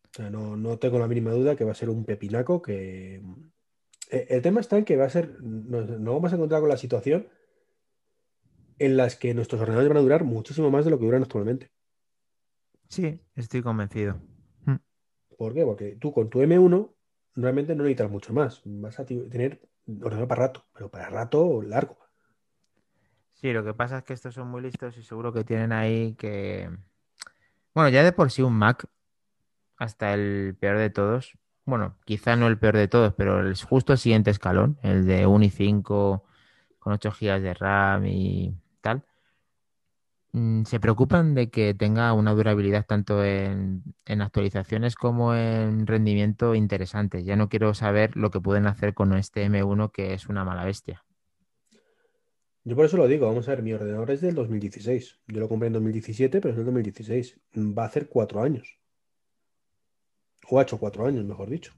O 0.04 0.14
sea, 0.14 0.30
no, 0.30 0.56
no 0.56 0.78
tengo 0.78 1.00
la 1.00 1.08
mínima 1.08 1.32
duda 1.32 1.56
que 1.56 1.66
va 1.66 1.72
a 1.72 1.76
ser 1.76 1.90
un 1.90 2.06
pepinaco 2.06 2.62
que... 2.62 3.22
Eh, 4.12 4.28
El 4.30 4.42
tema 4.42 4.62
está 4.62 4.78
en 4.78 4.86
que 4.86 4.98
va 4.98 5.06
a 5.06 5.10
ser... 5.10 5.42
Nos, 5.42 5.90
nos 5.90 6.14
vamos 6.14 6.32
a 6.32 6.36
encontrar 6.36 6.62
con 6.62 6.70
la 6.70 6.78
situación 6.78 7.28
en 8.80 8.98
las 8.98 9.16
que 9.16 9.34
nuestros 9.34 9.62
ordenadores 9.62 9.90
van 9.90 9.98
a 9.98 10.02
durar 10.02 10.24
muchísimo 10.24 10.70
más 10.72 10.86
de 10.86 10.92
lo 10.92 11.00
que 11.00 11.06
duran 11.06 11.24
actualmente. 11.24 11.72
Sí, 12.88 13.20
estoy 13.36 13.62
convencido. 13.62 14.20
Mm. 14.66 14.76
¿Por 15.38 15.54
qué? 15.54 15.64
Porque 15.64 15.98
tú 16.00 16.14
con 16.14 16.30
tu 16.30 16.40
M1 16.40 16.94
realmente 17.36 17.76
no 17.76 17.84
necesitas 17.84 18.12
mucho 18.12 18.34
más. 18.34 18.62
Vas 18.66 19.00
a 19.00 19.06
tener 19.06 19.62
ordenador 19.88 20.28
para 20.28 20.48
rato, 20.48 20.66
pero 20.74 20.90
para 20.90 21.10
rato 21.10 21.62
largo. 21.62 21.98
Sí, 23.34 23.52
lo 23.52 23.64
que 23.64 23.74
pasa 23.74 24.00
es 24.00 24.04
que 24.04 24.14
estos 24.14 24.34
son 24.34 24.48
muy 24.48 24.62
listos 24.62 24.98
y 24.98 25.04
seguro 25.04 25.34
que 25.34 25.44
tienen 25.44 25.72
ahí 25.72 26.16
que... 26.16 26.70
Bueno, 27.74 27.90
ya 27.90 28.04
de 28.04 28.14
por 28.14 28.32
sí 28.32 28.42
un 28.42 28.54
Mac, 28.54 28.88
hasta 29.78 30.14
el 30.14 30.56
peor 30.58 30.78
de 30.78 30.90
todos, 30.90 31.38
bueno, 31.66 31.98
quizá 32.06 32.36
no 32.36 32.48
el 32.48 32.58
peor 32.58 32.78
de 32.78 32.88
todos, 32.88 33.14
pero 33.16 33.50
es 33.50 33.64
justo 33.64 33.92
el 33.92 34.00
siguiente 34.00 34.32
escalón, 34.32 34.78
el 34.84 35.06
de 35.06 35.26
un 35.26 35.42
i5 35.42 36.24
con 36.80 36.94
8 36.94 37.12
GB 37.20 37.42
de 37.42 37.54
RAM 37.54 38.06
y 38.06 38.56
se 40.66 40.80
preocupan 40.80 41.34
de 41.34 41.50
que 41.50 41.74
tenga 41.74 42.12
una 42.14 42.34
durabilidad 42.34 42.86
tanto 42.86 43.24
en, 43.24 43.84
en 44.06 44.22
actualizaciones 44.22 44.96
como 44.96 45.36
en 45.36 45.88
rendimiento 45.88 46.56
interesante. 46.56 47.24
Ya 47.24 47.36
no 47.36 47.50
quiero 47.50 47.74
saber 47.74 48.16
lo 48.16 48.32
que 48.32 48.42
pueden 48.42 48.68
hacer 48.68 48.94
con 48.94 49.14
este 49.14 49.46
M1 49.46 49.92
que 49.92 50.14
es 50.14 50.28
una 50.28 50.44
mala 50.44 50.66
bestia. 50.66 51.04
Yo 52.64 52.76
por 52.76 52.86
eso 52.86 52.98
lo 52.98 53.08
digo, 53.08 53.28
vamos 53.28 53.48
a 53.48 53.52
ver, 53.52 53.62
mi 53.62 53.74
ordenador 53.74 54.10
es 54.10 54.22
del 54.22 54.34
2016. 54.34 55.22
Yo 55.28 55.40
lo 55.40 55.48
compré 55.48 55.68
en 55.68 55.74
2017, 55.74 56.42
pero 56.42 56.52
es 56.52 56.58
del 56.58 56.66
2016. 56.66 57.40
Va 57.56 57.84
a 57.84 57.88
hacer 57.88 58.10
cuatro 58.10 58.42
años. 58.42 58.80
O 60.50 60.60
ha 60.60 60.64
hecho 60.64 60.80
cuatro 60.80 61.06
años, 61.06 61.24
mejor 61.26 61.50
dicho. 61.50 61.74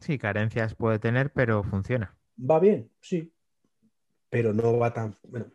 Sí, 0.00 0.18
carencias 0.18 0.74
puede 0.74 0.98
tener, 0.98 1.32
pero 1.32 1.62
funciona. 1.62 2.16
Va 2.38 2.58
bien, 2.58 2.90
sí, 3.00 3.32
pero 4.28 4.52
no 4.52 4.76
va 4.78 4.92
tan... 4.92 5.14
Bueno, 5.22 5.46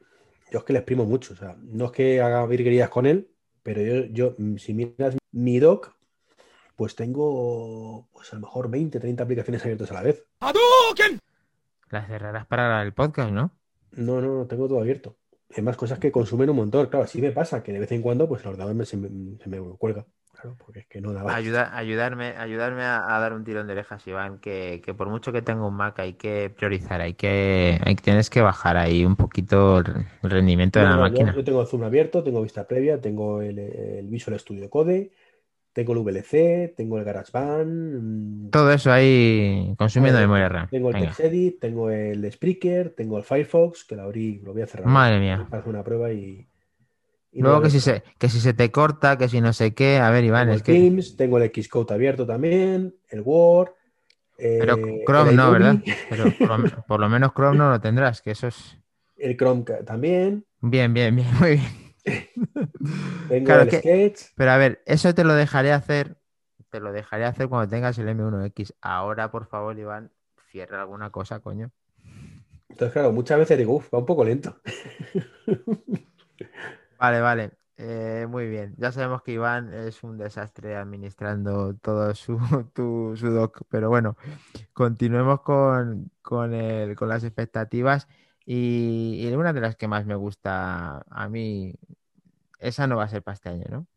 yo 0.52 0.60
es 0.60 0.66
que 0.66 0.74
le 0.74 0.80
exprimo 0.80 1.06
mucho, 1.06 1.34
o 1.34 1.38
sea, 1.38 1.56
no 1.62 1.86
es 1.86 1.92
que 1.92 2.22
haga 2.22 2.46
virguerías 2.46 2.90
con 2.90 3.06
él, 3.06 3.30
pero 3.64 3.82
yo, 3.82 4.06
yo 4.12 4.36
si 4.58 4.74
miras 4.74 5.16
mi 5.32 5.60
doc, 5.60 5.96
pues 6.76 6.96
tengo, 6.96 8.08
pues 8.12 8.32
a 8.34 8.36
lo 8.36 8.42
mejor 8.42 8.70
20, 8.70 9.00
30 9.00 9.24
aplicaciones 9.24 9.64
abiertas 9.64 9.92
a 9.92 9.94
la 9.96 10.02
vez. 10.04 10.26
Las 11.90 12.08
cerrarás 12.08 12.46
para 12.48 12.82
el 12.82 12.94
podcast, 12.94 13.32
¿no? 13.32 13.52
No, 13.92 14.20
no, 14.22 14.36
no, 14.36 14.46
tengo 14.48 14.68
todo 14.68 14.80
abierto. 14.80 15.16
Hay 15.56 15.62
más 15.62 15.78
cosas 15.78 16.00
que 16.00 16.12
consumen 16.12 16.50
un 16.50 16.56
montón. 16.56 16.88
Claro, 16.88 17.06
sí 17.06 17.22
me 17.22 17.32
pasa 17.32 17.62
que 17.62 17.72
de 17.72 17.80
vez 17.80 17.92
en 17.92 18.02
cuando, 18.02 18.28
pues 18.28 18.42
el 18.42 18.48
ordenador 18.50 18.74
me- 18.74 18.86
se, 18.86 18.98
me, 18.98 19.38
se 19.38 19.50
me 19.50 19.60
cuelga. 19.78 20.06
Claro, 20.44 20.58
porque 20.66 20.80
es 20.82 20.88
que 20.88 21.00
no 21.00 21.14
da 21.14 21.24
más. 21.24 21.36
Ayuda, 21.36 21.78
ayudarme, 21.78 22.36
ayudarme 22.38 22.84
a, 22.84 23.16
a 23.16 23.20
dar 23.20 23.32
un 23.34 23.46
tirón 23.46 23.66
de 23.68 23.74
orejas, 23.74 24.06
Iván, 24.08 24.40
que, 24.40 24.82
que 24.84 24.94
por 24.94 25.10
mucho 25.10 25.32
que 25.32 25.42
tenga 25.42 25.66
un 25.66 25.76
Mac 25.76 26.00
hay 26.00 26.14
que 26.14 26.50
priorizar, 26.50 27.00
hay 27.02 27.14
que, 27.14 27.80
hay, 27.84 27.96
tienes 27.96 28.30
que 28.30 28.42
bajar 28.42 28.76
ahí 28.78 29.06
un 29.06 29.16
poquito 29.16 29.80
el 29.80 30.06
rendimiento 30.22 30.80
de 30.80 30.86
la 30.86 30.96
no, 30.96 31.02
máquina. 31.02 31.34
yo 31.34 31.44
tengo 31.44 31.66
Zoom 31.66 31.84
abierto, 31.84 32.24
tengo 32.24 32.42
vista 32.42 32.68
previa, 32.68 33.00
tengo 33.00 33.42
el, 33.42 33.58
el 33.60 34.08
Visual 34.10 34.38
Studio 34.40 34.70
Code, 34.70 35.12
tengo 35.74 35.94
el 35.94 36.00
VLC, 36.00 36.74
tengo 36.76 36.98
el 37.00 37.06
GarageBand, 37.06 38.02
mm, 38.48 38.50
Todo 38.50 38.72
eso 38.72 38.92
ahí 38.92 39.74
consumiendo 39.78 40.20
Eh, 40.20 40.22
memoria 40.22 40.50
RAM. 40.50 40.68
tengo 40.70 40.90
el. 40.92 41.00
TextEdit, 41.00 41.60
tengo 41.60 41.90
el 41.90 42.32
Spreaker, 42.32 42.94
tengo 42.96 43.18
el 43.18 43.24
Firefox, 43.24 43.86
que 43.86 43.96
lo 43.96 44.04
abrí, 44.04 44.40
lo 44.40 44.54
voy 44.54 44.62
a 44.64 44.68
cerrar. 44.68 44.88
Madre 44.88 45.20
mía. 45.20 45.48
Para 45.50 45.62
hacer 45.62 45.74
una 45.74 45.84
prueba 45.84 46.12
y. 46.12 46.48
y 47.34 47.42
Luego 47.42 47.62
que 47.62 47.70
si 47.72 47.80
se, 47.80 48.04
que 48.20 48.30
si 48.30 48.40
se 48.40 48.54
te 48.54 48.72
corta, 48.72 49.18
que 49.18 49.28
si 49.28 49.42
no 49.42 49.54
sé 49.54 49.74
qué. 49.74 49.98
A 49.98 50.12
ver, 50.12 50.24
Iván, 50.24 50.44
Tengo 50.48 50.54
es 50.54 50.62
el 50.62 50.64
que. 50.64 50.74
Teams, 50.74 51.18
tengo 51.18 51.38
el 51.40 51.52
Xcode 51.52 51.94
abierto 51.94 52.26
también, 52.28 52.96
el 53.10 53.22
Word. 53.22 53.72
Pero 54.38 54.76
eh, 54.78 55.04
Chrome 55.06 55.34
no, 55.34 55.52
¿verdad? 55.52 55.78
Pero 56.10 56.32
por 56.38 56.60
lo, 56.60 56.84
por 56.88 57.00
lo 57.00 57.10
menos 57.10 57.34
Chrome 57.34 57.58
no 57.58 57.70
lo 57.72 57.82
tendrás, 57.82 58.22
que 58.22 58.32
eso 58.32 58.48
es. 58.48 58.78
El 59.18 59.36
Chrome 59.38 59.64
también. 59.86 60.46
Bien, 60.62 60.94
bien, 60.94 61.16
bien, 61.16 61.28
muy 61.40 61.52
bien. 61.52 61.94
Tengo 63.30 63.46
Claro 63.46 63.64
el 63.64 63.70
que- 63.70 63.80
Sketch. 63.80 64.22
Pero 64.36 64.52
a 64.52 64.58
ver, 64.58 64.82
eso 64.86 65.14
te 65.16 65.24
lo 65.24 65.34
dejaré 65.34 65.72
hacer, 65.72 66.18
te 66.70 66.80
lo 66.80 66.92
dejaré 66.92 67.26
hacer 67.26 67.50
cuando 67.50 67.70
tengas 67.70 67.98
el 67.98 68.08
M1X. 68.10 68.74
Ahora, 68.82 69.32
por 69.32 69.48
favor, 69.48 69.78
Iván, 69.78 70.12
cierra 70.52 70.82
alguna 70.82 71.10
cosa, 71.10 71.40
coño. 71.40 71.72
Entonces, 72.70 72.94
claro, 72.94 73.12
muchas 73.12 73.38
veces 73.40 73.58
digo, 73.58 73.74
uff, 73.76 73.94
va 73.94 74.00
un 74.00 74.06
poco 74.06 74.24
lento. 74.24 74.60
Vale, 77.04 77.20
vale. 77.20 77.52
Eh, 77.76 78.26
muy 78.30 78.48
bien. 78.48 78.76
Ya 78.78 78.94
sabemos 78.94 79.24
que 79.24 79.34
Iván 79.34 79.74
es 79.74 80.04
un 80.04 80.18
desastre 80.18 80.78
administrando 80.78 81.76
todo 81.76 82.16
su, 82.16 82.38
tu- 82.74 83.14
su 83.18 83.30
doc, 83.30 83.64
pero 83.68 83.90
bueno, 83.90 84.16
continuemos 84.74 85.42
con, 85.42 86.10
con, 86.22 86.54
el- 86.54 86.96
con 86.96 87.10
las 87.10 87.26
expectativas. 87.26 88.08
Y, 88.46 89.20
y 89.28 89.34
una 89.36 89.52
de 89.52 89.60
las 89.62 89.76
que 89.76 89.90
más 89.90 90.06
me 90.06 90.16
gusta 90.16 91.04
a 91.10 91.28
mí, 91.30 91.76
esa 92.60 92.88
no 92.88 92.98
va 92.98 93.04
a 93.06 93.10
ser 93.10 93.22
para 93.24 93.36
este 93.36 93.50
año, 93.50 93.66
¿no? 93.70 93.88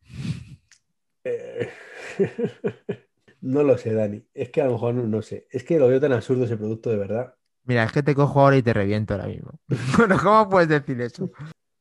Eh, 1.22 1.70
No 3.42 3.62
lo 3.62 3.78
sé, 3.78 3.92
Dani. 3.94 4.26
Es 4.34 4.50
que 4.50 4.62
a 4.62 4.64
lo 4.66 4.72
mejor 4.72 4.94
no, 4.94 5.04
no 5.04 5.22
sé. 5.22 5.46
Es 5.50 5.62
que 5.62 5.78
lo 5.78 5.86
veo 5.86 6.00
tan 6.00 6.12
absurdo 6.12 6.44
ese 6.44 6.56
producto, 6.56 6.90
de 6.90 6.96
verdad. 6.96 7.36
Mira, 7.64 7.84
es 7.84 7.92
que 7.92 8.02
te 8.02 8.14
cojo 8.16 8.40
ahora 8.40 8.56
y 8.56 8.62
te 8.62 8.72
reviento 8.72 9.14
ahora 9.14 9.28
mismo. 9.28 9.60
Bueno, 9.96 10.16
¿cómo 10.20 10.48
puedes 10.48 10.68
decir 10.68 11.00
eso? 11.00 11.30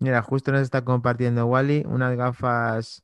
Mira, 0.06 0.22
justo 0.22 0.52
nos 0.52 0.62
está 0.62 0.86
compartiendo 0.86 1.48
Wally 1.48 1.84
unas 1.88 2.15
gafas 2.15 3.04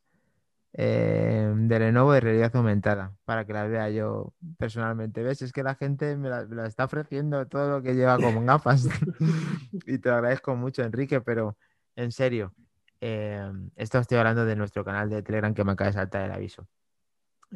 eh, 0.74 1.52
de 1.52 1.80
Lenovo 1.80 2.14
de 2.14 2.20
realidad 2.20 2.56
aumentada 2.56 3.12
para 3.26 3.44
que 3.44 3.54
las 3.54 3.68
vea 3.72 3.90
yo 3.90 4.36
personalmente. 4.60 5.24
¿Ves? 5.24 5.42
Es 5.42 5.52
que 5.52 5.64
la 5.64 5.74
gente 5.74 6.16
me 6.16 6.30
la, 6.30 6.46
me 6.46 6.58
la 6.58 6.68
está 6.68 6.86
ofreciendo 6.86 7.48
todo 7.48 7.72
lo 7.72 7.82
que 7.82 7.96
lleva 7.96 8.20
como 8.20 8.46
gafas. 8.46 8.88
Y 9.88 9.98
te 9.98 10.10
lo 10.10 10.16
agradezco 10.18 10.56
mucho, 10.56 10.84
Enrique, 10.84 11.22
pero 11.22 11.58
en 11.96 12.12
serio, 12.12 12.54
eh, 13.00 13.52
esto 13.78 13.98
estoy 13.98 14.20
hablando 14.20 14.46
de 14.46 14.56
nuestro 14.56 14.86
canal 14.86 15.10
de 15.10 15.24
Telegram 15.24 15.56
que 15.56 15.64
me 15.64 15.72
acaba 15.72 15.90
de 15.90 15.94
saltar 15.94 16.26
el 16.26 16.32
aviso. 16.34 16.68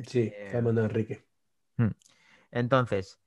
Sí, 0.08 0.22
Eh, 0.22 0.46
está 0.48 0.60
mandando 0.60 0.90
Enrique. 0.90 1.24
Entonces, 2.50 3.20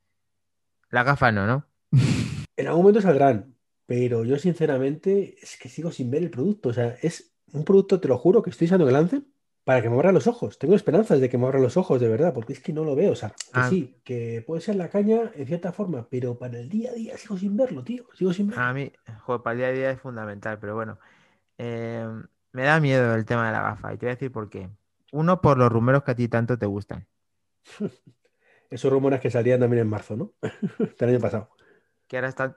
la 0.90 1.05
gafa 1.05 1.30
no, 1.30 1.47
¿no? 1.47 1.64
En 2.57 2.66
algún 2.66 2.82
momento 2.82 3.01
saldrán, 3.01 3.55
pero 3.89 4.22
yo 4.22 4.36
sinceramente 4.36 5.36
es 5.41 5.57
que 5.57 5.70
sigo 5.70 5.91
sin 5.91 6.11
ver 6.11 6.22
el 6.22 6.30
producto. 6.30 6.68
O 6.68 6.72
sea, 6.74 6.99
es 7.01 7.32
un 7.55 7.64
producto, 7.64 7.99
te 7.99 8.07
lo 8.09 8.18
juro, 8.18 8.43
que 8.43 8.51
estoy 8.51 8.66
deseando 8.66 8.84
que 8.84 8.93
lancen 8.93 9.26
para 9.64 9.80
que 9.80 9.89
me 9.89 9.95
abran 9.97 10.12
los 10.12 10.26
ojos. 10.26 10.59
Tengo 10.59 10.74
esperanzas 10.74 11.20
de 11.20 11.30
que 11.30 11.39
me 11.39 11.47
abran 11.47 11.62
los 11.62 11.78
ojos, 11.78 11.99
de 11.99 12.07
verdad, 12.07 12.34
porque 12.34 12.53
es 12.53 12.61
que 12.61 12.74
no 12.74 12.84
lo 12.84 12.95
veo. 12.95 13.12
O 13.12 13.16
sea, 13.16 13.30
que 13.30 13.34
Ah. 13.55 13.70
sí, 13.70 13.97
que 14.05 14.45
puede 14.47 14.61
ser 14.61 14.76
la 14.76 14.91
caña 14.91 15.32
en 15.34 15.47
cierta 15.47 15.72
forma, 15.72 16.07
pero 16.11 16.39
para 16.39 16.59
el 16.59 16.68
día 16.68 16.91
a 16.91 16.93
día 16.93 17.16
sigo 17.16 17.39
sin 17.39 17.57
verlo, 17.57 17.82
tío. 17.82 18.05
Sigo 18.12 18.34
sin 18.34 18.49
verlo. 18.49 18.62
A 18.62 18.74
mí, 18.74 18.93
joder, 19.22 19.41
para 19.41 19.53
el 19.53 19.59
día 19.61 19.68
a 19.68 19.72
día 19.72 19.91
es 19.93 20.01
fundamental, 20.03 20.59
pero 20.61 20.74
bueno. 20.74 20.99
Eh, 21.57 22.07
Me 22.53 22.64
da 22.64 22.80
miedo 22.80 23.14
el 23.14 23.24
tema 23.24 23.47
de 23.47 23.53
la 23.53 23.62
gafa 23.62 23.95
y 23.95 23.97
te 23.97 24.05
voy 24.05 24.11
a 24.12 24.14
decir 24.16 24.30
por 24.32 24.51
qué. 24.51 24.68
Uno, 25.12 25.41
por 25.41 25.57
los 25.57 25.72
rumores 25.72 26.03
que 26.03 26.11
a 26.11 26.14
ti 26.14 26.28
tanto 26.28 26.59
te 26.59 26.66
gustan. 26.66 27.07
Esos 28.70 28.93
rumores 28.93 29.20
que 29.20 29.30
salían 29.30 29.61
también 29.61 29.82
en 29.82 29.89
marzo, 29.89 30.14
¿no? 30.16 30.32
Del 30.99 31.09
año 31.09 31.20
pasado. 31.20 31.49
Que 32.07 32.16
ahora 32.18 32.28
están 32.28 32.57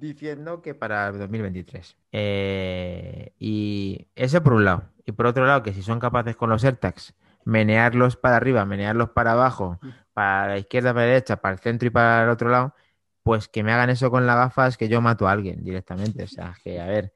diciendo 0.00 0.62
que 0.62 0.74
para 0.74 1.08
el 1.08 1.18
2023. 1.18 1.96
Eh, 2.12 3.32
y 3.38 4.08
eso 4.14 4.42
por 4.42 4.54
un 4.54 4.64
lado. 4.64 4.84
Y 5.04 5.12
por 5.12 5.26
otro 5.26 5.46
lado, 5.46 5.62
que 5.62 5.72
si 5.72 5.82
son 5.82 6.00
capaces 6.00 6.36
con 6.36 6.50
los 6.50 6.64
AirTags, 6.64 7.14
menearlos 7.44 8.16
para 8.16 8.36
arriba, 8.36 8.64
menearlos 8.64 9.10
para 9.10 9.32
abajo, 9.32 9.78
para 10.12 10.48
la 10.48 10.58
izquierda, 10.58 10.92
para 10.92 11.06
la 11.06 11.12
derecha, 11.12 11.36
para 11.36 11.54
el 11.54 11.60
centro 11.60 11.86
y 11.86 11.90
para 11.90 12.24
el 12.24 12.30
otro 12.30 12.48
lado, 12.50 12.74
pues 13.22 13.48
que 13.48 13.62
me 13.62 13.72
hagan 13.72 13.90
eso 13.90 14.10
con 14.10 14.26
la 14.26 14.34
gafa 14.34 14.66
es 14.66 14.76
que 14.76 14.88
yo 14.88 15.00
mato 15.00 15.28
a 15.28 15.32
alguien 15.32 15.62
directamente. 15.62 16.24
O 16.24 16.28
sea, 16.28 16.54
que 16.64 16.80
a 16.80 16.86
ver, 16.86 17.12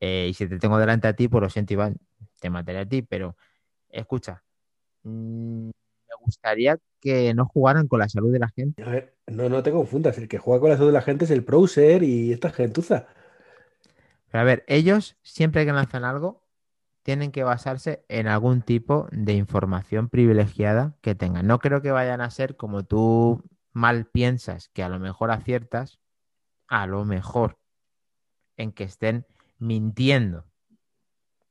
eh, 0.00 0.28
y 0.30 0.34
si 0.34 0.48
te 0.48 0.58
tengo 0.58 0.78
delante 0.78 1.08
a 1.08 1.14
ti, 1.14 1.28
pues 1.28 1.42
lo 1.42 1.50
siento, 1.50 1.74
Iván, 1.74 1.96
te 2.40 2.50
mataré 2.50 2.80
a 2.80 2.86
ti, 2.88 3.02
pero 3.02 3.36
escucha, 3.90 4.42
mm, 5.02 5.70
gustaría 6.20 6.78
que 7.00 7.34
no 7.34 7.46
jugaran 7.46 7.88
con 7.88 7.98
la 7.98 8.08
salud 8.08 8.32
de 8.32 8.38
la 8.38 8.48
gente. 8.48 8.82
A 8.82 8.88
ver, 8.88 9.16
no, 9.26 9.48
no 9.48 9.62
te 9.62 9.72
confundas, 9.72 10.18
el 10.18 10.28
que 10.28 10.38
juega 10.38 10.60
con 10.60 10.70
la 10.70 10.76
salud 10.76 10.90
de 10.90 10.94
la 10.94 11.02
gente 11.02 11.24
es 11.24 11.30
el 11.30 11.40
browser 11.40 12.02
y 12.02 12.32
esta 12.32 12.50
gentuza. 12.50 13.06
Pero 14.30 14.42
a 14.42 14.44
ver, 14.44 14.64
ellos 14.68 15.16
siempre 15.22 15.64
que 15.64 15.72
lanzan 15.72 16.04
algo 16.04 16.44
tienen 17.02 17.32
que 17.32 17.42
basarse 17.42 18.04
en 18.08 18.28
algún 18.28 18.62
tipo 18.62 19.08
de 19.10 19.32
información 19.32 20.08
privilegiada 20.08 20.96
que 21.00 21.14
tengan. 21.14 21.46
No 21.46 21.58
creo 21.58 21.82
que 21.82 21.90
vayan 21.90 22.20
a 22.20 22.30
ser 22.30 22.56
como 22.56 22.84
tú 22.84 23.42
mal 23.72 24.06
piensas, 24.06 24.68
que 24.68 24.82
a 24.82 24.88
lo 24.88 24.98
mejor 24.98 25.30
aciertas, 25.30 25.98
a 26.68 26.86
lo 26.86 27.04
mejor 27.04 27.58
en 28.56 28.72
que 28.72 28.84
estén 28.84 29.26
mintiendo 29.58 30.44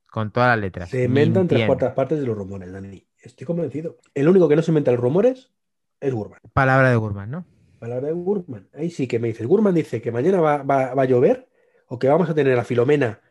con 0.09 0.31
todas 0.31 0.49
las 0.49 0.59
letras. 0.59 0.89
Se 0.89 1.05
inventan 1.05 1.47
tres 1.47 1.65
cuartas 1.65 1.93
partes 1.93 2.19
de 2.19 2.25
los 2.25 2.37
rumores, 2.37 2.71
Dani. 2.71 3.08
Estoy 3.21 3.45
convencido. 3.45 3.97
El 4.13 4.27
único 4.29 4.47
que 4.47 4.55
no 4.55 4.61
se 4.61 4.71
inventa 4.71 4.91
los 4.91 4.99
rumores 4.99 5.51
es 5.99 6.13
Gurman. 6.13 6.39
Palabra 6.53 6.89
de 6.89 6.95
Gurman, 6.95 7.29
¿no? 7.31 7.45
Palabra 7.79 8.07
de 8.07 8.13
Gurman. 8.13 8.69
Ahí 8.73 8.89
sí 8.89 9.07
que 9.07 9.19
me 9.19 9.29
dice. 9.29 9.45
Gurman 9.45 9.75
dice 9.75 10.01
que 10.01 10.11
mañana 10.11 10.39
va, 10.41 10.63
va- 10.63 10.93
va 10.93 11.01
a 11.03 11.05
llover 11.05 11.49
o 11.87 11.99
que 11.99 12.07
vamos 12.07 12.29
a 12.29 12.33
tener 12.35 12.57
a 12.57 12.63
Filomena 12.63 13.21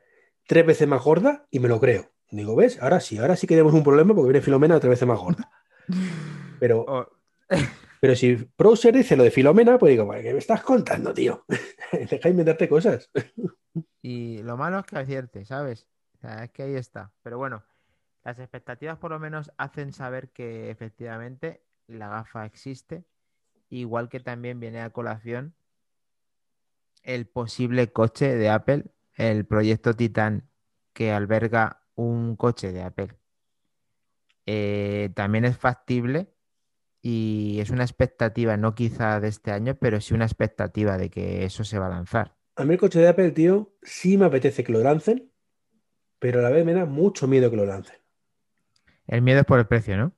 tres 0.46 0.66
veces 0.66 0.88
más 0.88 1.02
gorda 1.02 1.46
y 1.50 1.60
me 1.60 1.68
lo 1.68 1.80
creo. 1.80 2.10
Digo, 2.30 2.54
¿ves? 2.56 2.80
Ahora 2.82 3.00
sí, 3.00 3.16
ahora 3.18 3.36
sí 3.36 3.46
que 3.46 3.54
tenemos 3.54 3.72
un 3.74 3.82
problema 3.84 4.14
porque 4.14 4.28
viene 4.32 4.42
Filomena 4.44 4.78
tres 4.80 4.90
veces 4.90 5.08
más 5.08 5.18
gorda. 5.18 5.50
Pero, 6.60 6.80
O- 6.88 7.08
pero 8.00 8.14
si 8.14 8.34
Browser 8.58 8.94
dice 8.94 9.16
lo 9.16 9.22
de 9.24 9.30
Filomena, 9.30 9.78
pues 9.78 9.90
digo, 9.90 10.04
"Bueno, 10.04 10.22
¿qué 10.22 10.32
me 10.32 10.38
estás 10.38 10.62
contando, 10.62 11.14
tío? 11.14 11.44
Deja 11.92 12.18
de 12.24 12.30
inventarte 12.30 12.68
cosas. 12.68 13.10
Y 14.02 14.42
lo 14.42 14.56
malo 14.56 14.80
es 14.80 14.86
que 14.86 14.98
acierte, 14.98 15.44
¿sabes? 15.44 15.86
O 16.16 16.18
sea, 16.20 16.44
es 16.44 16.50
que 16.50 16.64
ahí 16.64 16.74
está. 16.74 17.12
Pero 17.22 17.38
bueno, 17.38 17.62
las 18.28 18.38
expectativas 18.38 18.98
por 18.98 19.10
lo 19.10 19.18
menos 19.18 19.50
hacen 19.56 19.90
saber 19.90 20.28
que 20.28 20.70
efectivamente 20.70 21.62
la 21.86 22.08
gafa 22.08 22.44
existe, 22.44 23.06
igual 23.70 24.10
que 24.10 24.20
también 24.20 24.60
viene 24.60 24.82
a 24.82 24.90
colación 24.90 25.54
el 27.04 27.26
posible 27.26 27.90
coche 27.90 28.34
de 28.34 28.50
Apple, 28.50 28.84
el 29.14 29.46
proyecto 29.46 29.94
Titan 29.94 30.46
que 30.92 31.10
alberga 31.10 31.86
un 31.94 32.36
coche 32.36 32.70
de 32.70 32.82
Apple. 32.82 33.14
Eh, 34.44 35.08
también 35.14 35.46
es 35.46 35.56
factible 35.56 36.34
y 37.00 37.60
es 37.60 37.70
una 37.70 37.84
expectativa, 37.84 38.58
no 38.58 38.74
quizá 38.74 39.20
de 39.20 39.28
este 39.28 39.52
año, 39.52 39.74
pero 39.76 40.02
sí 40.02 40.12
una 40.12 40.26
expectativa 40.26 40.98
de 40.98 41.08
que 41.08 41.46
eso 41.46 41.64
se 41.64 41.78
va 41.78 41.86
a 41.86 41.90
lanzar. 41.90 42.36
A 42.56 42.66
mí 42.66 42.74
el 42.74 42.80
coche 42.80 42.98
de 42.98 43.08
Apple, 43.08 43.30
tío, 43.30 43.72
sí 43.82 44.18
me 44.18 44.26
apetece 44.26 44.64
que 44.64 44.72
lo 44.72 44.80
lancen, 44.80 45.32
pero 46.18 46.40
a 46.40 46.42
la 46.42 46.50
vez 46.50 46.66
me 46.66 46.74
da 46.74 46.84
mucho 46.84 47.26
miedo 47.26 47.48
que 47.50 47.56
lo 47.56 47.64
lancen. 47.64 47.96
El 49.08 49.22
miedo 49.22 49.40
es 49.40 49.46
por 49.46 49.58
el 49.58 49.66
precio, 49.66 49.96
¿no? 49.96 50.12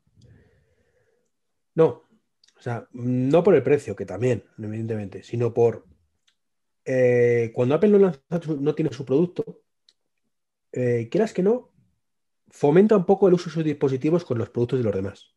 No, 1.74 1.86
o 1.86 2.60
sea, 2.60 2.86
no 2.92 3.42
por 3.42 3.54
el 3.54 3.62
precio, 3.62 3.96
que 3.96 4.04
también, 4.04 4.44
evidentemente, 4.58 5.22
sino 5.22 5.54
por 5.54 5.86
eh, 6.84 7.52
cuando 7.54 7.74
Apple 7.74 7.90
no, 7.90 7.98
lanza 7.98 8.20
no 8.58 8.74
tiene 8.74 8.92
su 8.92 9.04
producto, 9.04 9.62
eh, 10.72 11.08
quieras 11.10 11.32
que 11.32 11.42
no, 11.42 11.72
fomenta 12.48 12.96
un 12.96 13.06
poco 13.06 13.28
el 13.28 13.34
uso 13.34 13.48
de 13.48 13.54
sus 13.54 13.64
dispositivos 13.64 14.24
con 14.24 14.38
los 14.38 14.50
productos 14.50 14.80
de 14.80 14.84
los 14.84 14.94
demás. 14.94 15.34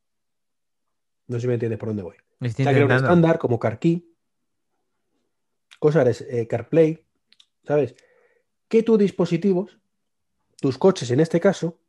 No 1.27 1.37
sé 1.37 1.41
si 1.41 1.47
me 1.47 1.53
entiendes 1.53 1.79
por 1.79 1.89
dónde 1.89 2.03
voy. 2.03 2.15
O 2.41 2.49
sea, 2.49 2.85
un 2.85 2.91
estándar 2.91 3.39
como 3.39 3.59
CarKey, 3.59 4.05
cosas, 5.79 6.21
eh, 6.21 6.47
CarPlay, 6.47 7.05
¿sabes? 7.65 7.95
Que 8.67 8.83
tus 8.83 8.97
dispositivos, 8.97 9.79
tus 10.59 10.77
coches 10.77 11.11
en 11.11 11.19
este 11.19 11.39
caso, 11.39 11.79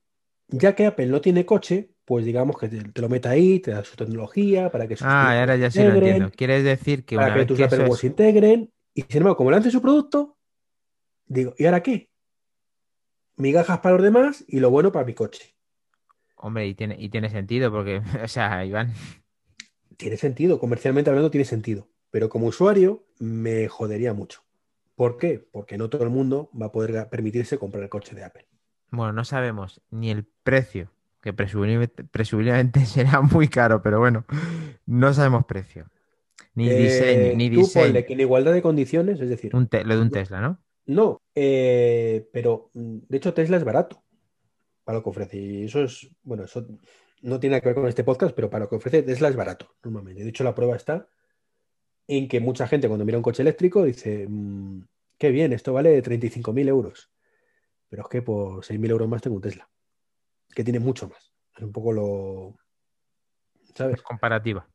ya 0.49 0.75
que 0.75 0.87
Apple 0.87 1.07
no 1.07 1.21
tiene 1.21 1.47
coche, 1.47 1.91
pues 2.05 2.25
digamos 2.25 2.59
que 2.59 2.69
te, 2.69 2.83
te 2.85 3.01
lo 3.03 3.09
meta 3.09 3.31
ahí, 3.31 3.61
te 3.61 3.71
da 3.73 3.85
su 3.85 3.97
tecnología 3.97 4.71
para 4.71 4.87
que 4.89 4.97
sus 4.97 5.07
Ah, 5.09 5.39
ahora 5.41 5.57
ya 5.57 5.71
sí 5.71 5.85
lo 5.85 5.93
entiendo. 5.93 6.31
Quieres 6.31 6.65
decir 6.65 7.05
que 7.05 7.17
para 7.17 7.27
una 7.27 7.33
que 7.33 7.39
vez 7.39 7.47
tus 7.47 7.57
que 7.57 7.65
Apple 7.65 7.81
Watch 7.81 8.01
es- 8.01 8.05
integren, 8.05 8.71
y 8.95 9.03
sin 9.03 9.19
embargo, 9.19 9.37
como 9.37 9.51
lance 9.51 9.71
su 9.71 9.81
producto, 9.83 10.37
digo, 11.27 11.55
¿y 11.59 11.67
ahora 11.67 11.83
qué? 11.83 12.11
Migajas 13.37 13.79
para 13.79 13.95
los 13.95 14.03
demás 14.03 14.45
y 14.49 14.59
lo 14.59 14.71
bueno 14.71 14.91
para 14.91 15.07
mi 15.07 15.15
coche. 15.15 15.55
Hombre, 16.37 16.67
y 16.69 16.75
tiene, 16.75 16.97
y 16.99 17.09
tiene 17.09 17.29
sentido 17.31 17.71
porque, 17.73 18.03
o 18.23 18.29
sea, 18.29 18.65
Iván, 18.65 18.93
Tiene 19.97 20.17
sentido, 20.17 20.59
comercialmente 20.61 21.11
hablando 21.11 21.31
tiene 21.33 21.45
sentido, 21.45 21.89
pero 22.11 22.29
como 22.29 22.47
usuario 22.47 23.05
me 23.19 23.67
jodería 23.69 24.13
mucho. 24.15 24.43
¿Por 24.95 25.17
qué? 25.19 25.39
Porque 25.41 25.79
no 25.79 25.91
todo 25.91 26.05
el 26.05 26.11
mundo 26.11 26.51
va 26.61 26.67
a 26.67 26.73
poder 26.73 27.09
permitirse 27.11 27.59
comprar 27.59 27.83
el 27.85 27.89
coche 27.91 28.15
de 28.15 28.25
Apple. 28.25 28.47
Bueno, 28.91 29.13
no 29.13 29.25
sabemos 29.25 29.81
ni 29.91 30.11
el 30.11 30.25
precio, 30.43 30.91
que 31.21 31.33
presumiblemente, 31.33 32.05
presumiblemente 32.05 32.85
será 32.87 33.21
muy 33.23 33.49
caro, 33.49 33.83
pero 33.83 33.99
bueno, 33.99 34.25
no 34.87 35.13
sabemos 35.15 35.45
precio. 35.47 35.87
Ni 36.55 36.69
Eh, 36.69 36.75
diseño, 36.75 37.37
ni 37.37 37.51
tú 37.51 37.61
diseño. 37.61 37.87
ponle 37.87 38.05
que 38.07 38.13
en 38.13 38.21
igualdad 38.21 38.53
de 38.53 38.63
condiciones, 38.63 39.21
es 39.21 39.29
decir, 39.29 39.55
Un 39.57 39.69
lo 39.85 39.97
de 39.97 40.03
un 40.03 40.11
Tesla, 40.11 40.41
¿no? 40.41 40.59
no, 40.87 41.23
eh, 41.35 42.29
pero 42.33 42.71
mm, 42.75 42.99
de 43.09 43.17
hecho 43.17 43.35
Tesla 43.35 43.57
es 43.57 43.65
barato 43.65 44.03
para 44.85 44.99
lo 44.99 45.03
que 45.05 45.11
ofrece. 45.11 45.37
Y 45.39 45.65
eso 45.65 45.83
es, 45.83 46.09
bueno, 46.23 46.45
eso 46.45 46.67
no 47.23 47.41
tiene 47.41 47.53
nada 47.55 47.61
que 47.63 47.69
ver 47.69 47.75
con 47.77 47.89
este 47.89 48.05
podcast, 48.05 48.35
pero 48.37 48.51
para 48.51 48.65
lo 48.65 48.71
que 48.71 48.77
ofrece 48.77 49.03
Tesla 49.03 49.29
es 49.29 49.37
barato, 49.37 49.75
normalmente. 49.83 50.23
De 50.23 50.29
hecho, 50.29 50.45
la 50.45 50.55
prueba 50.55 50.77
está 50.77 51.09
en 52.07 52.29
que 52.29 52.41
mucha 52.41 52.67
gente 52.69 52.87
cuando 52.89 53.05
mira 53.05 53.19
un 53.19 53.23
coche 53.25 53.43
eléctrico 53.43 53.83
dice, 53.85 54.27
"Mm, 54.29 54.83
qué 55.19 55.31
bien, 55.31 55.53
esto 55.55 55.73
vale 55.73 56.01
35.000 56.03 56.69
euros. 56.69 57.11
Pero 57.95 58.03
es 58.03 58.09
que 58.09 58.23
por 58.23 58.65
6.000 58.65 58.91
euros 58.91 59.09
más 59.09 59.23
tengo 59.23 59.37
un 59.37 59.43
Tesla, 59.43 59.71
que 60.53 60.65
tiene 60.65 60.81
mucho 60.81 61.09
más. 61.09 61.33
Es 61.57 61.63
un 61.63 61.71
poco 61.71 61.93
lo... 61.93 62.57
¿Sabes? 63.73 64.03
Comparativa. 64.03 64.69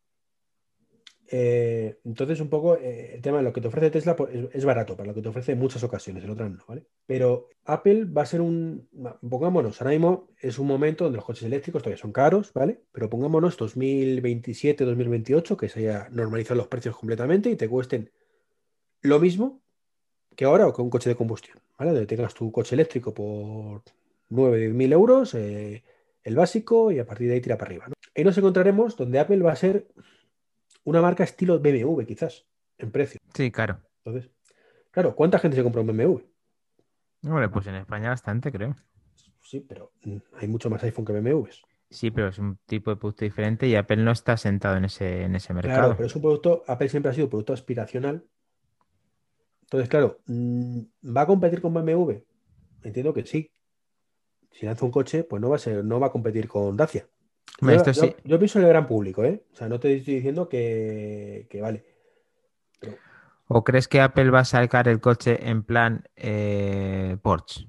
Eh, 1.28 1.99
entonces, 2.05 2.39
un 2.39 2.49
poco 2.49 2.78
eh, 2.78 3.15
el 3.15 3.22
tema 3.22 3.39
de 3.39 3.43
lo 3.43 3.51
que 3.51 3.59
te 3.59 3.67
ofrece 3.67 3.91
Tesla 3.91 4.15
pues, 4.15 4.34
es, 4.34 4.55
es 4.55 4.63
barato 4.63 4.95
para 4.95 5.07
lo 5.07 5.13
que 5.13 5.22
te 5.22 5.28
ofrece 5.28 5.51
en 5.51 5.59
muchas 5.59 5.84
ocasiones, 5.84 6.24
en 6.24 6.30
otras 6.30 6.49
no, 6.49 6.63
¿vale? 6.65 6.86
Pero 7.05 7.49
Apple 7.65 8.05
va 8.05 8.22
a 8.22 8.26
ser 8.26 8.39
un. 8.39 8.88
Pongámonos, 9.30 9.82
ahora 9.82 9.91
mismo 9.91 10.30
es 10.39 10.57
un 10.57 10.67
momento 10.67 11.03
donde 11.03 11.17
los 11.17 11.26
coches 11.26 11.43
eléctricos 11.43 11.84
todavía 11.84 12.01
son 12.01 12.13
caros, 12.13 12.53
¿vale? 12.53 12.86
Pero 12.93 13.09
pongámonos 13.09 13.57
2027, 13.57 14.86
2028, 14.86 15.57
que 15.57 15.67
se 15.67 15.82
haya 15.82 16.07
normalizado 16.09 16.55
los 16.55 16.67
precios 16.67 16.95
completamente 16.95 17.49
y 17.49 17.57
te 17.57 17.67
cuesten 17.67 18.11
lo 19.01 19.20
mismo 19.20 19.61
que 20.36 20.45
ahora 20.45 20.67
o 20.67 20.73
que 20.73 20.82
un 20.82 20.89
coche 20.89 21.09
de 21.09 21.15
combustión, 21.15 21.57
¿vale? 21.77 21.91
Donde 21.91 22.05
tengas 22.07 22.34
tu 22.34 22.51
coche 22.51 22.75
eléctrico 22.75 23.13
por 23.13 23.84
9, 24.30 24.57
10 24.57 24.73
mil 24.73 24.93
euros, 24.93 25.34
eh, 25.36 25.84
el 26.23 26.36
básico, 26.36 26.91
y 26.91 26.99
a 26.99 27.05
partir 27.05 27.27
de 27.27 27.36
ahí 27.36 27.41
tira 27.41 27.57
para 27.57 27.69
arriba, 27.69 27.86
¿no? 27.88 27.93
Ahí 28.15 28.23
nos 28.23 28.38
encontraremos 28.38 28.95
donde 28.97 29.19
Apple 29.19 29.41
va 29.41 29.51
a 29.51 29.55
ser 29.55 29.88
una 30.84 31.01
marca 31.01 31.23
estilo 31.23 31.59
BMW, 31.59 32.01
quizás, 32.03 32.45
en 32.77 32.91
precio. 32.91 33.19
Sí, 33.34 33.51
claro. 33.51 33.80
Entonces, 34.03 34.32
claro, 34.91 35.15
¿cuánta 35.15 35.39
gente 35.39 35.57
se 35.57 35.63
compra 35.63 35.82
un 35.82 35.88
BMW? 35.88 36.19
Hombre, 37.23 37.49
pues 37.49 37.67
en 37.67 37.75
España 37.75 38.09
bastante, 38.09 38.51
creo. 38.51 38.75
Sí, 39.41 39.59
pero 39.59 39.91
mm, 40.03 40.17
hay 40.34 40.47
mucho 40.47 40.69
más 40.69 40.84
iPhone 40.84 41.05
que 41.05 41.13
BMWs. 41.13 41.63
Sí, 41.89 42.11
pero 42.11 42.27
es 42.27 42.38
un 42.38 42.57
tipo 42.65 42.91
de 42.91 42.97
producto 42.97 43.25
diferente 43.25 43.67
y 43.67 43.75
Apple 43.75 43.97
no 43.97 44.11
está 44.11 44.38
sentado 44.38 44.77
en 44.77 44.86
ese, 44.86 45.23
en 45.23 45.36
ese 45.36 45.53
mercado. 45.53 45.80
Claro, 45.80 45.95
pero 45.95 46.07
es 46.07 46.15
un 46.15 46.21
producto, 46.21 46.63
Apple 46.67 46.88
siempre 46.88 47.09
ha 47.09 47.13
sido 47.13 47.25
un 47.25 47.32
producto 47.32 47.53
aspiracional. 47.53 48.25
Entonces, 49.70 49.88
claro, 49.88 50.17
mm, 50.26 50.80
¿va 51.15 51.22
a 51.22 51.28
competir 51.28 51.61
con 51.61 51.74
BMW? 51.76 52.24
Entiendo 52.82 53.13
que 53.13 53.24
sí. 53.24 53.51
Si 54.51 54.65
lanza 54.65 54.84
un 54.84 54.89
coche, 54.91 55.24
pues 55.24 55.39
no 55.39 55.49
va 55.49 55.57
a 55.57 55.59
ser, 55.59 55.86
no 55.86 55.99
va 55.99 56.07
a 56.07 56.11
competir 56.11 56.47
con 56.47 56.76
Dacia. 56.76 57.07
Hombre, 57.61 57.76
Yo, 57.76 57.82
esto 57.84 57.91
yo- 57.91 58.01
sí. 58.01 58.15
yo 58.24 58.39
pienso 58.39 58.57
en 58.57 58.65
el 58.65 58.70
gran 58.72 58.88
público, 58.88 59.24
¿eh? 59.24 59.45
O 59.53 59.55
sea, 59.55 59.70
no 59.70 59.80
te 59.80 59.95
estoy 59.95 60.15
diciendo 60.15 60.49
que, 60.49 61.45
que 61.51 61.61
vale. 61.61 61.86
¿O 63.47 63.63
crees 63.63 63.88
que 63.88 64.01
Apple 64.01 64.32
va 64.32 64.39
a 64.39 64.45
sacar 64.45 64.88
el 64.88 64.99
coche 65.01 65.49
en 65.49 65.63
plan 65.63 66.03
eh, 66.15 67.17
Porsche? 67.22 67.67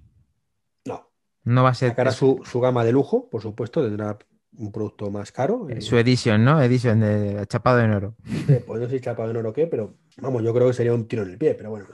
No. 0.86 1.10
No 1.44 1.62
va 1.62 1.70
a 1.70 1.74
ser 1.74 1.90
Sacará 1.90 2.12
su, 2.12 2.40
su 2.44 2.60
gama 2.60 2.84
de 2.84 2.92
lujo, 2.92 3.28
por 3.28 3.42
supuesto, 3.42 3.82
tendrá 3.82 4.18
un 4.56 4.72
producto 4.72 5.10
más 5.10 5.32
caro. 5.32 5.68
y- 5.70 5.80
su 5.80 5.96
edición, 5.96 6.44
¿no? 6.44 6.60
Edición 6.62 7.00
de 7.00 7.44
chapado 7.48 7.80
en 7.80 7.92
oro. 7.92 8.14
Eh, 8.48 8.62
pues 8.66 8.80
no 8.80 8.88
sé 8.88 8.96
si 8.96 9.00
chapado 9.00 9.30
en 9.30 9.36
oro 9.36 9.50
o 9.50 9.52
qué, 9.52 9.66
pero 9.66 9.96
vamos, 10.18 10.42
yo 10.42 10.52
creo 10.54 10.66
que 10.68 10.74
sería 10.74 10.94
un 10.94 11.06
tiro 11.08 11.22
en 11.22 11.30
el 11.30 11.38
pie, 11.38 11.54
pero 11.54 11.70
bueno, 11.70 11.86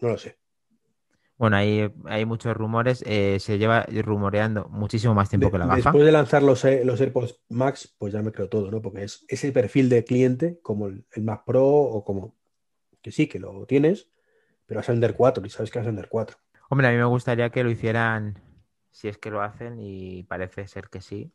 no 0.00 0.08
lo 0.08 0.18
sé. 0.18 0.38
Bueno, 1.36 1.56
hay, 1.56 1.88
hay 2.06 2.24
muchos 2.24 2.56
rumores, 2.56 3.04
eh, 3.06 3.38
se 3.38 3.58
lleva 3.58 3.86
rumoreando 4.02 4.68
muchísimo 4.70 5.14
más 5.14 5.28
tiempo 5.28 5.46
De- 5.46 5.52
que 5.52 5.58
la 5.58 5.66
gafa. 5.66 5.76
después 5.76 6.04
de 6.04 6.10
lanzar 6.10 6.42
los, 6.42 6.64
eh, 6.64 6.84
los 6.84 7.00
AirPods 7.00 7.42
Max, 7.48 7.94
pues 7.96 8.12
ya 8.12 8.22
me 8.22 8.32
creo 8.32 8.48
todo, 8.48 8.72
¿no? 8.72 8.82
Porque 8.82 9.04
es 9.04 9.24
ese 9.28 9.52
perfil 9.52 9.88
de 9.88 10.02
cliente, 10.04 10.58
como 10.62 10.88
el, 10.88 11.06
el 11.12 11.22
Mac 11.22 11.44
Pro 11.46 11.64
o 11.64 12.04
como 12.04 12.34
que 13.02 13.12
sí, 13.12 13.28
que 13.28 13.38
lo 13.38 13.64
tienes, 13.66 14.10
pero 14.66 14.78
vas 14.80 14.88
a 14.88 14.92
vender 14.92 15.14
cuatro 15.14 15.46
y 15.46 15.50
sabes 15.50 15.70
que 15.70 15.78
vas 15.78 15.86
a 15.86 15.90
vender 15.90 16.08
cuatro. 16.08 16.38
Hombre, 16.70 16.88
a 16.88 16.90
mí 16.90 16.96
me 16.96 17.04
gustaría 17.04 17.50
que 17.50 17.62
lo 17.62 17.70
hicieran, 17.70 18.42
si 18.90 19.06
es 19.06 19.16
que 19.16 19.30
lo 19.30 19.40
hacen, 19.40 19.78
y 19.78 20.24
parece 20.24 20.66
ser 20.66 20.88
que 20.88 21.00
sí, 21.00 21.32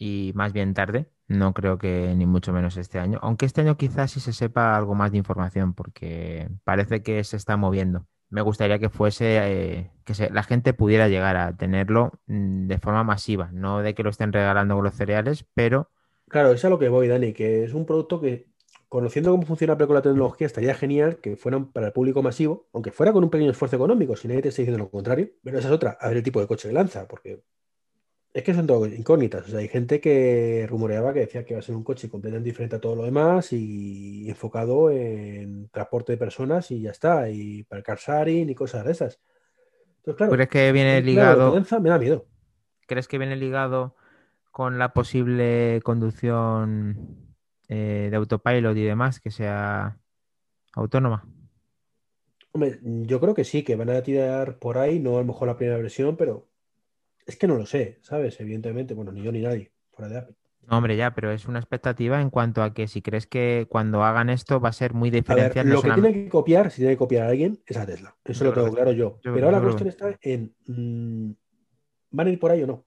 y 0.00 0.32
más 0.34 0.52
bien 0.52 0.74
tarde. 0.74 1.08
No 1.28 1.54
creo 1.54 1.78
que 1.78 2.14
ni 2.16 2.26
mucho 2.26 2.52
menos 2.52 2.76
este 2.78 2.98
año, 2.98 3.20
aunque 3.22 3.46
este 3.46 3.60
año 3.60 3.76
quizás 3.76 4.10
sí 4.12 4.20
se 4.20 4.32
sepa 4.32 4.76
algo 4.76 4.96
más 4.96 5.12
de 5.12 5.18
información, 5.18 5.74
porque 5.74 6.50
parece 6.64 7.02
que 7.04 7.22
se 7.24 7.36
está 7.36 7.56
moviendo. 7.56 8.06
Me 8.30 8.42
gustaría 8.42 8.78
que 8.80 8.88
fuese, 8.90 9.38
eh, 9.38 9.92
que 10.04 10.30
la 10.32 10.42
gente 10.44 10.72
pudiera 10.74 11.08
llegar 11.08 11.36
a 11.36 11.56
tenerlo 11.56 12.12
mm, 12.26 12.66
de 12.68 12.78
forma 12.78 13.04
masiva, 13.04 13.50
no 13.52 13.80
de 13.82 13.94
que 13.94 14.02
lo 14.02 14.10
estén 14.10 14.32
regalando 14.32 14.74
con 14.76 14.84
los 14.84 14.94
cereales, 14.94 15.46
pero 15.54 15.90
Claro, 16.28 16.52
es 16.52 16.64
a 16.64 16.68
lo 16.70 16.78
que 16.78 16.88
voy, 16.88 17.08
Dani, 17.08 17.32
que 17.32 17.64
es 17.64 17.74
un 17.74 17.84
producto 17.86 18.20
que, 18.20 18.46
conociendo 18.88 19.32
cómo 19.32 19.42
funciona 19.44 19.76
con 19.76 19.94
la 19.94 20.02
tecnología, 20.02 20.46
estaría 20.46 20.74
genial 20.74 21.18
que 21.20 21.36
fueran 21.36 21.72
para 21.72 21.88
el 21.88 21.92
público 21.92 22.22
masivo, 22.22 22.68
aunque 22.72 22.92
fuera 22.92 23.12
con 23.12 23.24
un 23.24 23.30
pequeño 23.30 23.50
esfuerzo 23.50 23.76
económico, 23.76 24.14
si 24.16 24.28
nadie 24.28 24.42
te 24.42 24.48
está 24.48 24.62
diciendo 24.62 24.84
lo 24.84 24.90
contrario. 24.90 25.30
Pero 25.42 25.58
esa 25.58 25.68
es 25.68 25.74
otra, 25.74 25.98
a 26.00 26.08
ver 26.08 26.18
el 26.18 26.22
tipo 26.22 26.40
de 26.40 26.46
coche 26.46 26.68
que 26.68 26.74
lanza, 26.74 27.08
porque 27.08 27.42
es 28.32 28.42
que 28.44 28.54
son 28.54 28.66
todo 28.66 28.86
incógnitas. 28.86 29.46
O 29.46 29.50
sea, 29.50 29.58
hay 29.58 29.68
gente 29.68 30.00
que 30.00 30.66
rumoreaba 30.68 31.12
que 31.12 31.20
decía 31.20 31.44
que 31.44 31.54
iba 31.54 31.60
a 31.60 31.62
ser 31.62 31.74
un 31.74 31.82
coche 31.82 32.08
completamente 32.08 32.48
diferente 32.48 32.76
a 32.76 32.80
todo 32.80 32.94
lo 32.94 33.04
demás 33.04 33.52
y 33.52 34.28
enfocado 34.28 34.90
en 34.90 35.68
transporte 35.70 36.12
de 36.12 36.18
personas 36.18 36.70
y 36.70 36.82
ya 36.82 36.90
está, 36.90 37.28
y 37.28 37.64
para 37.64 37.78
el 37.78 37.84
car 37.84 37.98
sharing 37.98 38.48
y 38.48 38.54
cosas 38.54 38.84
de 38.84 38.92
esas. 38.92 39.20
Entonces, 39.98 40.16
claro, 40.16 40.32
¿crees 40.32 40.48
que 40.48 40.72
viene 40.72 41.02
ligado, 41.02 41.52
me 41.80 41.90
da 41.90 41.98
miedo. 41.98 42.26
crees 42.86 43.08
que 43.08 43.18
viene 43.18 43.36
ligado 43.36 43.96
con 44.50 44.78
la 44.78 44.92
posible 44.92 45.80
conducción 45.82 47.34
eh, 47.68 48.08
de 48.10 48.16
autopilot 48.16 48.76
y 48.76 48.84
demás, 48.84 49.20
que 49.20 49.30
sea 49.30 49.98
autónoma? 50.74 51.26
Hombre, 52.52 52.80
yo 52.82 53.20
creo 53.20 53.34
que 53.34 53.44
sí, 53.44 53.62
que 53.62 53.76
van 53.76 53.90
a 53.90 54.02
tirar 54.02 54.58
por 54.58 54.78
ahí, 54.78 54.98
no 54.98 55.16
a 55.16 55.20
lo 55.20 55.24
mejor 55.24 55.48
la 55.48 55.56
primera 55.56 55.78
versión, 55.78 56.16
pero 56.16 56.49
es 57.30 57.36
que 57.38 57.46
no 57.46 57.56
lo 57.56 57.64
sé, 57.66 57.98
¿sabes? 58.02 58.38
Evidentemente, 58.40 58.92
bueno, 58.94 59.12
ni 59.12 59.22
yo 59.22 59.32
ni 59.32 59.40
nadie, 59.40 59.72
fuera 59.92 60.10
de 60.10 60.18
Apple. 60.18 60.36
No, 60.68 60.76
hombre, 60.76 60.96
ya, 60.96 61.14
pero 61.14 61.30
es 61.32 61.46
una 61.46 61.58
expectativa 61.58 62.20
en 62.20 62.30
cuanto 62.30 62.62
a 62.62 62.74
que 62.74 62.86
si 62.86 63.02
crees 63.02 63.26
que 63.26 63.66
cuando 63.68 64.04
hagan 64.04 64.28
esto 64.30 64.60
va 64.60 64.68
a 64.68 64.72
ser 64.72 64.92
muy 64.94 65.10
diferencial, 65.10 65.66
no 65.66 65.74
lo 65.74 65.80
que 65.80 65.88
solamente- 65.88 66.08
tiene 66.10 66.24
que 66.24 66.30
copiar, 66.30 66.70
si 66.70 66.76
tiene 66.78 66.92
que 66.94 66.98
copiar 66.98 67.26
a 67.26 67.28
alguien, 67.30 67.60
es 67.66 67.76
a 67.76 67.86
Tesla. 67.86 68.16
Eso 68.24 68.44
Yo 68.44 68.50
lo 68.50 68.54
tengo 68.54 68.72
claro 68.74 68.92
yo. 68.92 69.20
yo- 69.22 69.32
Pero 69.34 69.46
ahora 69.46 69.58
la 69.58 69.64
cuestión 69.64 69.88
está 69.88 70.18
en, 70.22 70.54
mm, 70.66 71.32
¿van 72.10 72.26
a 72.26 72.30
ir 72.30 72.38
por 72.38 72.50
ahí 72.50 72.62
o 72.62 72.66
no? 72.66 72.86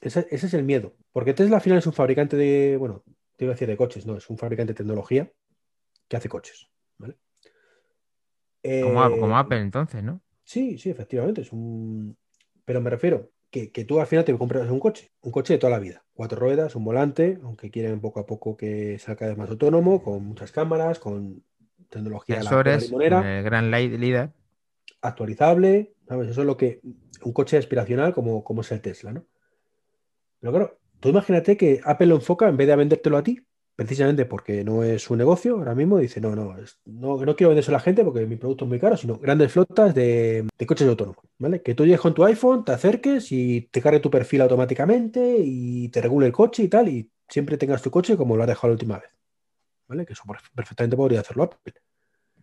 Ese, 0.00 0.26
ese 0.30 0.46
es 0.46 0.54
el 0.54 0.64
miedo. 0.64 0.94
Porque 1.12 1.34
Tesla 1.34 1.56
al 1.56 1.62
final 1.62 1.78
es 1.78 1.86
un 1.86 1.92
fabricante 1.92 2.36
de, 2.36 2.76
bueno, 2.76 3.02
te 3.36 3.44
iba 3.44 3.52
a 3.52 3.54
decir 3.54 3.68
de 3.68 3.76
coches, 3.76 4.06
no, 4.06 4.16
es 4.16 4.28
un 4.30 4.38
fabricante 4.38 4.72
de 4.72 4.76
tecnología 4.76 5.32
que 6.08 6.16
hace 6.16 6.28
coches, 6.28 6.68
¿vale? 6.98 7.16
como, 8.82 9.02
a- 9.02 9.08
Eh, 9.08 9.18
como 9.20 9.38
Apple 9.38 9.60
entonces, 9.60 10.02
¿no? 10.02 10.20
Sí, 10.44 10.78
sí, 10.78 10.90
efectivamente, 10.90 11.40
es 11.42 11.52
un... 11.52 12.16
Pero 12.64 12.80
me 12.80 12.90
refiero 12.90 13.30
que, 13.50 13.72
que 13.72 13.84
tú 13.84 14.00
al 14.00 14.06
final 14.06 14.24
te 14.24 14.36
compras 14.36 14.70
un 14.70 14.80
coche, 14.80 15.10
un 15.22 15.32
coche 15.32 15.54
de 15.54 15.58
toda 15.58 15.70
la 15.72 15.78
vida, 15.78 16.04
cuatro 16.14 16.38
ruedas, 16.38 16.76
un 16.76 16.84
volante, 16.84 17.38
aunque 17.42 17.70
quieren 17.70 18.00
poco 18.00 18.20
a 18.20 18.26
poco 18.26 18.56
que 18.56 18.98
sea 18.98 19.16
cada 19.16 19.30
vez 19.30 19.38
más 19.38 19.50
autónomo, 19.50 20.02
con 20.02 20.24
muchas 20.24 20.52
cámaras, 20.52 20.98
con 20.98 21.42
tecnología 21.88 22.36
la 22.36 22.42
Sensores, 22.42 22.84
limonera, 22.84 23.38
el 23.38 23.44
gran 23.44 23.70
li- 23.70 23.96
líder. 23.96 24.30
actualizable, 25.00 25.94
¿sabes? 26.08 26.28
Eso 26.30 26.40
es 26.42 26.46
lo 26.46 26.56
que 26.56 26.80
un 27.24 27.32
coche 27.32 27.56
aspiracional 27.56 28.14
como, 28.14 28.44
como 28.44 28.60
es 28.60 28.72
el 28.72 28.80
Tesla, 28.80 29.12
¿no? 29.12 29.24
Pero 30.40 30.52
claro, 30.52 30.78
tú 31.00 31.08
imagínate 31.08 31.56
que 31.56 31.80
Apple 31.84 32.06
lo 32.08 32.16
enfoca 32.16 32.48
en 32.48 32.56
vez 32.56 32.66
de 32.68 32.76
vendértelo 32.76 33.16
a 33.16 33.22
ti, 33.22 33.40
precisamente 33.78 34.26
porque 34.26 34.64
no 34.64 34.82
es 34.82 35.04
su 35.04 35.14
negocio 35.14 35.54
ahora 35.56 35.72
mismo, 35.72 35.98
dice, 35.98 36.20
no, 36.20 36.34
no, 36.34 36.56
no, 36.86 37.24
no 37.24 37.36
quiero 37.36 37.50
vendérselo 37.50 37.76
a 37.76 37.78
la 37.78 37.84
gente 37.84 38.02
porque 38.02 38.26
mi 38.26 38.34
producto 38.34 38.64
es 38.64 38.68
muy 38.68 38.80
caro, 38.80 38.96
sino 38.96 39.18
grandes 39.18 39.52
flotas 39.52 39.94
de, 39.94 40.48
de 40.58 40.66
coches 40.66 40.88
autónomos, 40.88 41.24
¿vale? 41.38 41.62
Que 41.62 41.76
tú 41.76 41.84
llegues 41.84 42.00
con 42.00 42.12
tu 42.12 42.24
iPhone, 42.24 42.64
te 42.64 42.72
acerques 42.72 43.30
y 43.30 43.68
te 43.70 43.80
cargue 43.80 44.00
tu 44.00 44.10
perfil 44.10 44.40
automáticamente 44.40 45.36
y 45.40 45.88
te 45.90 46.02
regule 46.02 46.26
el 46.26 46.32
coche 46.32 46.64
y 46.64 46.68
tal, 46.68 46.88
y 46.88 47.08
siempre 47.28 47.56
tengas 47.56 47.80
tu 47.80 47.88
coche 47.92 48.16
como 48.16 48.36
lo 48.36 48.42
has 48.42 48.48
dejado 48.48 48.66
la 48.66 48.72
última 48.72 48.98
vez, 48.98 49.10
¿vale? 49.86 50.04
Que 50.04 50.14
eso 50.14 50.24
perf- 50.24 50.50
perfectamente 50.52 50.96
podría 50.96 51.20
hacerlo 51.20 51.44
Apple. 51.44 51.74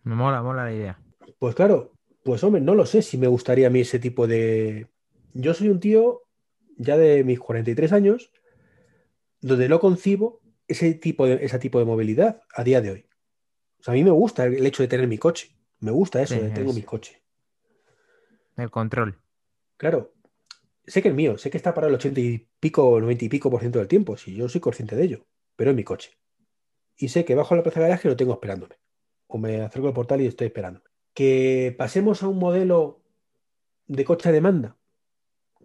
Me 0.04 0.14
mola, 0.14 0.42
mola 0.42 0.64
la 0.64 0.72
idea. 0.72 0.98
Pues 1.38 1.54
claro, 1.54 1.92
pues 2.24 2.42
hombre, 2.44 2.62
no 2.62 2.74
lo 2.74 2.86
sé 2.86 3.02
si 3.02 3.18
me 3.18 3.26
gustaría 3.26 3.66
a 3.66 3.70
mí 3.70 3.80
ese 3.80 3.98
tipo 3.98 4.26
de... 4.26 4.86
Yo 5.34 5.52
soy 5.52 5.68
un 5.68 5.80
tío 5.80 6.22
ya 6.78 6.96
de 6.96 7.24
mis 7.24 7.38
43 7.38 7.92
años 7.92 8.32
donde 9.42 9.68
no 9.68 9.80
concibo 9.80 10.40
ese 10.68 10.94
tipo 10.94 11.26
de, 11.26 11.44
ese 11.44 11.58
tipo 11.58 11.78
de 11.78 11.84
movilidad 11.84 12.42
a 12.54 12.64
día 12.64 12.80
de 12.80 12.90
hoy. 12.90 13.06
O 13.78 13.82
sea, 13.82 13.92
a 13.92 13.94
mí 13.96 14.02
me 14.04 14.10
gusta 14.10 14.44
el 14.46 14.64
hecho 14.66 14.82
de 14.82 14.88
tener 14.88 15.06
mi 15.06 15.18
coche. 15.18 15.50
Me 15.80 15.90
gusta 15.90 16.22
eso 16.22 16.34
Sí, 16.34 16.40
de 16.40 16.50
tengo 16.50 16.70
es- 16.70 16.76
mi 16.76 16.82
coche. 16.82 17.22
El 18.56 18.70
control. 18.70 19.18
Claro, 19.76 20.14
sé 20.86 21.02
que 21.02 21.08
el 21.08 21.14
mío, 21.14 21.36
sé 21.36 21.50
que 21.50 21.56
está 21.58 21.74
para 21.74 21.88
el 21.88 21.94
80 21.94 22.20
y 22.20 22.48
pico, 22.58 22.98
90 23.00 23.24
y 23.26 23.28
pico 23.28 23.50
por 23.50 23.60
ciento 23.60 23.78
del 23.78 23.88
tiempo, 23.88 24.16
si 24.16 24.34
yo 24.34 24.48
soy 24.48 24.60
consciente 24.60 24.96
de 24.96 25.04
ello, 25.04 25.26
pero 25.56 25.70
es 25.70 25.76
mi 25.76 25.84
coche. 25.84 26.12
Y 26.96 27.08
sé 27.08 27.24
que 27.26 27.34
bajo 27.34 27.54
la 27.54 27.62
plaza 27.62 27.80
de 27.80 27.88
garaje 27.88 28.08
lo 28.08 28.16
tengo 28.16 28.32
esperándome. 28.32 28.76
O 29.26 29.36
me 29.38 29.60
acerco 29.60 29.88
al 29.88 29.94
portal 29.94 30.22
y 30.22 30.26
estoy 30.26 30.46
esperándome. 30.46 30.86
Que 31.12 31.74
pasemos 31.76 32.22
a 32.22 32.28
un 32.28 32.38
modelo 32.38 33.02
de 33.86 34.04
coche 34.04 34.30
a 34.30 34.32
demanda, 34.32 34.76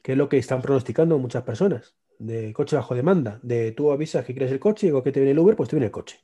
que 0.03 0.11
es 0.13 0.17
lo 0.17 0.27
que 0.27 0.37
están 0.37 0.61
pronosticando 0.61 1.17
muchas 1.17 1.43
personas, 1.43 1.95
de 2.22 2.53
coche 2.53 2.76
bajo 2.76 2.95
demanda, 2.95 3.39
de 3.43 3.72
tú 3.72 3.91
avisas 3.91 4.24
que 4.26 4.34
quieres 4.34 4.51
el 4.51 4.59
coche 4.59 4.88
y 4.88 4.89
digo 4.89 5.03
que 5.03 5.11
te 5.11 5.19
viene 5.19 5.32
el 5.32 5.39
Uber, 5.39 5.55
pues 5.55 5.69
te 5.69 5.76
viene 5.76 5.88
el 5.88 5.91
coche. 5.91 6.19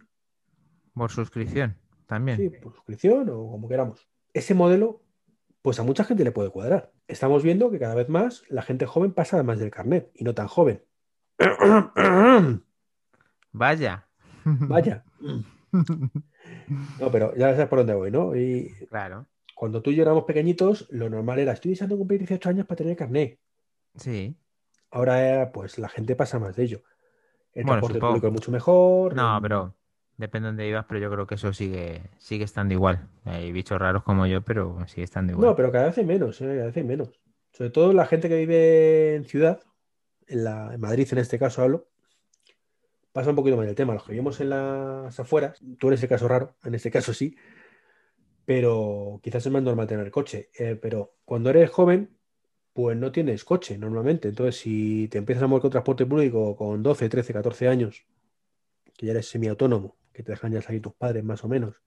Por 0.94 1.12
suscripción 1.12 1.76
también. 2.06 2.38
Sí, 2.38 2.50
por 2.50 2.74
suscripción 2.74 3.30
o 3.30 3.50
como 3.52 3.68
queramos. 3.68 4.08
Ese 4.34 4.54
modelo, 4.54 5.02
pues 5.62 5.80
a 5.80 5.84
mucha 5.84 6.04
gente 6.04 6.24
le 6.24 6.32
puede 6.32 6.50
cuadrar. 6.50 6.92
Estamos 7.08 7.44
viendo 7.44 7.70
que 7.72 7.80
cada 7.80 7.96
vez 7.96 8.10
más 8.10 8.44
la 8.50 8.62
gente 8.62 8.86
joven 8.86 9.12
pasa 9.12 9.42
más 9.44 9.60
del 9.60 9.72
carnet 9.72 10.10
y 10.14 10.24
no 10.24 10.34
tan 10.34 10.48
joven. 10.48 10.84
Vaya. 13.52 14.08
Vaya. 14.46 15.04
No, 17.00 17.12
pero 17.12 17.36
ya 17.36 17.52
sabes 17.52 17.68
por 17.68 17.80
dónde 17.80 17.94
voy, 17.94 18.12
¿no? 18.12 18.36
Y 18.36 18.72
Claro. 18.90 19.26
cuando 19.56 19.82
tú 19.82 19.90
y 19.92 19.96
yo 19.96 20.04
éramos 20.04 20.24
pequeñitos, 20.26 20.88
lo 20.92 21.10
normal 21.10 21.40
era, 21.40 21.54
estoy 21.54 21.72
deseando 21.72 21.98
cumplir 21.98 22.20
18 22.20 22.50
años 22.50 22.66
para 22.66 22.78
tener 22.78 22.96
carnet. 22.96 23.40
Sí. 23.96 24.36
Ahora, 24.92 25.52
pues 25.54 25.78
la 25.80 25.90
gente 25.90 26.16
pasa 26.16 26.40
más 26.40 26.56
de 26.56 26.64
ello. 26.64 26.84
El 27.54 27.66
Bueno, 27.66 27.82
transporte 27.82 27.96
supongo. 27.96 28.12
público 28.14 28.28
es 28.28 28.34
mucho 28.34 28.52
mejor. 28.52 29.16
No, 29.16 29.40
mm, 29.40 29.42
pero 29.42 29.76
depende 30.18 30.46
de 30.48 30.50
dónde 30.52 30.66
vivas, 30.66 30.86
pero 30.88 31.00
yo 31.00 31.12
creo 31.12 31.28
que 31.28 31.36
eso 31.36 31.54
sigue, 31.54 32.12
sigue 32.18 32.46
estando 32.46 32.74
igual. 32.74 33.08
Hay 33.26 33.52
bichos 33.52 33.80
raros 33.80 34.04
como 34.04 34.26
yo, 34.28 34.42
pero 34.44 34.86
sigue 34.88 35.04
estando 35.04 35.34
igual. 35.34 35.50
No, 35.50 35.56
pero 35.56 35.72
cada 35.72 35.86
vez 35.88 35.98
hay 35.98 36.06
menos, 36.06 36.40
¿eh? 36.42 36.46
Cada 36.46 36.66
vez 36.68 36.78
hay 36.78 36.84
menos. 36.84 37.20
Sobre 37.52 37.70
todo 37.72 37.94
la 37.94 38.06
gente 38.06 38.30
que 38.30 38.38
vive 38.38 39.16
en 39.16 39.26
ciudad, 39.26 39.62
en, 40.28 40.44
la, 40.44 40.74
en 40.74 40.80
Madrid 40.80 41.08
en 41.12 41.18
este 41.20 41.40
caso 41.40 41.62
hablo, 41.64 41.88
pasa 43.12 43.32
un 43.32 43.36
poquito 43.36 43.58
más 43.58 43.68
el 43.68 43.76
tema. 43.76 43.94
Los 43.94 44.04
que 44.04 44.12
vivimos 44.12 44.40
en 44.42 44.50
las 44.50 45.20
afueras, 45.20 45.60
tú 45.80 45.88
eres 45.88 46.04
el 46.04 46.10
caso 46.10 46.28
raro, 46.28 46.56
en 46.64 46.76
este 46.76 46.92
caso 46.92 47.14
sí, 47.14 47.36
pero 48.46 49.20
quizás 49.24 49.46
es 49.46 49.52
más 49.52 49.64
normal 49.64 49.88
tener 49.88 50.10
coche. 50.12 50.50
Eh, 50.58 50.78
pero 50.82 51.16
cuando 51.26 51.50
eres 51.50 51.70
joven, 51.70 52.17
pues 52.78 52.96
no 52.96 53.12
tienes 53.12 53.44
coche 53.44 53.76
normalmente. 53.76 54.28
Entonces, 54.28 54.58
si 54.62 55.08
te 55.08 55.18
empiezas 55.18 55.42
a 55.44 55.48
mover 55.48 55.64
con 55.64 55.72
transporte 55.72 56.06
público 56.06 56.56
con 56.56 56.84
12, 56.84 57.10
13, 57.10 57.34
14 57.34 57.68
años, 57.68 58.06
que 58.96 59.08
ya 59.08 59.14
eres 59.14 59.28
semiautónomo, 59.30 59.98
que 60.14 60.22
te 60.22 60.34
dejan 60.34 60.52
ya 60.52 60.62
salir 60.62 60.84
tus 60.84 60.94
padres 60.94 61.24
más 61.24 61.44
o 61.44 61.48
menos, 61.48 61.82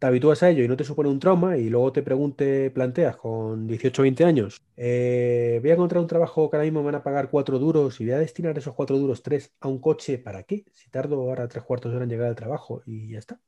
te 0.00 0.06
habitúas 0.08 0.42
a 0.42 0.50
ello 0.50 0.64
y 0.64 0.68
no 0.68 0.76
te 0.76 0.82
supone 0.82 1.08
un 1.08 1.20
trauma 1.20 1.58
y 1.58 1.68
luego 1.70 1.92
te 1.92 2.02
pregunte, 2.02 2.72
planteas 2.72 3.16
con 3.18 3.68
18 3.68 4.02
o 4.02 4.04
20 4.04 4.24
años, 4.24 4.60
eh, 4.76 5.60
voy 5.62 5.70
a 5.70 5.74
encontrar 5.74 6.00
un 6.00 6.08
trabajo 6.08 6.50
que 6.50 6.56
ahora 6.56 6.64
mismo 6.64 6.80
me 6.80 6.86
van 6.86 6.96
a 6.96 7.04
pagar 7.04 7.30
cuatro 7.30 7.60
duros 7.60 8.00
y 8.00 8.04
voy 8.06 8.14
a 8.14 8.18
destinar 8.18 8.58
esos 8.58 8.74
cuatro 8.74 8.98
duros, 8.98 9.22
tres, 9.22 9.54
a 9.60 9.68
un 9.68 9.78
coche, 9.78 10.18
¿para 10.18 10.42
qué? 10.42 10.64
Si 10.72 10.90
tardo 10.90 11.20
ahora 11.20 11.46
tres 11.46 11.62
cuartos 11.62 11.92
de 11.92 11.96
hora 11.98 12.04
en 12.04 12.10
llegar 12.10 12.26
al 12.26 12.34
trabajo 12.34 12.82
y 12.84 13.10
ya 13.12 13.20
está. 13.20 13.40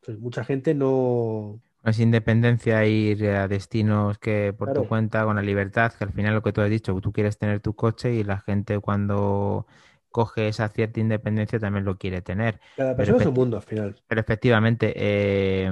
Entonces, 0.00 0.20
mucha 0.20 0.42
gente 0.42 0.74
no... 0.74 1.60
Es 1.84 2.00
independencia, 2.00 2.84
ir 2.84 3.24
a 3.28 3.48
destinos 3.48 4.18
que 4.18 4.52
por 4.52 4.72
tu 4.72 4.86
cuenta, 4.86 5.24
con 5.24 5.36
la 5.36 5.42
libertad, 5.42 5.92
que 5.92 6.04
al 6.04 6.12
final 6.12 6.34
lo 6.34 6.42
que 6.42 6.52
tú 6.52 6.60
has 6.60 6.68
dicho, 6.68 6.94
tú 7.00 7.12
quieres 7.12 7.38
tener 7.38 7.60
tu 7.60 7.74
coche 7.74 8.14
y 8.14 8.24
la 8.24 8.38
gente 8.40 8.78
cuando 8.80 9.66
coge 10.10 10.48
esa 10.48 10.68
cierta 10.68 11.00
independencia 11.00 11.58
también 11.58 11.84
lo 11.84 11.96
quiere 11.96 12.20
tener. 12.20 12.60
Cada 12.76 12.96
Pero 12.96 12.96
persona 12.96 13.22
es 13.22 13.26
un 13.28 13.34
mundo 13.34 13.56
al 13.56 13.62
final. 13.62 13.96
Pero 14.06 14.20
efectivamente, 14.20 14.92
eh, 14.96 15.70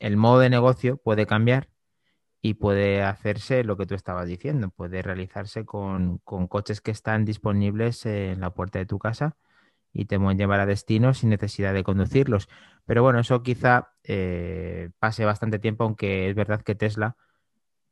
el 0.00 0.16
modo 0.16 0.38
de 0.38 0.50
negocio 0.50 0.96
puede 0.98 1.26
cambiar 1.26 1.68
y 2.40 2.54
puede 2.54 3.02
hacerse 3.02 3.64
lo 3.64 3.76
que 3.76 3.86
tú 3.86 3.94
estabas 3.94 4.26
diciendo, 4.28 4.70
puede 4.70 5.02
realizarse 5.02 5.64
con, 5.64 6.18
con 6.18 6.46
coches 6.46 6.80
que 6.80 6.90
están 6.90 7.24
disponibles 7.24 8.06
en 8.06 8.40
la 8.40 8.50
puerta 8.50 8.78
de 8.78 8.86
tu 8.86 8.98
casa 8.98 9.36
y 9.94 10.06
te 10.06 10.18
pueden 10.18 10.36
llevar 10.36 10.60
a 10.60 10.66
destino 10.66 11.14
sin 11.14 11.30
necesidad 11.30 11.72
de 11.72 11.84
conducirlos. 11.84 12.48
Pero 12.84 13.02
bueno, 13.02 13.20
eso 13.20 13.42
quizá 13.42 13.92
eh, 14.02 14.90
pase 14.98 15.24
bastante 15.24 15.58
tiempo, 15.58 15.84
aunque 15.84 16.28
es 16.28 16.34
verdad 16.34 16.60
que 16.62 16.74
Tesla 16.74 17.16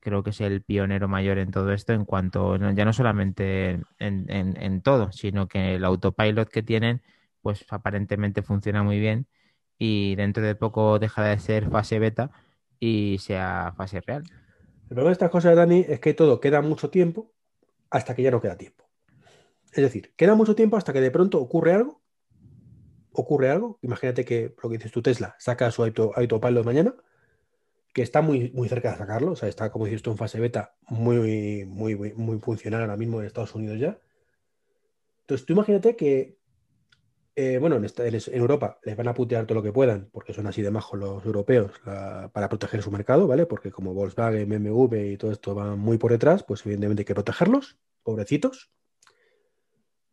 creo 0.01 0.25
que 0.25 0.31
es 0.31 0.41
el 0.41 0.63
pionero 0.63 1.07
mayor 1.07 1.39
en 1.39 1.53
todo 1.53 1.73
esto 1.73 1.93
en 1.93 2.05
cuanto, 2.05 2.57
ya 2.57 2.85
no 2.85 2.93
solamente 2.93 3.81
en, 4.01 4.83
todo, 4.83 5.13
sino 5.13 5.47
que 5.47 5.77
el 5.77 5.85
autopilot 5.85 6.49
que 6.49 6.65
tienen, 6.65 7.03
pues 7.41 7.65
aparentemente 7.71 8.43
funciona 8.43 8.83
muy 8.83 8.99
bien 8.99 9.29
y 9.79 10.17
dentro 10.17 10.43
de 10.43 10.57
poco 10.57 10.99
dejará 10.99 11.29
de 11.29 11.39
ser 11.39 11.71
fase 11.71 12.01
beta 12.01 12.33
y 12.81 13.19
sea 13.21 13.75
fase 13.77 14.01
real. 14.01 14.25
Problema 14.89 15.11
de 15.11 15.13
estas 15.13 15.31
cosas, 15.31 15.55
Dani, 15.55 15.87
es 15.89 16.01
que 16.01 16.15
todo 16.15 16.41
queda 16.41 16.63
mucho 16.63 16.91
tiempo 16.91 17.33
hasta 17.89 18.17
que 18.17 18.23
ya 18.23 18.33
no 18.33 18.41
queda 18.41 18.59
tiempo. 18.59 18.82
Es 19.73 19.83
decir, 19.83 20.13
queda 20.17 20.35
mucho 20.35 20.55
tiempo 20.55 20.77
hasta 20.77 20.93
que 20.93 21.01
de 21.01 21.11
pronto 21.11 21.41
ocurre 21.41 21.73
algo. 21.73 22.03
Ocurre 23.13 23.51
algo. 23.51 23.79
Imagínate 23.83 24.25
que 24.25 24.55
lo 24.63 24.69
que 24.69 24.77
dices 24.77 24.93
tu 24.93 25.03
Tesla 25.03 25.35
saca 25.39 25.71
su 25.71 25.83
auto, 25.83 26.13
autopilot 26.15 26.65
mañana, 26.65 26.95
que 27.95 28.03
está 28.03 28.21
muy, 28.21 28.51
muy 28.53 28.69
cerca 28.69 28.93
de 28.93 28.99
sacarlo. 28.99 29.33
O 29.33 29.37
sea, 29.37 29.49
está, 29.49 29.73
como 29.73 29.87
dices 29.87 30.03
tú, 30.03 30.11
en 30.11 30.19
fase 30.19 30.41
beta 30.41 30.77
muy, 30.89 31.65
muy, 31.65 31.97
muy, 31.97 32.39
funcional 32.39 32.83
ahora 32.83 32.97
mismo 32.97 33.21
en 33.21 33.27
Estados 33.27 33.55
Unidos 33.55 33.79
ya. 33.79 33.99
Entonces, 35.23 35.47
tú 35.47 35.55
imagínate 35.55 35.97
que 35.97 36.39
eh, 37.35 37.57
bueno, 37.59 37.77
en, 37.77 38.21
Europa 38.33 38.79
les 38.85 38.95
van 38.95 39.09
a 39.09 39.15
putear 39.15 39.47
todo 39.47 39.55
lo 39.55 39.63
que 39.63 39.73
puedan, 39.73 40.11
porque 40.13 40.35
son 40.35 40.47
así 40.47 40.61
de 40.61 40.71
majos 40.71 41.01
los 41.01 41.25
europeos, 41.25 41.73
para 41.83 42.49
proteger 42.51 42.83
su 42.83 42.91
mercado, 42.91 43.27
¿vale? 43.27 43.47
Porque 43.47 43.71
como 43.71 43.95
Volkswagen, 43.95 44.49
BMW 44.49 45.13
y 45.13 45.17
todo 45.17 45.33
esto 45.33 45.55
van 45.55 45.79
muy 45.79 45.97
por 45.97 46.13
detrás, 46.13 46.43
pues 46.43 46.61
evidentemente 46.67 47.03
hay 47.03 47.07
que 47.07 47.15
protegerlos, 47.15 47.79
pobrecitos. 48.03 48.71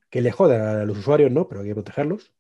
Que 0.10 0.22
le 0.22 0.32
joda 0.32 0.82
a 0.82 0.86
los 0.86 0.98
usuarios, 0.98 1.32
¿no? 1.32 1.48
Pero 1.48 1.62
hay 1.62 1.68
que 1.68 1.74
protegerlos. 1.76 2.32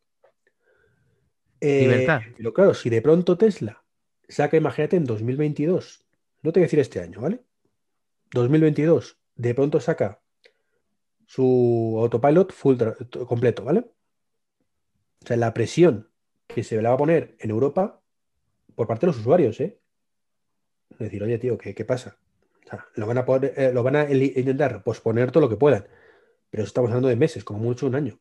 Eh, 1.62 1.82
Libertad. 1.82 2.22
Pero 2.38 2.54
claro, 2.54 2.74
si 2.74 2.90
de 2.90 3.02
pronto 3.02 3.38
Tesla 3.38 3.84
saca, 4.28 4.58
imagínate, 4.58 4.96
en 4.96 5.06
2022, 5.06 6.06
no 6.42 6.52
te 6.52 6.60
voy 6.60 6.64
a 6.64 6.68
decir 6.68 6.80
este 6.80 7.02
año, 7.02 7.22
¿vale? 7.22 7.42
2022, 8.32 9.18
de 9.36 9.56
pronto 9.56 9.80
saca 9.80 10.22
su 11.26 11.98
autopilot 12.00 12.52
full 12.54 12.78
completo, 13.28 13.64
¿vale? 13.64 13.86
O 15.24 15.28
sea, 15.28 15.38
la 15.38 15.54
presión 15.54 16.10
que 16.48 16.64
se 16.64 16.78
le 16.78 16.88
va 16.88 16.94
a 16.94 16.98
poner 16.98 17.36
en 17.40 17.50
Europa 17.50 18.02
por 18.76 18.88
parte 18.88 19.06
de 19.06 19.12
los 19.12 19.20
usuarios, 19.20 19.60
¿eh? 19.60 19.80
Decir, 20.98 21.22
oye, 21.22 21.38
tío, 21.38 21.58
¿qué, 21.58 21.86
pasa? 21.86 22.18
O 22.66 22.70
sea, 22.70 22.88
lo 22.96 23.06
van 23.06 23.20
a 23.20 23.26
poder, 23.26 23.54
eh, 23.56 23.72
lo 23.74 23.84
van 23.84 23.96
a 23.96 24.12
intentar 24.12 24.84
posponer 24.84 25.32
todo 25.32 25.42
lo 25.42 25.50
que 25.50 25.56
puedan. 25.56 25.86
Pero 26.50 26.64
estamos 26.64 26.90
hablando 26.90 27.08
de 27.08 27.16
meses, 27.16 27.44
como 27.44 27.60
mucho 27.60 27.88
un 27.88 27.96
año. 27.96 28.20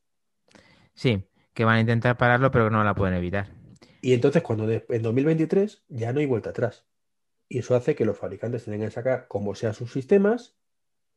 Sí, 0.94 1.28
que 1.54 1.64
van 1.64 1.76
a 1.76 1.80
intentar 1.80 2.16
pararlo, 2.16 2.50
pero 2.50 2.70
no 2.70 2.84
la 2.84 2.94
pueden 2.94 3.14
evitar. 3.14 3.48
Y 4.00 4.12
entonces, 4.14 4.42
cuando 4.42 4.70
en 4.70 5.02
2023 5.02 5.84
ya 5.88 6.12
no 6.12 6.20
hay 6.20 6.26
vuelta 6.26 6.50
atrás. 6.50 6.86
Y 7.48 7.58
eso 7.58 7.74
hace 7.74 7.94
que 7.94 8.04
los 8.04 8.18
fabricantes 8.18 8.64
tengan 8.64 8.88
que 8.88 8.90
sacar 8.90 9.26
como 9.28 9.54
sea 9.54 9.72
sus 9.72 9.92
sistemas. 9.92 10.56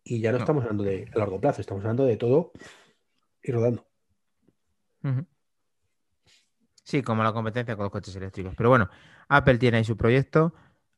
Y 0.04 0.22
ya 0.22 0.32
no, 0.32 0.40
estamos 0.40 0.64
hablando 0.64 0.84
de 0.84 1.10
a 1.14 1.20
largo 1.20 1.40
plazo, 1.40 1.62
estamos 1.62 1.84
hablando 1.84 2.06
de 2.06 2.18
todo 2.18 2.54
y 3.44 3.52
rodando. 3.52 3.86
Sí, 6.84 7.04
como 7.04 7.24
la 7.24 7.34
competencia 7.34 7.76
con 7.76 7.84
los 7.84 7.92
coches 7.92 8.16
eléctricos. 8.16 8.56
Pero 8.56 8.70
bueno, 8.70 8.90
Apple 9.28 9.58
tiene 9.58 9.78
ahí 9.78 9.84
su 9.84 9.96
proyecto. 9.96 10.54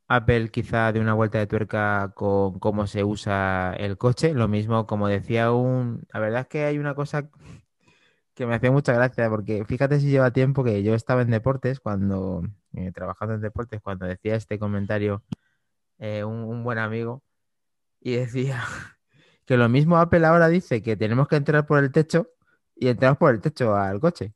Apple 0.08 0.50
quizá 0.50 0.92
de 0.92 1.00
una 1.00 1.14
vuelta 1.14 1.40
de 1.40 1.48
tuerca 1.48 2.12
con 2.16 2.60
cómo 2.60 2.88
se 2.88 3.04
usa 3.04 3.74
el 3.78 3.98
coche. 3.98 4.34
Lo 4.34 4.48
mismo, 4.48 4.86
como 4.86 5.08
decía 5.08 5.52
un... 5.52 6.04
La 6.14 6.20
verdad 6.20 6.42
es 6.42 6.48
que 6.48 6.66
hay 6.66 6.78
una 6.78 6.96
cosa 6.96 7.30
que 8.34 8.46
me 8.46 8.56
hace 8.56 8.72
mucha 8.72 8.94
gracia, 8.94 9.30
porque 9.30 9.64
fíjate 9.66 10.00
si 10.00 10.10
lleva 10.10 10.32
tiempo 10.32 10.64
que 10.64 10.84
yo 10.84 10.96
estaba 10.96 11.22
en 11.22 11.30
deportes, 11.30 11.80
cuando, 11.80 12.44
eh, 12.74 12.92
trabajando 12.92 13.36
en 13.36 13.42
deportes, 13.42 13.82
cuando 13.82 14.06
decía 14.06 14.36
este 14.36 14.58
comentario 14.60 15.24
eh, 16.00 16.24
un, 16.24 16.64
buen 16.64 16.80
amigo, 16.80 17.24
y 18.02 18.16
decía 18.16 18.64
que 19.46 19.58
lo 19.58 19.70
mismo 19.70 19.98
Apple 19.98 20.26
ahora 20.26 20.50
dice 20.50 20.82
que 20.82 20.98
tenemos 20.98 21.28
que 21.28 21.36
entrar 21.38 21.66
por 21.66 21.84
el 21.84 21.92
techo 21.92 22.30
y 22.84 22.90
entramos 22.90 23.18
por 23.18 23.34
el 23.34 23.40
techo 23.40 23.76
al 23.76 24.02
coche. 24.02 24.34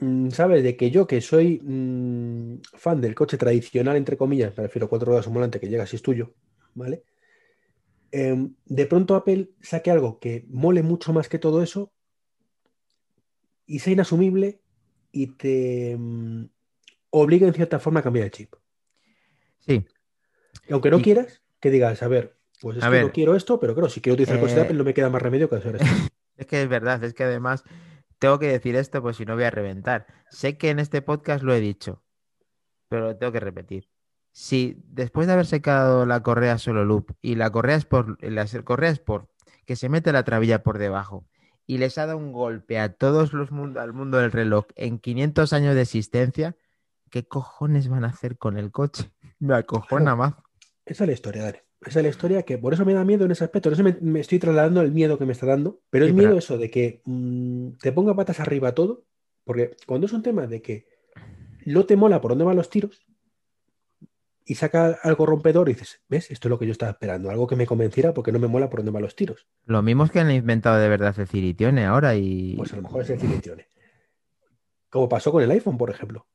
Mm, 0.00 0.30
sabes, 0.30 0.62
de 0.62 0.74
que 0.74 0.90
yo, 0.90 1.06
que 1.06 1.20
soy 1.20 1.60
mm, 1.62 2.60
fan 2.78 3.00
del 3.02 3.14
coche 3.14 3.36
tradicional, 3.36 3.96
entre 3.96 4.16
comillas, 4.16 4.56
me 4.56 4.62
refiero 4.62 4.86
a 4.86 4.88
cuatro 4.88 5.08
ruedas 5.08 5.26
un 5.26 5.34
volante 5.34 5.60
que 5.60 5.68
llega 5.68 5.86
si 5.86 5.96
es 5.96 6.02
tuyo, 6.02 6.32
¿vale? 6.74 7.02
Em, 8.10 8.54
de 8.64 8.86
pronto 8.86 9.14
Apple 9.16 9.50
saque 9.60 9.90
algo 9.90 10.18
que 10.18 10.46
mole 10.48 10.82
mucho 10.82 11.12
más 11.12 11.28
que 11.28 11.38
todo 11.38 11.62
eso 11.62 11.92
y 13.66 13.80
sea 13.80 13.92
inasumible 13.92 14.62
y 15.12 15.26
te 15.26 15.94
mm, 15.98 16.46
obliga 17.10 17.46
en 17.46 17.52
cierta 17.52 17.78
forma 17.80 18.00
a 18.00 18.02
cambiar 18.02 18.24
el 18.24 18.30
chip. 18.30 18.54
Sí. 19.58 19.84
aunque 20.70 20.90
no 20.90 21.02
quieras, 21.02 21.42
que 21.60 21.70
digas, 21.70 22.02
a 22.02 22.08
ver, 22.08 22.38
pues 22.62 22.78
es 22.78 22.84
que 22.84 23.02
no 23.02 23.12
quiero 23.12 23.36
esto, 23.36 23.60
pero 23.60 23.74
claro, 23.74 23.90
si 23.90 24.00
quiero 24.00 24.14
utilizar 24.14 24.36
el 24.36 24.40
coche 24.40 24.54
de 24.54 24.60
eh, 24.60 24.64
Apple 24.64 24.78
no 24.78 24.84
me 24.84 24.94
queda 24.94 25.10
más 25.10 25.20
remedio 25.20 25.50
que 25.50 25.56
hacer 25.56 25.76
esto. 25.76 26.07
Es 26.38 26.46
que 26.46 26.62
es 26.62 26.68
verdad, 26.68 27.02
es 27.04 27.12
que 27.12 27.24
además 27.24 27.64
tengo 28.18 28.38
que 28.38 28.48
decir 28.48 28.76
esto, 28.76 29.02
pues 29.02 29.16
si 29.16 29.26
no 29.26 29.34
voy 29.34 29.44
a 29.44 29.50
reventar. 29.50 30.06
Sé 30.30 30.56
que 30.56 30.70
en 30.70 30.78
este 30.78 31.02
podcast 31.02 31.42
lo 31.42 31.52
he 31.52 31.60
dicho, 31.60 32.02
pero 32.88 33.06
lo 33.06 33.16
tengo 33.16 33.32
que 33.32 33.40
repetir. 33.40 33.88
Si 34.32 34.80
después 34.86 35.26
de 35.26 35.32
haber 35.32 35.46
secado 35.46 36.06
la 36.06 36.22
correa 36.22 36.58
solo 36.58 36.84
loop 36.84 37.12
y 37.20 37.34
la 37.34 37.50
correa 37.50 37.76
es 37.76 37.84
por 37.84 38.22
la 38.22 38.46
correa 38.64 38.94
por 39.04 39.28
que 39.66 39.76
se 39.76 39.88
mete 39.88 40.12
la 40.12 40.22
trabilla 40.22 40.62
por 40.62 40.78
debajo 40.78 41.26
y 41.66 41.78
les 41.78 41.98
ha 41.98 42.06
dado 42.06 42.18
un 42.18 42.32
golpe 42.32 42.78
a 42.78 42.94
todos 42.94 43.32
los 43.32 43.50
mundos, 43.50 43.82
al 43.82 43.92
mundo 43.92 44.18
del 44.18 44.32
reloj 44.32 44.66
en 44.76 44.98
500 44.98 45.52
años 45.52 45.74
de 45.74 45.82
existencia, 45.82 46.56
¿qué 47.10 47.26
cojones 47.26 47.88
van 47.88 48.04
a 48.04 48.08
hacer 48.08 48.38
con 48.38 48.58
el 48.58 48.70
coche? 48.70 49.12
Me 49.40 49.54
acojona 49.54 50.16
más. 50.16 50.34
Esa 50.86 51.04
es 51.04 51.08
la 51.08 51.12
historia, 51.12 51.42
Dale. 51.42 51.67
Esa 51.84 52.00
es 52.00 52.02
la 52.02 52.10
historia 52.10 52.42
que 52.42 52.58
por 52.58 52.74
eso 52.74 52.84
me 52.84 52.92
da 52.92 53.04
miedo 53.04 53.24
en 53.24 53.30
ese 53.30 53.44
aspecto. 53.44 53.70
Por 53.70 53.78
eso 53.78 53.98
me, 54.00 54.20
estoy 54.20 54.38
trasladando 54.38 54.80
el 54.80 54.92
miedo 54.92 55.16
que 55.18 55.26
me 55.26 55.32
está 55.32 55.46
dando. 55.46 55.80
Pero 55.90 56.06
el 56.06 56.14
miedo 56.14 56.36
eso 56.36 56.58
de 56.58 56.70
que 56.70 57.02
mm, 57.04 57.72
te 57.80 57.92
ponga 57.92 58.14
patas 58.14 58.40
arriba 58.40 58.74
todo. 58.74 59.04
Porque 59.44 59.76
cuando 59.86 60.06
es 60.06 60.12
un 60.12 60.22
tema 60.22 60.46
de 60.46 60.60
que 60.60 60.86
no 61.64 61.86
te 61.86 61.96
mola 61.96 62.20
por 62.20 62.32
dónde 62.32 62.44
van 62.44 62.56
los 62.56 62.68
tiros 62.68 63.06
y 64.44 64.54
saca 64.56 64.98
algo 65.02 65.26
rompedor 65.26 65.68
y 65.68 65.74
dices, 65.74 66.02
¿ves? 66.08 66.30
Esto 66.30 66.48
es 66.48 66.50
lo 66.50 66.58
que 66.58 66.66
yo 66.66 66.72
estaba 66.72 66.90
esperando. 66.90 67.30
Algo 67.30 67.46
que 67.46 67.54
me 67.54 67.66
convenciera 67.66 68.12
porque 68.12 68.32
no 68.32 68.38
me 68.38 68.48
mola 68.48 68.68
por 68.68 68.80
dónde 68.80 68.92
van 68.92 69.02
los 69.02 69.14
tiros. 69.14 69.46
Lo 69.66 69.82
mismo 69.82 70.04
es 70.04 70.10
que 70.10 70.20
han 70.20 70.30
inventado 70.30 70.78
de 70.78 70.88
verdad 70.88 71.14
el 71.18 71.28
ciritione 71.28 71.84
ahora 71.84 72.16
y... 72.16 72.56
Pues 72.56 72.72
a 72.72 72.76
lo 72.76 72.82
mejor 72.82 73.02
es 73.02 73.10
el 73.10 73.20
ciritione. 73.20 73.68
Como 74.88 75.08
pasó 75.08 75.30
con 75.30 75.42
el 75.42 75.50
iPhone, 75.50 75.78
por 75.78 75.90
ejemplo. 75.90 76.26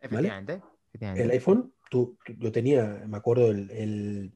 Efectivamente. 0.00 0.62
El 1.00 1.30
iPhone, 1.30 1.74
tú, 1.90 2.18
yo 2.38 2.50
tenía, 2.50 3.04
me 3.06 3.18
acuerdo, 3.18 3.50
el 3.50 4.32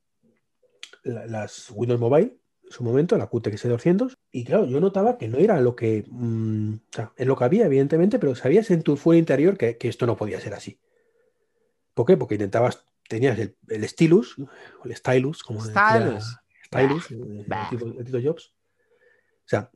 las 1.05 1.71
Windows 1.71 2.01
Mobile 2.01 2.37
en 2.71 2.71
su 2.71 2.85
momento, 2.85 3.19
la 3.19 3.29
QTX200, 3.29 4.17
y 4.31 4.45
claro, 4.45 4.65
yo 4.65 4.81
notaba 4.81 5.19
que 5.19 5.27
no 5.27 5.39
era 5.39 5.61
lo 5.61 5.75
que, 5.75 6.05
mm, 6.09 6.75
o 6.75 6.93
sea, 6.95 7.13
es 7.17 7.27
lo 7.27 7.37
que 7.37 7.45
había, 7.45 7.67
evidentemente, 7.67 8.19
pero 8.21 8.37
sabías 8.37 8.71
en 8.71 8.83
tu 8.83 8.97
fuera 8.97 9.19
interior 9.19 9.59
que, 9.59 9.77
esto 9.81 10.07
no 10.07 10.17
podía 10.17 10.41
ser 10.41 10.55
así. 10.55 10.79
¿Por 11.95 12.07
qué? 12.07 12.17
Porque 12.17 12.37
intentabas, 12.37 12.85
tenías 13.09 13.39
el, 13.39 13.57
el 13.69 13.89
stylus, 13.89 14.37
el 14.85 14.95
stylus, 14.95 15.43
como 15.43 15.61
stylus, 15.61 16.39
stylus, 16.67 17.11
el, 17.11 18.05
Tito 18.05 18.21
Jobs. 18.23 18.55
O 19.45 19.49
sea, 19.51 19.71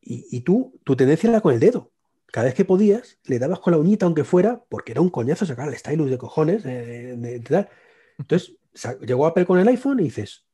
y, 0.00 0.40
tú, 0.40 0.80
tu 0.84 0.96
tendencia 0.96 1.30
era 1.30 1.40
con 1.40 1.52
el 1.52 1.60
dedo. 1.60 1.92
Cada 2.32 2.46
vez 2.46 2.54
que 2.54 2.64
podías, 2.64 3.18
le 3.24 3.38
dabas 3.38 3.60
con 3.60 3.72
la 3.72 3.78
uñita, 3.78 4.06
aunque 4.06 4.24
fuera, 4.24 4.64
porque 4.68 4.92
era 4.92 5.00
un 5.00 5.10
coñazo 5.10 5.46
sacar 5.46 5.68
el 5.68 5.76
stylus 5.76 6.10
de 6.10 6.18
cojones, 6.18 6.64
Entonces, 6.64 8.56
llegó 9.00 9.26
Apple 9.26 9.46
con 9.46 9.58
el 9.58 9.68
iPhone 9.68 10.00
y 10.00 10.04
dices, 10.04 10.44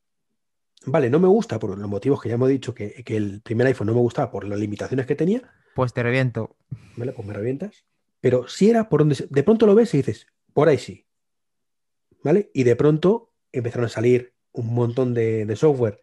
vale, 0.87 1.11
no 1.11 1.19
me 1.19 1.29
gusta 1.29 1.59
por 1.59 1.77
los 1.77 1.89
motivos 1.89 2.21
que 2.21 2.29
ya 2.29 2.35
hemos 2.37 2.49
dicho 2.49 2.75
que, 2.75 3.03
el 3.07 3.41
primer 3.43 3.67
iPhone 3.67 3.87
no 3.89 3.95
me 3.95 4.01
gustaba 4.01 4.31
por 4.31 4.47
las 4.47 4.59
limitaciones 4.59 5.07
que 5.07 5.17
tenía. 5.17 5.43
Pues 5.75 5.93
te 5.93 6.03
reviento. 6.03 6.57
Vale, 6.97 7.13
pues 7.13 7.27
me 7.27 7.35
revientas. 7.35 7.85
Pero 8.21 8.49
si 8.49 8.71
era 8.71 8.89
por 8.89 9.01
donde... 9.01 9.27
De 9.31 9.43
pronto 9.43 9.67
lo 9.67 9.75
ves 9.75 9.95
y 9.95 9.99
dices, 9.99 10.27
por 10.53 10.69
ahí 10.69 10.79
sí. 10.79 11.07
¿Vale? 12.23 12.51
Y 12.53 12.65
de 12.65 12.77
pronto 12.77 13.33
empezaron 13.53 13.87
a 13.87 13.89
salir 13.89 14.35
un 14.53 14.75
montón 14.75 15.15
de, 15.15 15.55
software 15.57 16.01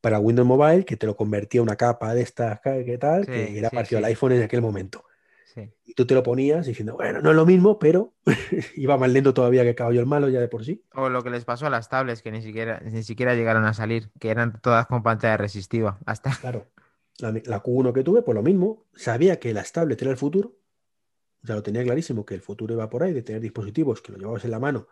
para 0.00 0.18
Windows 0.18 0.48
Mobile 0.48 0.84
que 0.84 0.96
te 0.96 1.06
lo 1.06 1.16
convertía 1.16 1.60
en 1.60 1.62
una 1.62 1.76
capa 1.76 2.14
de 2.14 2.22
estas, 2.22 2.60
que 2.60 2.98
tal, 2.98 3.26
que 3.26 3.56
era 3.56 3.70
parecido 3.70 3.98
al 3.98 4.04
iPhone 4.06 4.32
en 4.32 4.42
aquel 4.42 4.60
momento. 4.60 5.04
Y 5.84 5.94
tú 5.94 6.06
te 6.06 6.14
lo 6.14 6.22
ponías 6.22 6.66
diciendo, 6.66 6.94
bueno, 6.94 7.20
no 7.20 7.30
es 7.30 7.36
lo 7.36 7.46
mismo, 7.46 7.78
pero 7.78 8.14
iba 8.76 8.96
más 8.96 9.10
lento 9.10 9.34
todavía 9.34 9.62
que 9.62 9.74
caballo 9.74 10.00
el 10.00 10.06
malo 10.06 10.28
ya 10.28 10.40
de 10.40 10.48
por 10.48 10.64
sí. 10.64 10.84
O 10.94 11.08
lo 11.08 11.22
que 11.22 11.30
les 11.30 11.44
pasó 11.44 11.66
a 11.66 11.70
las 11.70 11.88
tablets, 11.88 12.22
que 12.22 12.32
ni 12.32 12.42
siquiera, 12.42 12.80
ni 12.80 13.02
siquiera 13.02 13.34
llegaron 13.34 13.64
a 13.64 13.74
salir, 13.74 14.10
que 14.18 14.30
eran 14.30 14.60
todas 14.60 14.86
con 14.86 15.02
pantalla 15.02 15.36
resistiva. 15.36 15.98
Hasta... 16.06 16.30
Claro. 16.40 16.66
La, 17.18 17.62
Q1 17.62 17.92
que 17.92 18.02
tuve, 18.02 18.22
pues 18.22 18.34
lo 18.34 18.42
mismo. 18.42 18.86
Sabía 18.94 19.38
que 19.38 19.54
las 19.54 19.70
tablets 19.70 20.02
era 20.02 20.10
el 20.10 20.16
futuro. 20.16 20.56
Ya 21.42 21.54
lo 21.54 21.62
tenía 21.62 21.84
clarísimo 21.84 22.26
que 22.26 22.34
el 22.34 22.40
futuro 22.40 22.74
iba 22.74 22.90
por 22.90 23.04
ahí, 23.04 23.12
de 23.12 23.22
tener 23.22 23.40
dispositivos 23.40 24.02
que 24.02 24.12
lo 24.12 24.18
llevabas 24.18 24.44
en 24.44 24.50
la 24.50 24.58
mano. 24.58 24.88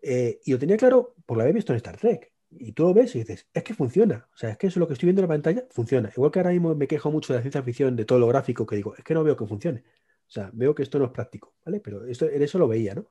Eh, 0.00 0.40
y 0.44 0.52
lo 0.52 0.58
tenía 0.58 0.76
claro 0.76 1.16
por 1.26 1.36
lo 1.36 1.42
había 1.42 1.54
visto 1.54 1.72
en 1.72 1.78
Star 1.78 1.96
Trek. 1.96 2.32
Y 2.58 2.72
tú 2.72 2.84
lo 2.84 2.94
ves 2.94 3.14
y 3.14 3.20
dices, 3.20 3.46
es 3.52 3.62
que 3.62 3.74
funciona. 3.74 4.28
O 4.32 4.36
sea, 4.36 4.50
es 4.50 4.58
que 4.58 4.68
eso 4.68 4.80
lo 4.80 4.86
que 4.86 4.94
estoy 4.94 5.06
viendo 5.06 5.22
en 5.22 5.28
la 5.28 5.34
pantalla 5.34 5.66
funciona. 5.70 6.10
Igual 6.14 6.30
que 6.30 6.38
ahora 6.40 6.50
mismo 6.50 6.74
me 6.74 6.86
quejo 6.86 7.10
mucho 7.10 7.32
de 7.32 7.38
la 7.38 7.42
ciencia 7.42 7.62
ficción, 7.62 7.96
de 7.96 8.04
todo 8.04 8.18
lo 8.18 8.26
gráfico, 8.26 8.66
que 8.66 8.76
digo, 8.76 8.94
es 8.96 9.04
que 9.04 9.14
no 9.14 9.24
veo 9.24 9.36
que 9.36 9.46
funcione. 9.46 9.84
O 10.26 10.30
sea, 10.30 10.50
veo 10.52 10.74
que 10.74 10.82
esto 10.82 10.98
no 10.98 11.04
es 11.04 11.10
práctico, 11.12 11.54
¿vale? 11.64 11.80
Pero 11.80 12.04
esto, 12.04 12.28
en 12.28 12.42
eso 12.42 12.58
lo 12.58 12.66
veía, 12.66 12.94
¿no? 12.94 13.10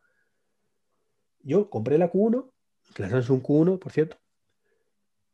Yo 1.39 1.70
compré 1.70 1.98
la 1.98 2.12
Q1, 2.12 2.52
que 2.93 3.04
la 3.04 3.10
Samsung 3.10 3.41
Q1, 3.41 3.80
por 3.80 3.91
cierto. 3.91 4.18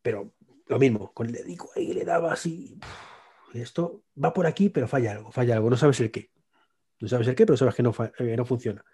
Pero 0.01 0.33
lo 0.67 0.79
mismo, 0.79 1.11
con 1.13 1.27
el 1.27 1.33
dedico 1.33 1.69
ahí 1.75 1.93
le 1.93 2.05
daba 2.05 2.33
así. 2.33 2.77
Esto 3.53 4.03
va 4.21 4.33
por 4.33 4.45
aquí, 4.45 4.69
pero 4.69 4.87
falla 4.87 5.11
algo, 5.11 5.31
falla 5.31 5.55
algo, 5.55 5.69
no 5.69 5.77
sabes 5.77 5.99
el 5.99 6.11
qué. 6.11 6.31
No 6.99 7.07
sabes 7.07 7.27
el 7.27 7.35
qué, 7.35 7.45
pero 7.45 7.57
sabes 7.57 7.75
que 7.75 7.83
no, 7.83 7.93
no 8.37 8.45
funciona. 8.45 8.85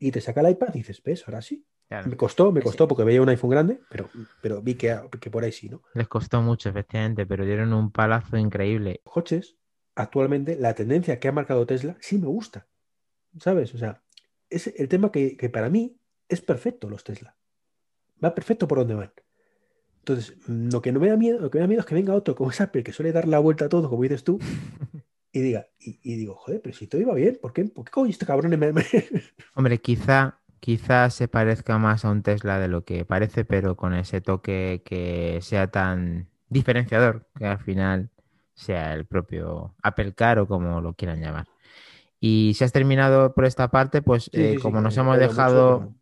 Y 0.00 0.10
te 0.10 0.20
saca 0.20 0.40
el 0.40 0.50
iPad 0.50 0.74
y 0.74 0.78
dices, 0.78 1.00
¿ves? 1.02 1.22
Ahora 1.28 1.42
sí. 1.42 1.64
Me 2.06 2.16
costó, 2.16 2.52
me 2.52 2.62
costó 2.62 2.88
porque 2.88 3.04
veía 3.04 3.20
un 3.20 3.28
iPhone 3.28 3.50
grande, 3.50 3.80
pero, 3.90 4.08
pero 4.40 4.62
vi 4.62 4.74
que, 4.74 4.96
que, 5.20 5.30
por 5.30 5.42
ahí 5.42 5.52
sí, 5.52 5.68
¿no? 5.68 5.82
Les 5.94 6.08
costó 6.08 6.40
mucho, 6.40 6.68
efectivamente, 6.68 7.26
pero 7.26 7.44
dieron 7.44 7.72
un 7.72 7.90
palazo 7.90 8.36
increíble. 8.36 9.00
Coches, 9.04 9.56
actualmente, 9.96 10.56
la 10.56 10.74
tendencia 10.74 11.18
que 11.18 11.28
ha 11.28 11.32
marcado 11.32 11.66
Tesla 11.66 11.96
sí 12.00 12.18
me 12.18 12.28
gusta. 12.28 12.68
¿Sabes? 13.38 13.74
O 13.74 13.78
sea, 13.78 14.02
es 14.48 14.68
el 14.68 14.88
tema 14.88 15.10
que, 15.10 15.36
que 15.36 15.50
para 15.50 15.68
mí 15.68 15.96
es 16.28 16.40
perfecto 16.40 16.88
los 16.88 17.04
Tesla. 17.04 17.36
Va 18.22 18.34
perfecto 18.34 18.68
por 18.68 18.78
donde 18.78 18.94
van. 18.94 19.12
Entonces, 19.98 20.36
lo 20.46 20.80
que 20.80 20.92
no 20.92 21.00
me 21.00 21.08
da 21.08 21.16
miedo, 21.16 21.40
lo 21.40 21.50
que 21.50 21.58
me 21.58 21.62
da 21.62 21.68
miedo 21.68 21.80
es 21.80 21.86
que 21.86 21.94
venga 21.94 22.14
otro 22.14 22.34
como 22.34 22.50
Apple, 22.58 22.82
que 22.82 22.92
suele 22.92 23.12
dar 23.12 23.28
la 23.28 23.38
vuelta 23.38 23.66
a 23.66 23.68
todo, 23.68 23.90
como 23.90 24.02
dices 24.02 24.24
tú, 24.24 24.38
y 25.32 25.40
diga, 25.40 25.68
y, 25.78 26.16
digo, 26.16 26.34
joder, 26.34 26.60
pero 26.62 26.74
si 26.74 26.86
todo 26.86 27.00
iba 27.00 27.14
bien, 27.14 27.38
¿por 27.40 27.52
qué, 27.52 27.64
¿por 27.64 27.84
qué 27.84 27.90
coño 27.90 28.10
este 28.10 28.26
cabrón 28.26 28.58
me... 28.58 28.72
Hombre, 29.54 29.78
quizá, 29.78 30.40
quizá 30.58 31.08
se 31.10 31.28
parezca 31.28 31.78
más 31.78 32.04
a 32.04 32.10
un 32.10 32.22
Tesla 32.22 32.58
de 32.58 32.68
lo 32.68 32.84
que 32.84 33.04
parece, 33.04 33.44
pero 33.44 33.76
con 33.76 33.94
ese 33.94 34.20
toque 34.20 34.82
que 34.84 35.38
sea 35.42 35.70
tan 35.70 36.28
diferenciador, 36.48 37.28
que 37.36 37.46
al 37.46 37.60
final 37.60 38.10
sea 38.54 38.92
el 38.92 39.06
propio 39.06 39.74
Apple 39.82 40.14
Car 40.14 40.40
o 40.40 40.48
como 40.48 40.80
lo 40.80 40.94
quieran 40.94 41.20
llamar. 41.20 41.46
Y 42.18 42.52
si 42.54 42.64
has 42.64 42.72
terminado 42.72 43.32
por 43.32 43.46
esta 43.46 43.68
parte, 43.68 44.02
pues 44.02 44.30
eh, 44.32 44.56
como 44.60 44.80
nos 44.80 44.96
hemos 44.96 45.18
dejado... 45.18 45.94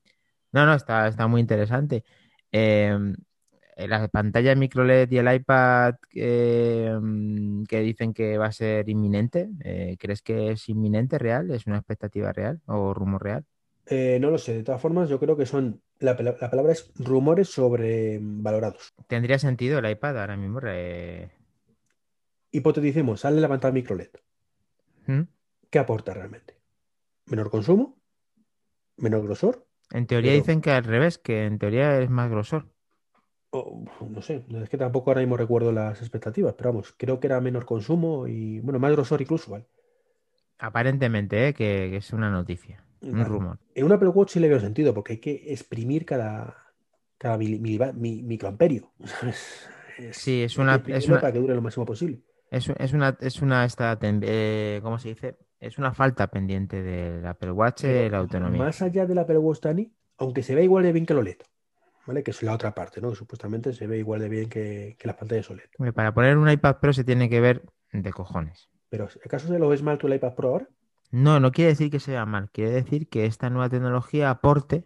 no, 0.53 0.67
no, 0.67 0.75
está, 0.75 1.07
está 1.07 1.27
muy 1.27 1.41
interesante. 1.41 2.03
Eh, 2.51 2.99
la 3.87 4.09
pantalla 4.09 4.55
micro 4.57 4.83
LED 4.83 5.13
y 5.13 5.19
el 5.19 5.33
iPad 5.33 5.95
mm, 7.01 7.65
que 7.65 7.81
dicen 7.81 8.13
que 8.13 8.37
va 8.37 8.47
a 8.47 8.53
ser 8.53 8.89
inminente, 8.89 9.49
eh, 9.63 9.97
¿crees 9.99 10.23
que 10.23 10.51
es 10.51 10.69
inminente, 10.69 11.19
real? 11.19 11.51
¿Es 11.53 11.67
una 11.67 11.79
expectativa 11.79 12.33
real 12.33 12.61
o 12.67 12.93
rumor 12.93 13.23
real? 13.23 13.45
Eh, 13.87 14.19
no 14.21 14.31
lo 14.31 14.39
sé, 14.39 14.55
de 14.55 14.65
todas 14.65 14.81
formas 14.81 15.09
yo 15.09 15.21
creo 15.21 15.37
que 15.37 15.47
son, 15.47 15.81
la, 16.01 16.17
palabra 16.17 16.73
es 16.73 16.91
rumores 16.97 17.49
sobre 17.49 18.19
valorados. 18.21 18.93
¿Tendría 19.07 19.39
sentido 19.39 19.79
el 19.79 19.89
iPad 19.89 20.21
ahora 20.21 20.37
mismo? 20.37 20.61
Hipoteticemos, 22.51 23.21
sale 23.21 23.41
la 23.41 23.49
pantalla 23.49 23.73
micro 23.73 23.95
LED. 23.95 24.11
¿Mm? 25.07 25.23
¿Qué 25.71 25.79
aporta 25.79 26.13
realmente? 26.13 26.59
¿Menor 27.27 27.51
consumo? 27.51 27.99
¿Menor 28.97 29.23
grosor? 29.23 29.67
En 29.91 30.07
teoría 30.07 30.33
dicen 30.33 30.61
que 30.61 30.73
al 30.73 30.85
revés, 30.85 31.17
que 31.17 31.45
en 31.45 31.59
teoría 31.59 32.01
es 32.01 32.11
más 32.11 32.29
grosor 32.29 32.67
no 33.53 34.23
sé, 34.23 34.45
es 34.63 34.69
que 34.69 34.77
tampoco 34.77 35.11
ahora 35.11 35.21
mismo 35.21 35.37
recuerdo 35.37 35.73
las 35.73 36.01
expectativas, 36.01 36.55
pero 36.55 36.71
vamos, 36.71 36.95
creo 36.97 37.19
que 37.19 37.29
era 37.29 37.41
menor 37.41 37.65
consumo 37.65 38.27
y, 38.27 38.61
bueno, 38.61 38.79
más 38.79 38.93
grosor 38.93 39.23
incluso, 39.23 39.51
¿vale? 39.51 39.67
Aparentemente, 40.59 41.49
¿eh? 41.49 41.55
que, 41.55 41.97
es 41.97 42.13
una 42.13 42.31
noticia, 42.31 42.85
un 43.01 43.25
rumor. 43.25 43.59
En 43.75 43.85
una 43.85 43.95
Apple 43.95 44.09
Watch 44.09 44.33
sí 44.33 44.41
le 44.41 44.49
veo 44.49 44.61
sentido, 44.61 44.93
porque 44.93 45.15
hay 45.15 45.19
que 45.19 45.53
exprimir 45.53 46.05
cada, 46.05 46.57
cada 47.17 47.39
microamperio. 47.39 48.93
sí, 50.11 50.43
es 50.43 50.59
una, 50.59 50.83
es 50.87 51.09
una... 51.09 51.21
Para 51.21 51.33
que 51.33 51.39
dure 51.39 51.55
lo 51.55 51.63
máximo 51.63 51.87
posible. 51.87 52.21
Es, 52.51 52.69
es 52.69 52.93
una, 52.93 53.17
es 53.21 53.41
una 53.41 53.65
esta, 53.65 53.99
eh, 54.03 54.81
¿cómo 54.83 54.99
se 54.99 55.11
dice? 55.11 55.39
Es 55.61 55.79
una 55.79 55.93
falta 55.93 56.29
pendiente 56.29 56.83
del 56.83 57.25
Apple 57.27 57.53
Watch, 57.53 57.85
la 57.85 58.19
autonomía. 58.19 58.59
Más 58.59 58.83
allá 58.83 59.07
del 59.07 59.19
Apple 59.19 59.39
Watch, 59.39 59.61
Dani, 59.61 59.93
aunque 60.19 60.43
se 60.43 60.55
ve 60.55 60.65
igual 60.65 60.85
de 60.85 60.93
bien 60.93 61.07
que 61.07 61.15
lo 61.15 61.23
Que 62.09 62.31
es 62.31 62.43
la 62.43 62.55
otra 62.55 62.75
parte, 62.75 63.01
¿no? 63.01 63.11
Que 63.11 63.17
supuestamente 63.17 63.73
se 63.73 63.87
ve 63.87 63.99
igual 63.99 64.21
de 64.21 64.29
bien 64.31 64.49
que, 64.49 64.97
que 64.99 65.07
las 65.07 65.17
pantallas 65.17 65.51
OLED. 65.51 65.93
para 65.95 66.15
poner 66.15 66.39
un 66.39 66.51
iPad 66.51 66.79
Pro 66.79 66.93
se 66.93 67.05
tiene 67.05 67.29
que 67.29 67.41
ver 67.41 67.63
de 67.93 68.11
cojones. 68.13 68.71
Pero, 68.89 69.09
¿acaso 69.25 69.49
se 69.49 69.59
lo 69.59 69.69
ves 69.69 69.83
mal 69.83 69.99
tú 69.99 70.07
el 70.07 70.15
iPad 70.15 70.35
Pro 70.35 70.49
ahora? 70.49 70.69
No, 71.11 71.39
no 71.39 71.53
quiere 71.53 71.71
decir 71.71 71.91
que 71.91 72.01
sea 72.01 72.27
mal, 72.27 72.51
quiere 72.51 72.71
decir 72.71 73.09
que 73.09 73.27
esta 73.27 73.51
nueva 73.51 73.69
tecnología 73.69 74.31
aporte. 74.31 74.85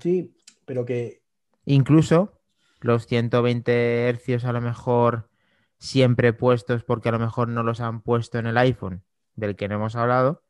Sí, 0.00 0.34
pero 0.64 0.84
que. 0.84 1.22
Incluso 1.64 2.40
los 2.80 3.06
120 3.06 4.08
hercios 4.08 4.44
a 4.44 4.52
lo 4.52 4.60
mejor 4.60 5.28
siempre 5.78 6.32
puestos 6.32 6.84
porque 6.84 7.08
a 7.08 7.12
lo 7.12 7.18
mejor 7.18 7.48
no 7.48 7.62
los 7.62 7.80
han 7.80 8.02
puesto 8.02 8.38
en 8.38 8.46
el 8.46 8.56
iPhone, 8.56 9.02
del 9.34 9.56
que 9.56 9.68
no 9.68 9.76
hemos 9.76 9.96
hablado, 9.96 10.42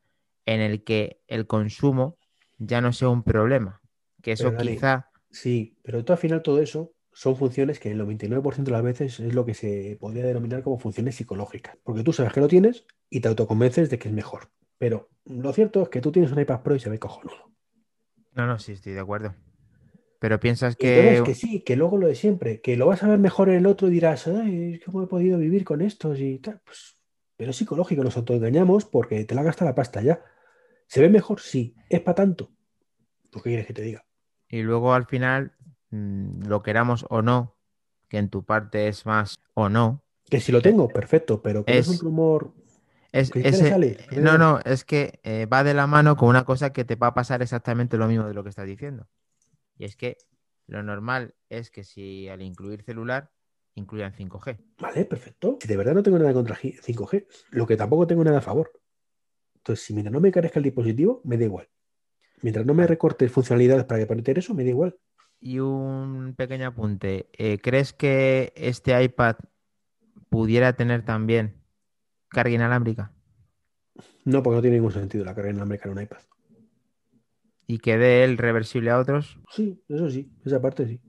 en 0.46 0.60
el 0.60 0.84
que 0.84 1.22
el 1.26 1.46
consumo 1.46 2.18
ya 2.58 2.80
no 2.80 2.92
sea 2.92 3.08
un 3.08 3.22
problema. 3.22 3.80
Que 4.22 4.32
eso 4.32 4.54
quizá 4.56 5.10
Sí, 5.32 5.78
pero 5.82 6.04
al 6.06 6.18
final 6.18 6.42
todo 6.42 6.60
eso 6.60 6.94
son 7.12 7.36
funciones 7.36 7.78
que 7.78 7.90
el 7.90 8.00
99% 8.00 8.62
de 8.62 8.70
las 8.70 8.82
veces 8.82 9.20
es 9.20 9.34
lo 9.34 9.44
que 9.44 9.54
se 9.54 9.96
podría 10.00 10.24
denominar 10.24 10.62
como 10.62 10.78
funciones 10.78 11.16
psicológicas. 11.16 11.76
Porque 11.82 12.02
tú 12.02 12.12
sabes 12.12 12.32
que 12.32 12.40
lo 12.40 12.48
tienes 12.48 12.86
y 13.10 13.20
te 13.20 13.28
autoconvences 13.28 13.90
de 13.90 13.98
que 13.98 14.08
es 14.08 14.14
mejor. 14.14 14.50
Pero 14.78 15.10
lo 15.24 15.52
cierto 15.52 15.82
es 15.82 15.88
que 15.88 16.00
tú 16.00 16.12
tienes 16.12 16.32
un 16.32 16.40
iPad 16.40 16.62
Pro 16.62 16.74
y 16.74 16.80
se 16.80 16.90
ve 16.90 16.98
cojonudo. 16.98 17.52
No, 18.32 18.46
no, 18.46 18.58
sí, 18.58 18.72
estoy 18.72 18.92
de 18.92 19.00
acuerdo. 19.00 19.34
Pero 20.18 20.38
piensas 20.40 20.76
que... 20.76 21.16
Es 21.16 21.22
que 21.22 21.34
sí, 21.34 21.60
que 21.60 21.76
luego 21.76 21.98
lo 21.98 22.06
de 22.06 22.14
siempre, 22.14 22.60
que 22.60 22.76
lo 22.76 22.86
vas 22.86 23.02
a 23.02 23.08
ver 23.08 23.18
mejor 23.18 23.48
en 23.48 23.56
el 23.56 23.66
otro 23.66 23.88
y 23.88 23.92
dirás, 23.92 24.26
Ay, 24.28 24.80
¿cómo 24.84 25.02
he 25.02 25.06
podido 25.06 25.38
vivir 25.38 25.64
con 25.64 25.82
estos 25.82 26.20
y 26.20 26.38
tal? 26.38 26.60
Pues, 26.64 26.96
pero 27.36 27.50
es 27.50 27.56
psicológico, 27.56 28.04
nos 28.04 28.16
autoengañamos 28.16 28.84
porque 28.84 29.24
te 29.24 29.34
la 29.34 29.42
gasta 29.42 29.64
la 29.64 29.74
pasta 29.74 30.00
ya. 30.00 30.22
¿Se 30.86 31.00
ve 31.00 31.08
mejor? 31.08 31.40
Sí. 31.40 31.74
¿Es 31.88 32.00
para 32.00 32.14
tanto? 32.14 32.52
¿Tú 33.30 33.40
qué 33.40 33.50
quieres 33.50 33.66
que 33.66 33.72
te 33.72 33.82
diga? 33.82 34.04
Y 34.52 34.62
luego 34.62 34.92
al 34.92 35.06
final, 35.06 35.52
mm, 35.90 36.44
lo 36.46 36.62
queramos 36.62 37.06
o 37.08 37.22
no, 37.22 37.56
que 38.08 38.18
en 38.18 38.28
tu 38.28 38.44
parte 38.44 38.86
es 38.86 39.06
más 39.06 39.40
o 39.54 39.70
no. 39.70 40.04
Que 40.28 40.40
si 40.40 40.52
lo 40.52 40.60
tengo, 40.60 40.88
perfecto, 40.88 41.40
pero 41.40 41.64
que 41.64 41.78
es, 41.78 41.88
un 41.88 41.98
rumor. 41.98 42.52
Es, 43.12 43.32
no, 44.20 44.36
no, 44.36 44.60
es 44.64 44.84
que 44.84 45.20
eh, 45.22 45.46
va 45.46 45.64
de 45.64 45.72
la 45.72 45.86
mano 45.86 46.16
con 46.16 46.28
una 46.28 46.44
cosa 46.44 46.70
que 46.70 46.84
te 46.84 46.96
va 46.96 47.08
a 47.08 47.14
pasar 47.14 47.40
exactamente 47.40 47.96
lo 47.96 48.06
mismo 48.06 48.26
de 48.26 48.34
lo 48.34 48.42
que 48.42 48.50
estás 48.50 48.66
diciendo. 48.66 49.08
Y 49.78 49.86
es 49.86 49.96
que 49.96 50.18
lo 50.66 50.82
normal 50.82 51.34
es 51.48 51.70
que 51.70 51.82
si 51.82 52.28
al 52.28 52.42
incluir 52.42 52.82
celular, 52.82 53.32
incluyan 53.74 54.12
5G. 54.12 54.58
Vale, 54.78 55.06
perfecto. 55.06 55.56
Si 55.62 55.66
de 55.66 55.78
verdad 55.78 55.94
no 55.94 56.02
tengo 56.02 56.18
nada 56.18 56.34
contra 56.34 56.56
5G, 56.56 57.26
lo 57.52 57.66
que 57.66 57.78
tampoco 57.78 58.06
tengo 58.06 58.22
nada 58.22 58.38
a 58.38 58.42
favor. 58.42 58.70
Entonces, 59.56 59.86
si 59.86 59.94
mientras 59.94 60.12
no 60.12 60.20
me 60.20 60.30
carezca 60.30 60.58
el 60.58 60.64
dispositivo, 60.64 61.22
me 61.24 61.38
da 61.38 61.44
igual. 61.44 61.68
Mientras 62.42 62.66
no 62.66 62.74
me 62.74 62.86
recortes 62.86 63.30
funcionalidades 63.30 63.84
para 63.84 64.04
que 64.04 64.14
meter 64.14 64.38
eso, 64.38 64.52
me 64.52 64.64
da 64.64 64.70
igual. 64.70 64.96
Y 65.40 65.60
un 65.60 66.34
pequeño 66.36 66.66
apunte. 66.66 67.28
Eh, 67.32 67.58
¿Crees 67.62 67.92
que 67.92 68.52
este 68.56 69.00
iPad 69.02 69.36
pudiera 70.28 70.72
tener 70.74 71.04
también 71.04 71.54
carga 72.28 72.54
inalámbrica? 72.54 73.12
No, 74.24 74.42
porque 74.42 74.56
no 74.56 74.62
tiene 74.62 74.76
ningún 74.76 74.92
sentido 74.92 75.24
la 75.24 75.34
carga 75.34 75.50
inalámbrica 75.50 75.88
en 75.88 75.96
un 75.96 76.02
iPad. 76.02 76.18
¿Y 77.66 77.78
que 77.78 77.96
dé 77.96 78.24
el 78.24 78.38
reversible 78.38 78.90
a 78.90 78.98
otros? 78.98 79.38
Sí, 79.50 79.82
eso 79.88 80.10
sí, 80.10 80.32
esa 80.44 80.60
parte 80.60 80.86
sí. 80.86 81.00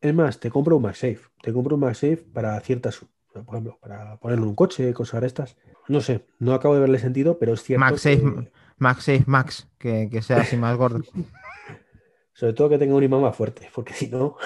Es 0.00 0.14
más, 0.14 0.38
te 0.40 0.50
compro 0.50 0.76
un 0.76 0.82
MagSafe. 0.82 1.20
Te 1.42 1.52
compro 1.52 1.76
un 1.76 1.80
MagSafe 1.80 2.18
para 2.18 2.58
ciertas, 2.60 3.04
por 3.32 3.42
ejemplo, 3.54 3.78
para 3.80 4.16
ponerlo 4.18 4.44
en 4.44 4.50
un 4.50 4.56
coche, 4.56 4.92
cosas 4.92 5.20
de 5.20 5.26
estas. 5.28 5.56
No 5.88 6.00
sé, 6.00 6.26
no 6.38 6.54
acabo 6.54 6.74
de 6.74 6.80
verle 6.80 6.98
sentido, 6.98 7.38
pero 7.38 7.54
es 7.54 7.62
cierto. 7.62 7.80
MagSafe, 7.80 8.22
MagSafe 8.22 8.55
Max, 8.78 9.68
que, 9.78 10.22
sea 10.22 10.38
así 10.38 10.56
más 10.56 10.76
gordo. 10.76 11.00
Sobre 12.32 12.52
todo 12.52 12.68
que 12.68 12.78
tenga 12.78 12.94
un 12.94 13.02
imán 13.02 13.22
más 13.22 13.34
fuerte, 13.34 13.70
porque 13.74 13.94
si 13.94 14.08
no. 14.08 14.36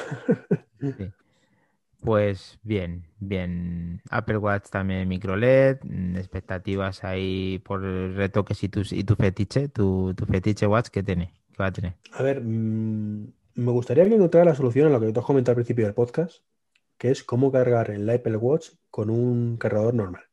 Pues 2.03 2.59
bien, 2.63 3.05
bien. 3.19 4.01
Apple 4.09 4.39
Watch 4.39 4.71
también 4.71 5.07
micro 5.07 5.37
LED, 5.37 5.81
mm, 5.83 6.17
expectativas 6.17 7.05
ahí 7.05 7.59
por 7.63 7.83
retoques 7.83 8.65
y 8.65 8.71
tu, 8.71 8.81
y 8.91 9.05
tu 9.05 9.17
fetiche, 9.17 9.69
tu, 9.69 10.15
fetiche 10.27 10.67
Watch, 10.67 10.89
¿qué 10.89 11.03
tiene? 11.03 11.35
¿Qué 11.53 11.63
va 11.63 11.67
a 11.67 11.73
tener? 11.73 11.97
A 12.13 12.23
ver, 12.23 12.41
mm, 12.43 13.33
me 13.57 13.71
gustaría 13.73 14.09
que 14.09 14.15
encontrara 14.15 14.47
la 14.47 14.55
solución 14.55 14.87
a 14.87 14.91
lo 14.91 14.99
que 14.99 15.13
te 15.13 15.21
has 15.21 15.27
comentado 15.27 15.53
al 15.53 15.57
principio 15.57 15.85
del 15.85 15.93
podcast, 15.93 16.43
que 16.97 17.11
es 17.11 17.23
cómo 17.23 17.53
cargar 17.53 17.91
el 17.91 18.09
Apple 18.09 18.39
Watch 18.39 18.71
con 18.91 19.11
un 19.11 19.59
cargador 19.59 19.93
normal 19.93 20.30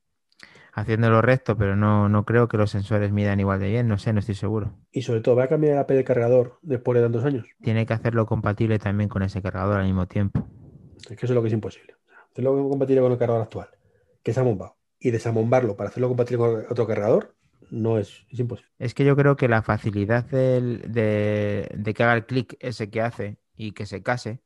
haciéndolo 0.77 1.23
recto, 1.23 1.57
pero 1.57 1.75
no, 1.75 2.07
no 2.07 2.23
creo 2.23 2.47
que 2.47 2.55
los 2.55 2.69
sensores 2.69 3.11
midan 3.11 3.39
igual 3.39 3.59
de 3.59 3.67
bien, 3.67 3.87
no 3.87 3.97
sé, 3.97 4.13
no 4.13 4.19
estoy 4.19 4.35
seguro. 4.35 4.77
Y 4.91 5.01
sobre 5.01 5.21
todo, 5.21 5.35
¿va 5.35 5.45
a 5.45 5.47
cambiar 5.47 5.73
el 5.73 5.79
AP 5.79 5.89
de 5.89 6.03
cargador 6.03 6.59
después 6.61 6.95
de 6.95 7.03
tantos 7.03 7.25
años? 7.25 7.47
Tiene 7.63 7.87
que 7.87 7.93
hacerlo 7.93 8.27
compatible 8.27 8.77
también 8.77 9.09
con 9.09 9.23
ese 9.23 9.41
cargador 9.41 9.79
al 9.79 9.87
mismo 9.87 10.05
tiempo. 10.05 10.47
Es 11.09 11.17
que 11.17 11.25
eso 11.25 11.25
es 11.25 11.31
lo 11.31 11.41
que 11.41 11.47
es 11.47 11.53
imposible. 11.55 11.95
Hacerlo 12.31 12.69
compatible 12.69 13.01
con 13.01 13.11
el 13.11 13.17
cargador 13.17 13.41
actual, 13.41 13.69
que 14.21 14.29
es 14.29 14.37
amombado, 14.37 14.77
y 14.99 15.09
desambombarlo 15.09 15.75
para 15.75 15.89
hacerlo 15.89 16.09
compatible 16.09 16.37
con 16.37 16.65
otro 16.69 16.85
cargador, 16.85 17.35
no 17.71 17.97
es, 17.97 18.27
es 18.29 18.39
imposible. 18.39 18.71
Es 18.77 18.93
que 18.93 19.03
yo 19.03 19.15
creo 19.15 19.35
que 19.35 19.47
la 19.47 19.63
facilidad 19.63 20.25
de, 20.25 21.67
de, 21.75 21.93
que 21.95 22.03
haga 22.03 22.13
el 22.13 22.27
clic 22.27 22.55
ese 22.59 22.91
que 22.91 23.01
hace 23.01 23.39
y 23.55 23.71
que 23.71 23.87
se 23.87 24.03
case, 24.03 24.41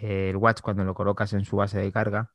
eh, 0.00 0.30
el 0.30 0.36
watch 0.36 0.60
cuando 0.60 0.84
lo 0.84 0.94
colocas 0.94 1.32
en 1.32 1.44
su 1.44 1.56
base 1.56 1.80
de 1.80 1.90
carga, 1.90 2.33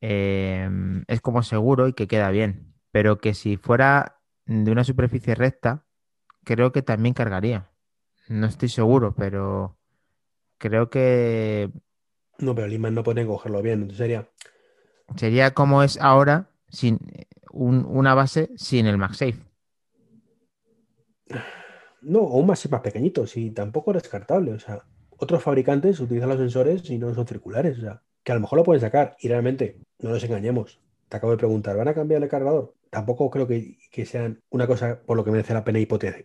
Em, 0.00 1.04
es 1.08 1.20
como 1.20 1.42
seguro 1.42 1.88
y 1.88 1.92
que 1.94 2.08
queda 2.08 2.30
bien. 2.30 2.74
Pero 2.92 3.18
que 3.18 3.34
si 3.34 3.56
fuera 3.56 4.20
de 4.46 4.70
una 4.72 4.84
superficie 4.84 5.34
recta, 5.34 5.84
creo 6.44 6.72
que 6.72 6.82
también 6.82 7.14
cargaría. 7.14 7.70
No 8.28 8.46
estoy 8.46 8.68
seguro, 8.70 9.14
pero 9.16 9.78
creo 10.58 10.90
que 10.90 11.70
No, 12.38 12.54
pero 12.54 12.66
el 12.66 12.72
imán 12.72 12.94
no 12.94 13.02
puede 13.02 13.26
cogerlo 13.26 13.60
bien. 13.60 13.82
Entonces 13.82 13.98
sería. 13.98 14.30
sería 15.16 15.52
como 15.54 15.82
es 15.82 15.98
ahora 16.00 16.50
sin 16.68 16.98
un- 17.50 17.84
una 17.88 18.14
base 18.14 18.50
sin 18.56 18.86
el 18.86 18.98
MagSafe. 18.98 19.36
No, 22.14 22.20
o 22.20 22.38
un 22.40 22.46
más 22.46 22.68
más 22.70 22.80
pequeñito, 22.82 23.26
sí, 23.26 23.50
tampoco 23.50 23.90
es 23.90 24.02
descartable. 24.02 24.52
O 24.52 24.58
sea, 24.58 24.84
otros 25.18 25.42
fabricantes 25.42 26.00
utilizan 26.00 26.28
los 26.30 26.38
sensores 26.38 26.88
y 26.90 26.98
no 26.98 27.14
son 27.14 27.26
circulares. 27.26 27.78
O 27.78 27.80
sea, 27.82 28.02
que 28.26 28.32
a 28.32 28.34
lo 28.34 28.40
mejor 28.40 28.58
lo 28.58 28.64
pueden 28.64 28.80
sacar. 28.80 29.16
Y 29.20 29.28
realmente, 29.28 29.76
no 30.00 30.10
nos 30.10 30.24
engañemos. 30.24 30.80
Te 31.08 31.16
acabo 31.16 31.30
de 31.30 31.38
preguntar, 31.38 31.76
¿van 31.76 31.86
a 31.86 31.94
cambiar 31.94 32.20
el 32.20 32.28
cargador? 32.28 32.74
Tampoco 32.90 33.30
creo 33.30 33.46
que, 33.46 33.78
que 33.92 34.04
sean 34.04 34.40
una 34.50 34.66
cosa 34.66 35.00
por 35.06 35.16
lo 35.16 35.24
que 35.24 35.30
merece 35.30 35.54
la 35.54 35.62
pena 35.62 35.78
hipote- 35.78 36.24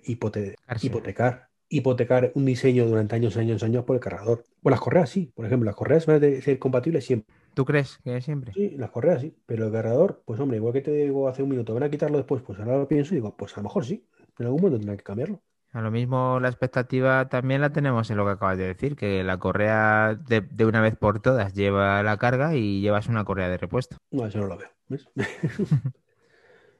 hipotecar. 0.81 1.47
Hipotecar 1.69 2.31
un 2.33 2.45
diseño 2.45 2.87
durante 2.87 3.15
años, 3.15 3.37
años, 3.37 3.61
años 3.61 3.85
por 3.85 3.95
el 3.95 4.01
cargador. 4.01 4.43
Pues 4.63 4.71
las 4.71 4.81
correas 4.81 5.11
sí, 5.11 5.31
por 5.35 5.45
ejemplo, 5.45 5.67
las 5.67 5.75
correas 5.75 6.07
van 6.07 6.23
a 6.23 6.41
ser 6.41 6.57
compatibles 6.57 7.05
siempre. 7.05 7.33
¿Tú 7.53 7.65
crees 7.65 7.99
que 8.03 8.19
siempre? 8.19 8.51
Sí, 8.53 8.71
las 8.77 8.89
correas 8.89 9.21
sí, 9.21 9.37
pero 9.45 9.67
el 9.67 9.71
cargador, 9.71 10.23
pues 10.25 10.39
hombre, 10.39 10.57
igual 10.57 10.73
que 10.73 10.81
te 10.81 10.91
digo 10.91 11.27
hace 11.27 11.43
un 11.43 11.49
minuto, 11.49 11.75
¿van 11.75 11.83
a 11.83 11.91
quitarlo 11.91 12.17
después? 12.17 12.41
Pues 12.41 12.59
ahora 12.59 12.79
lo 12.79 12.87
pienso 12.87 13.13
y 13.13 13.17
digo, 13.17 13.37
pues 13.37 13.53
a 13.53 13.57
lo 13.57 13.65
mejor 13.65 13.85
sí. 13.85 14.03
En 14.39 14.47
algún 14.47 14.61
momento 14.61 14.79
tendrán 14.79 14.97
que 14.97 15.03
cambiarlo. 15.03 15.39
A 15.73 15.81
lo 15.81 15.89
mismo 15.89 16.39
la 16.41 16.49
expectativa 16.49 17.29
también 17.29 17.61
la 17.61 17.71
tenemos 17.71 18.09
en 18.09 18.17
lo 18.17 18.25
que 18.25 18.31
acabas 18.31 18.57
de 18.57 18.67
decir, 18.67 18.95
que 18.95 19.23
la 19.23 19.37
correa 19.37 20.15
de, 20.15 20.41
de 20.41 20.65
una 20.65 20.81
vez 20.81 20.97
por 20.97 21.21
todas 21.21 21.53
lleva 21.53 22.03
la 22.03 22.17
carga 22.17 22.55
y 22.55 22.81
llevas 22.81 23.07
una 23.07 23.23
correa 23.23 23.47
de 23.47 23.57
repuesto. 23.57 23.95
No, 24.11 24.25
eso 24.25 24.39
no 24.39 24.47
lo 24.47 24.57
veo. 24.57 24.69
¿ves? 24.89 25.07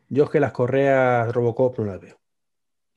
Yo 0.09 0.25
es 0.25 0.29
que 0.29 0.41
las 0.41 0.51
correas 0.51 1.33
Robocop 1.33 1.79
no 1.79 1.85
las 1.85 2.01
veo. 2.01 2.17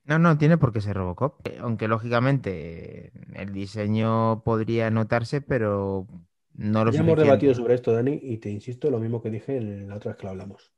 No, 0.04 0.18
no 0.18 0.36
tiene 0.36 0.58
por 0.58 0.72
qué 0.72 0.80
ser 0.80 0.96
Robocop. 0.96 1.46
Eh, 1.46 1.58
Aunque 1.60 1.88
lógicamente 1.88 3.06
eh, 3.06 3.12
el 3.34 3.52
diseño 3.52 4.42
podría 4.44 4.90
notarse, 4.90 5.40
pero 5.40 6.06
no 6.54 6.84
lo 6.84 6.90
ya 6.90 7.00
hemos 7.00 7.16
debatido 7.16 7.54
sobre 7.54 7.74
esto, 7.74 7.92
Dani, 7.92 8.18
y 8.20 8.38
te 8.38 8.50
insisto 8.50 8.90
lo 8.90 8.98
mismo 8.98 9.22
que 9.22 9.30
dije 9.30 9.56
en 9.56 9.88
la 9.88 9.96
otra 9.96 10.10
vez 10.10 10.18
que 10.18 10.24
lo 10.26 10.30
hablamos. 10.30 10.72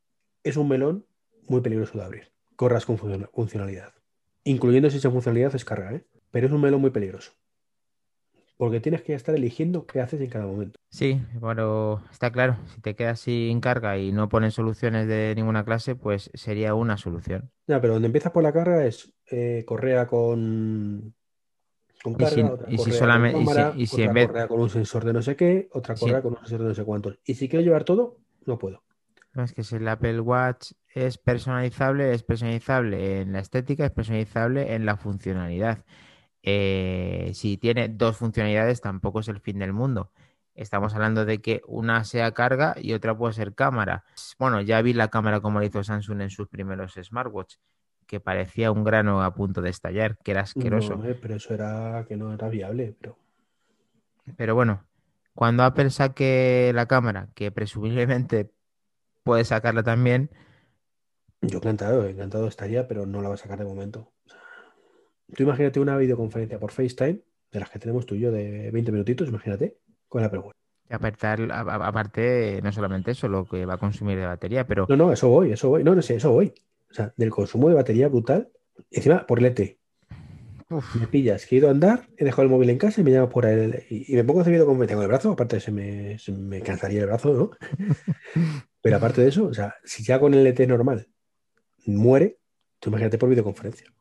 Es 0.45 0.57
un 0.57 0.69
melón 0.69 1.07
muy 1.49 1.61
peligroso 1.61 1.99
de 1.99 2.05
abrir. 2.05 2.33
Correas 2.55 2.87
con 2.87 2.99
funcio- 2.99 3.31
funcionalidad. 3.33 3.93
Incluyendo 4.47 4.89
si 4.91 4.99
esa 4.99 5.11
funcionalidad 5.11 5.53
es 5.57 5.65
carga, 5.65 5.93
¿eh? 5.93 6.07
Pero 6.31 6.47
es 6.47 6.53
un 6.53 6.61
melón 6.61 6.81
muy 6.81 6.91
peligroso. 6.91 7.33
Porque 8.57 8.79
tienes 8.81 9.03
que 9.03 9.13
estar 9.13 9.35
eligiendo 9.35 9.87
qué 9.87 10.01
haces 10.01 10.21
en 10.21 10.31
cada 10.31 10.47
momento. 10.47 10.79
Sí, 10.89 11.21
pero 11.41 12.01
está 12.13 12.31
claro, 12.31 12.57
si 12.73 12.81
te 12.81 12.95
quedas 12.95 13.19
sin 13.19 13.61
carga 13.61 13.99
y 13.99 14.13
no 14.13 14.29
ponen 14.29 14.53
soluciones 14.53 15.09
de 15.09 15.35
ninguna 15.35 15.65
clase, 15.65 15.97
pues 15.97 16.31
sería 16.33 16.75
una 16.75 16.97
solución. 16.97 17.51
Ya, 17.67 17.81
pero 17.81 17.95
donde 17.95 18.07
empiezas 18.07 18.31
por 18.31 18.45
la 18.45 18.53
carga 18.53 18.87
es 18.87 19.13
eh, 19.33 19.65
correa 19.67 20.07
con, 20.07 21.13
con 22.05 22.13
Y 22.13 22.17
carga, 22.17 22.31
si- 22.31 22.43
otra 22.43 22.67
y 22.71 22.79
si 22.79 22.93
solamente- 22.93 23.33
con 23.33 23.43
y 23.43 23.47
si- 23.47 23.83
y 23.83 23.87
si 23.89 23.95
otra 23.97 24.05
en 24.07 24.15
vez- 24.15 24.27
correa 24.29 24.49
con 24.49 24.61
un 24.61 24.71
sensor 24.71 25.05
de 25.05 25.13
no 25.13 25.23
sé 25.23 25.35
qué, 25.35 25.69
otra 25.73 25.97
correa 25.97 26.23
con 26.23 26.33
un 26.35 26.39
sensor 26.39 26.63
de 26.63 26.69
no 26.69 26.75
sé 26.77 26.85
cuántos. 26.85 27.19
Y 27.27 27.35
si 27.35 27.49
quiero 27.49 27.65
llevar 27.65 27.83
todo, 27.83 28.21
no 28.47 28.59
puedo. 28.59 28.85
Es 29.43 29.53
que 29.53 29.65
si 29.65 29.77
el 29.77 29.89
Apple 29.89 30.21
Watch 30.21 30.73
es 30.95 31.19
personalizable, 31.19 32.13
es 32.13 32.23
personalizable 32.23 33.21
en 33.21 33.33
la 33.33 33.41
estética, 33.41 33.85
es 33.85 33.91
personalizable 33.91 34.75
en 34.75 34.87
la 34.87 34.97
funcionalidad. 34.97 35.85
Eh, 36.43 37.33
si 37.35 37.59
tiene 37.59 37.89
dos 37.89 38.17
funcionalidades, 38.17 38.81
tampoco 38.81 39.21
es 39.21 39.29
el 39.29 39.41
fin 39.41 39.59
del 39.59 39.73
mundo. 39.73 40.11
Estamos 40.55 40.95
hablando 40.95 41.27
de 41.27 41.43
que 41.43 41.61
una 41.67 42.05
sea 42.05 42.33
carga 42.33 42.77
y 42.81 42.95
otra 42.95 43.17
puede 43.17 43.35
ser 43.35 43.55
cámara. 43.55 44.05
Bueno, 44.39 44.63
ya 44.63 44.81
vi 44.81 44.95
la 44.95 45.09
cámara 45.09 45.41
como 45.41 45.61
la 45.61 45.67
hizo 45.67 45.85
Samsung 45.85 46.23
en 46.23 46.31
sus 46.31 46.49
primeros 46.49 46.95
smartwatch, 46.95 47.57
que 48.07 48.21
parecía 48.21 48.71
un 48.71 48.85
grano 48.85 49.23
a 49.23 49.35
punto 49.35 49.61
de 49.61 49.69
estallar, 49.69 50.17
que 50.19 50.31
era 50.31 50.43
asqueroso. 50.43 50.97
No, 50.97 51.05
eh, 51.05 51.15
pero 51.15 51.37
eso 51.37 51.53
era 51.53 52.07
que 52.09 52.17
no 52.17 52.33
era 52.33 52.49
viable. 52.49 52.97
Pero 52.99 53.19
Pero 54.37 54.55
bueno, 54.55 54.85
cuando 55.35 55.63
Apple 55.63 55.91
saque 55.91 56.73
la 56.75 56.87
cámara, 56.87 57.29
que 57.35 57.51
presumiblemente 57.53 58.51
puede 59.27 59.45
sacarla 59.45 59.83
también, 59.83 60.31
yo 61.43 61.59
encantado, 61.59 62.07
encantado 62.07 62.47
estaría, 62.47 62.87
pero 62.89 63.07
no 63.07 63.21
la 63.21 63.29
va 63.29 63.35
a 63.35 63.39
sacar 63.39 63.59
de 63.59 63.65
momento. 63.65 64.13
Tú 65.35 65.43
imagínate 65.43 65.81
una 65.81 65.97
videoconferencia 65.99 66.59
por 66.61 66.71
FaceTime, 66.71 67.21
de 67.53 67.61
las 67.61 67.69
que 67.71 67.79
tenemos 67.81 68.07
tú 68.07 68.15
y 68.15 68.21
yo 68.21 68.31
de 68.31 68.71
20 68.71 68.93
minutitos, 68.93 69.29
imagínate, 69.29 69.79
con 70.09 70.23
Apple 70.23 70.39
Watch. 70.39 70.57
Y 70.89 70.95
apertar- 70.95 71.51
a- 71.51 71.61
a- 71.63 71.89
aparte, 71.89 72.61
no 72.63 72.71
solamente 72.71 73.11
eso, 73.11 73.27
lo 73.29 73.45
que 73.45 73.67
va 73.67 73.75
a 73.75 73.79
consumir 73.79 74.17
de 74.19 74.27
batería, 74.27 74.65
pero 74.67 74.87
No, 74.89 74.97
no, 74.97 75.13
eso 75.13 75.29
voy, 75.29 75.51
eso 75.53 75.69
voy. 75.69 75.83
No, 75.83 75.95
no 75.97 76.03
sé, 76.03 76.15
eso 76.15 76.31
voy. 76.31 76.55
O 76.91 76.95
sea, 76.95 77.13
del 77.17 77.31
consumo 77.31 77.69
de 77.69 77.75
batería 77.75 78.09
brutal. 78.09 78.49
Encima, 78.93 79.27
por 79.27 79.41
LTE. 79.41 79.79
uf, 80.71 80.95
Me 80.95 81.07
pillas, 81.09 81.45
que 81.47 81.57
he 81.57 81.59
ido 81.59 81.69
a 81.69 81.73
andar, 81.73 82.07
he 82.17 82.25
dejado 82.25 82.43
el 82.45 82.49
móvil 82.51 82.71
en 82.71 82.79
casa 82.79 83.01
y 83.01 83.05
me 83.05 83.11
llamo 83.11 83.29
por 83.29 83.47
y, 83.91 84.13
y 84.13 84.15
me 84.15 84.23
pongo 84.25 84.41
a 84.41 84.43
hacer 84.43 84.53
videoconferencia 84.53 84.95
con 84.97 85.03
el 85.03 85.09
brazo, 85.09 85.33
aparte 85.33 85.59
se 85.61 85.73
me, 85.73 86.19
se 86.19 86.31
me 86.33 86.61
cansaría 86.63 87.01
el 87.01 87.07
brazo, 87.07 87.33
¿no? 87.35 87.51
Pero 88.87 88.99
aparte 88.99 89.21
de 89.21 89.31
eso, 89.31 89.47
o 89.47 89.53
sea, 89.53 89.75
si 89.83 90.05
ya 90.05 90.21
con 90.21 90.33
el 90.33 90.47
LTE 90.47 90.69
normal 90.69 91.09
muere, 91.87 92.39
tú 92.79 92.91
imagínate 92.91 93.19
por 93.19 93.29
videoconferencia. 93.29 93.93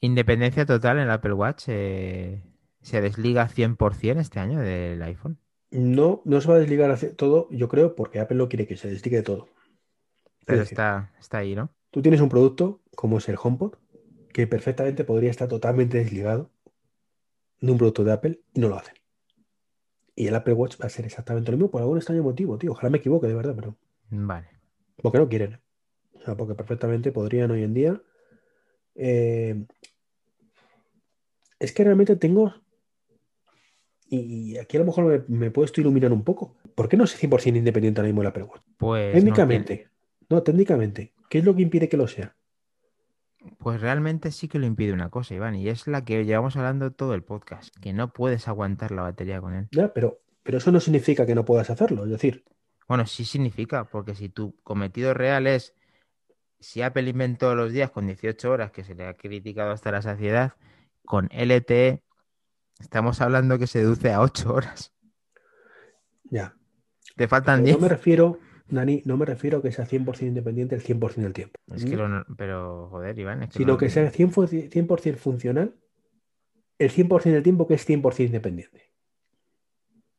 independencia 0.00 0.64
total 0.64 0.96
en 0.96 1.02
el 1.04 1.10
Apple 1.10 1.34
Watch 1.34 1.64
eh, 1.68 2.42
se 2.80 3.02
desliga 3.02 3.46
100% 3.46 4.20
este 4.20 4.40
año 4.40 4.58
del 4.60 5.02
iPhone. 5.02 5.38
No, 5.70 6.22
no 6.24 6.40
se 6.40 6.48
va 6.48 6.54
a 6.54 6.58
desligar 6.60 6.98
todo, 7.16 7.48
yo 7.50 7.68
creo, 7.68 7.94
porque 7.94 8.20
Apple 8.20 8.38
no 8.38 8.48
quiere 8.48 8.66
que 8.66 8.78
se 8.78 8.88
desligue 8.88 9.18
de 9.18 9.22
todo. 9.22 9.48
Es 10.46 10.46
Pero 10.46 10.60
decir, 10.60 10.78
está, 10.78 11.12
está 11.20 11.38
ahí, 11.38 11.54
¿no? 11.54 11.74
tú 11.90 12.02
tienes 12.02 12.20
un 12.22 12.28
producto 12.30 12.80
como 12.94 13.18
es 13.18 13.28
el 13.28 13.36
HomePod, 13.42 13.74
que 14.32 14.46
perfectamente 14.46 15.04
podría 15.04 15.30
estar 15.30 15.48
totalmente 15.48 15.98
desligado 15.98 16.50
de 17.60 17.70
un 17.72 17.76
producto 17.78 18.02
de 18.04 18.12
Apple 18.12 18.40
y 18.54 18.60
no 18.60 18.68
lo 18.68 18.76
hacen. 18.76 18.94
Y 20.16 20.26
el 20.28 20.34
Apple 20.34 20.54
Watch 20.54 20.80
va 20.80 20.86
a 20.86 20.90
ser 20.90 21.04
exactamente 21.04 21.50
lo 21.52 21.58
mismo 21.58 21.70
por 21.70 21.82
algún 21.82 21.98
extraño 21.98 22.22
motivo, 22.22 22.56
tío. 22.56 22.72
Ojalá 22.72 22.88
me 22.88 22.98
equivoque, 22.98 23.26
de 23.26 23.34
verdad, 23.34 23.54
pero 23.54 23.76
Vale. 24.10 24.48
porque 25.02 25.18
no 25.18 25.28
quieren. 25.28 25.60
O 26.14 26.22
sea, 26.22 26.34
porque 26.36 26.54
perfectamente 26.54 27.12
podrían 27.12 27.50
hoy 27.50 27.62
en 27.62 27.74
día. 27.74 28.02
eh, 28.94 29.66
es 31.58 31.72
que 31.72 31.84
realmente 31.84 32.16
tengo. 32.16 32.54
Y 34.08 34.56
aquí 34.58 34.76
a 34.76 34.80
lo 34.80 34.86
mejor 34.86 35.28
me, 35.28 35.50
tú 35.50 35.80
iluminar 35.80 36.12
un 36.12 36.22
poco. 36.22 36.56
¿Por 36.74 36.88
qué 36.88 36.96
no 36.96 37.04
es 37.04 37.22
100% 37.22 37.56
independiente 37.56 38.00
ahora 38.00 38.08
mismo 38.08 38.22
el 38.22 38.28
Apple 38.28 38.44
Watch? 38.44 38.62
Pues 38.76 39.14
no 39.14 39.18
técnicamente. 39.18 39.88
No, 40.28 40.42
técnicamente. 40.42 41.12
¿Qué 41.28 41.38
es 41.38 41.44
lo 41.44 41.56
que 41.56 41.62
impide 41.62 41.88
que 41.88 41.96
lo 41.96 42.06
sea? 42.06 42.36
Pues 43.58 43.80
realmente 43.80 44.30
sí 44.32 44.48
que 44.48 44.58
lo 44.58 44.66
impide 44.66 44.92
una 44.92 45.10
cosa, 45.10 45.34
Iván, 45.34 45.54
y 45.56 45.68
es 45.68 45.86
la 45.86 46.04
que 46.04 46.24
llevamos 46.24 46.56
hablando 46.56 46.92
todo 46.92 47.14
el 47.14 47.22
podcast, 47.24 47.74
que 47.80 47.92
no 47.92 48.12
puedes 48.12 48.48
aguantar 48.48 48.90
la 48.92 49.02
batería 49.02 49.40
con 49.40 49.54
él. 49.54 49.68
Ya, 49.70 49.92
pero, 49.92 50.20
pero 50.42 50.58
eso 50.58 50.72
no 50.72 50.80
significa 50.80 51.26
que 51.26 51.34
no 51.34 51.44
puedas 51.44 51.70
hacerlo. 51.70 52.04
Es 52.04 52.10
decir, 52.10 52.44
Bueno, 52.88 53.06
sí 53.06 53.24
significa, 53.24 53.84
porque 53.90 54.14
si 54.14 54.28
tu 54.28 54.56
cometido 54.62 55.12
real 55.14 55.46
es, 55.46 55.74
si 56.60 56.82
Apple 56.82 57.08
inventó 57.10 57.54
los 57.54 57.72
días 57.72 57.90
con 57.90 58.06
18 58.06 58.50
horas, 58.50 58.70
que 58.72 58.84
se 58.84 58.94
le 58.94 59.06
ha 59.06 59.14
criticado 59.16 59.72
hasta 59.72 59.92
la 59.92 60.02
saciedad, 60.02 60.54
con 61.04 61.28
LTE 61.32 62.02
estamos 62.80 63.20
hablando 63.20 63.58
que 63.58 63.66
se 63.66 63.80
deduce 63.80 64.12
a 64.12 64.20
8 64.20 64.52
horas. 64.54 64.92
ya. 66.30 66.54
Te 67.16 67.28
faltan 67.28 67.62
Pero 67.62 67.64
10. 67.64 67.76
no 67.76 67.82
me 67.82 67.88
refiero, 67.88 68.38
Dani, 68.68 69.02
no 69.04 69.16
me 69.16 69.24
refiero 69.26 69.58
a 69.58 69.62
que 69.62 69.70
sea 69.70 69.86
100% 69.86 70.22
independiente 70.26 70.74
el 70.74 70.82
100% 70.82 71.22
del 71.22 71.32
tiempo. 71.32 71.54
Es 71.74 71.84
que 71.84 71.96
lo, 71.96 72.08
no- 72.08 72.24
pero 72.36 72.88
joder, 72.90 73.18
Iván, 73.18 73.44
es 73.44 73.50
que 73.50 73.58
sino 73.58 73.74
no- 73.74 73.78
que 73.78 73.90
sea 73.90 74.10
100%, 74.10 74.70
100% 74.70 75.16
funcional 75.18 75.76
el 76.78 76.90
100% 76.90 77.34
del 77.34 77.42
tiempo 77.42 77.66
que 77.68 77.74
es 77.74 77.84
100% 77.86 78.26
independiente. 78.26 78.90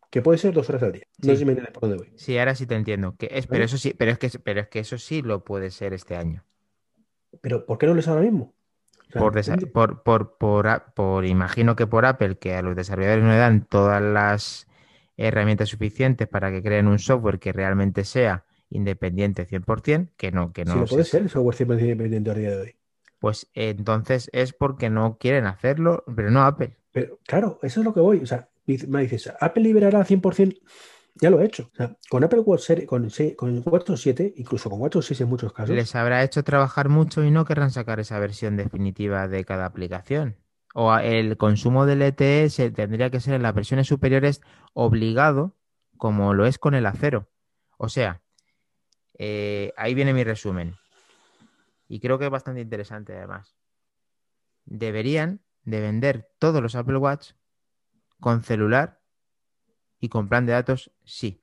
Que 0.09 0.21
puede 0.21 0.37
ser 0.37 0.53
dos 0.53 0.69
horas 0.69 0.83
al 0.83 0.93
día. 0.93 1.03
No 1.19 1.25
Sí. 1.25 1.29
sé 1.31 1.37
si 1.37 1.45
me 1.45 1.51
entiendes 1.51 1.73
por 1.73 1.81
dónde 1.81 1.97
voy. 1.97 2.13
Sí, 2.15 2.37
ahora 2.37 2.55
sí 2.55 2.65
te 2.65 2.75
entiendo. 2.75 3.15
Que 3.17 3.27
es, 3.31 3.45
pero 3.47 3.65
eso 3.65 3.77
sí, 3.77 3.93
pero 3.93 4.11
es 4.11 4.17
que, 4.17 4.29
pero 4.39 4.61
es 4.61 4.67
que 4.69 4.79
eso 4.79 4.97
sí 4.97 5.21
lo 5.21 5.43
puede 5.43 5.69
ser 5.69 5.93
este 5.93 6.15
año. 6.15 6.45
Pero 7.41 7.65
¿por 7.65 7.77
qué 7.77 7.85
no 7.87 7.93
lo 7.93 7.99
es 7.99 8.07
ahora 8.07 8.21
mismo? 8.21 8.53
Por, 9.13 10.03
por, 10.03 10.37
por, 10.37 10.93
por- 10.93 11.25
imagino 11.25 11.75
que 11.75 11.87
por 11.87 12.05
Apple, 12.05 12.37
que 12.37 12.55
a 12.55 12.61
los 12.61 12.75
desarrolladores 12.75 13.23
no 13.23 13.31
le 13.31 13.37
dan 13.37 13.65
todas 13.65 14.01
las 14.01 14.66
herramientas 15.17 15.69
suficientes 15.69 16.27
para 16.27 16.51
que 16.51 16.61
creen 16.63 16.87
un 16.87 16.99
software 16.99 17.39
que 17.39 17.51
realmente 17.51 18.03
sea 18.05 18.45
independiente 18.69 19.45
100%, 19.45 20.09
que 20.17 20.31
no, 20.31 20.53
que 20.53 20.63
si 20.63 20.69
no 20.69 20.81
lo 20.81 20.85
puede 20.85 21.03
ser 21.03 21.23
el 21.23 21.29
software 21.29 21.55
100% 21.55 21.81
independiente 21.81 22.31
a 22.31 22.33
día 22.33 22.49
de 22.51 22.61
hoy. 22.61 22.75
pues 23.19 23.49
entonces 23.53 24.29
es 24.33 24.53
porque 24.53 24.89
no 24.89 25.17
quieren 25.19 25.45
hacerlo, 25.45 26.03
pero 26.15 26.29
no 26.31 26.43
Apple. 26.43 26.77
Pero 26.91 27.19
claro, 27.25 27.59
eso 27.63 27.79
es 27.81 27.85
lo 27.85 27.93
que 27.93 27.99
voy. 27.99 28.19
O 28.19 28.25
sea, 28.25 28.49
me 28.65 29.01
dices, 29.01 29.31
Apple 29.39 29.63
liberará 29.63 30.03
100%. 30.03 30.55
Ya 31.19 31.31
lo 31.31 31.41
he 31.41 31.45
hecho. 31.45 31.69
O 31.73 31.75
sea, 31.75 31.97
con 32.09 32.23
Apple 32.23 32.41
Watch 32.41 32.69
Series- 32.69 32.85
con, 32.85 33.09
con 33.35 33.63
WatchOS 33.65 34.01
7, 34.01 34.33
incluso 34.37 34.69
con 34.69 34.79
WatchOS 34.79 35.07
6 35.07 35.21
en 35.21 35.29
muchos 35.29 35.51
casos, 35.51 35.75
Les 35.75 35.95
habrá 35.95 36.23
hecho 36.23 36.43
trabajar 36.43 36.89
mucho 36.89 37.23
y 37.23 37.31
no 37.31 37.43
querrán 37.45 37.71
sacar 37.71 37.99
esa 37.99 38.19
versión 38.19 38.55
definitiva 38.55 39.27
de 39.27 39.43
cada 39.43 39.65
aplicación. 39.65 40.35
O 40.79 40.95
el 40.95 41.37
consumo 41.37 41.87
del 41.87 42.03
ETE 42.03 42.51
se 42.51 42.69
tendría 42.69 43.09
que 43.09 43.19
ser 43.19 43.33
en 43.33 43.41
las 43.41 43.55
versiones 43.55 43.87
superiores 43.87 44.41
obligado, 44.73 45.55
como 45.97 46.35
lo 46.35 46.45
es 46.45 46.59
con 46.59 46.75
el 46.75 46.85
acero. 46.85 47.27
O 47.79 47.89
sea, 47.89 48.21
eh, 49.17 49.73
ahí 49.75 49.95
viene 49.95 50.13
mi 50.13 50.23
resumen. 50.23 50.75
Y 51.87 51.99
creo 51.99 52.19
que 52.19 52.25
es 52.25 52.31
bastante 52.31 52.61
interesante 52.61 53.17
además. 53.17 53.55
Deberían 54.65 55.41
de 55.63 55.81
vender 55.81 56.29
todos 56.37 56.61
los 56.61 56.75
Apple 56.75 56.97
Watch 56.97 57.31
con 58.19 58.43
celular 58.43 59.01
y 59.99 60.09
con 60.09 60.29
plan 60.29 60.45
de 60.45 60.53
datos 60.53 60.91
sí. 61.03 61.41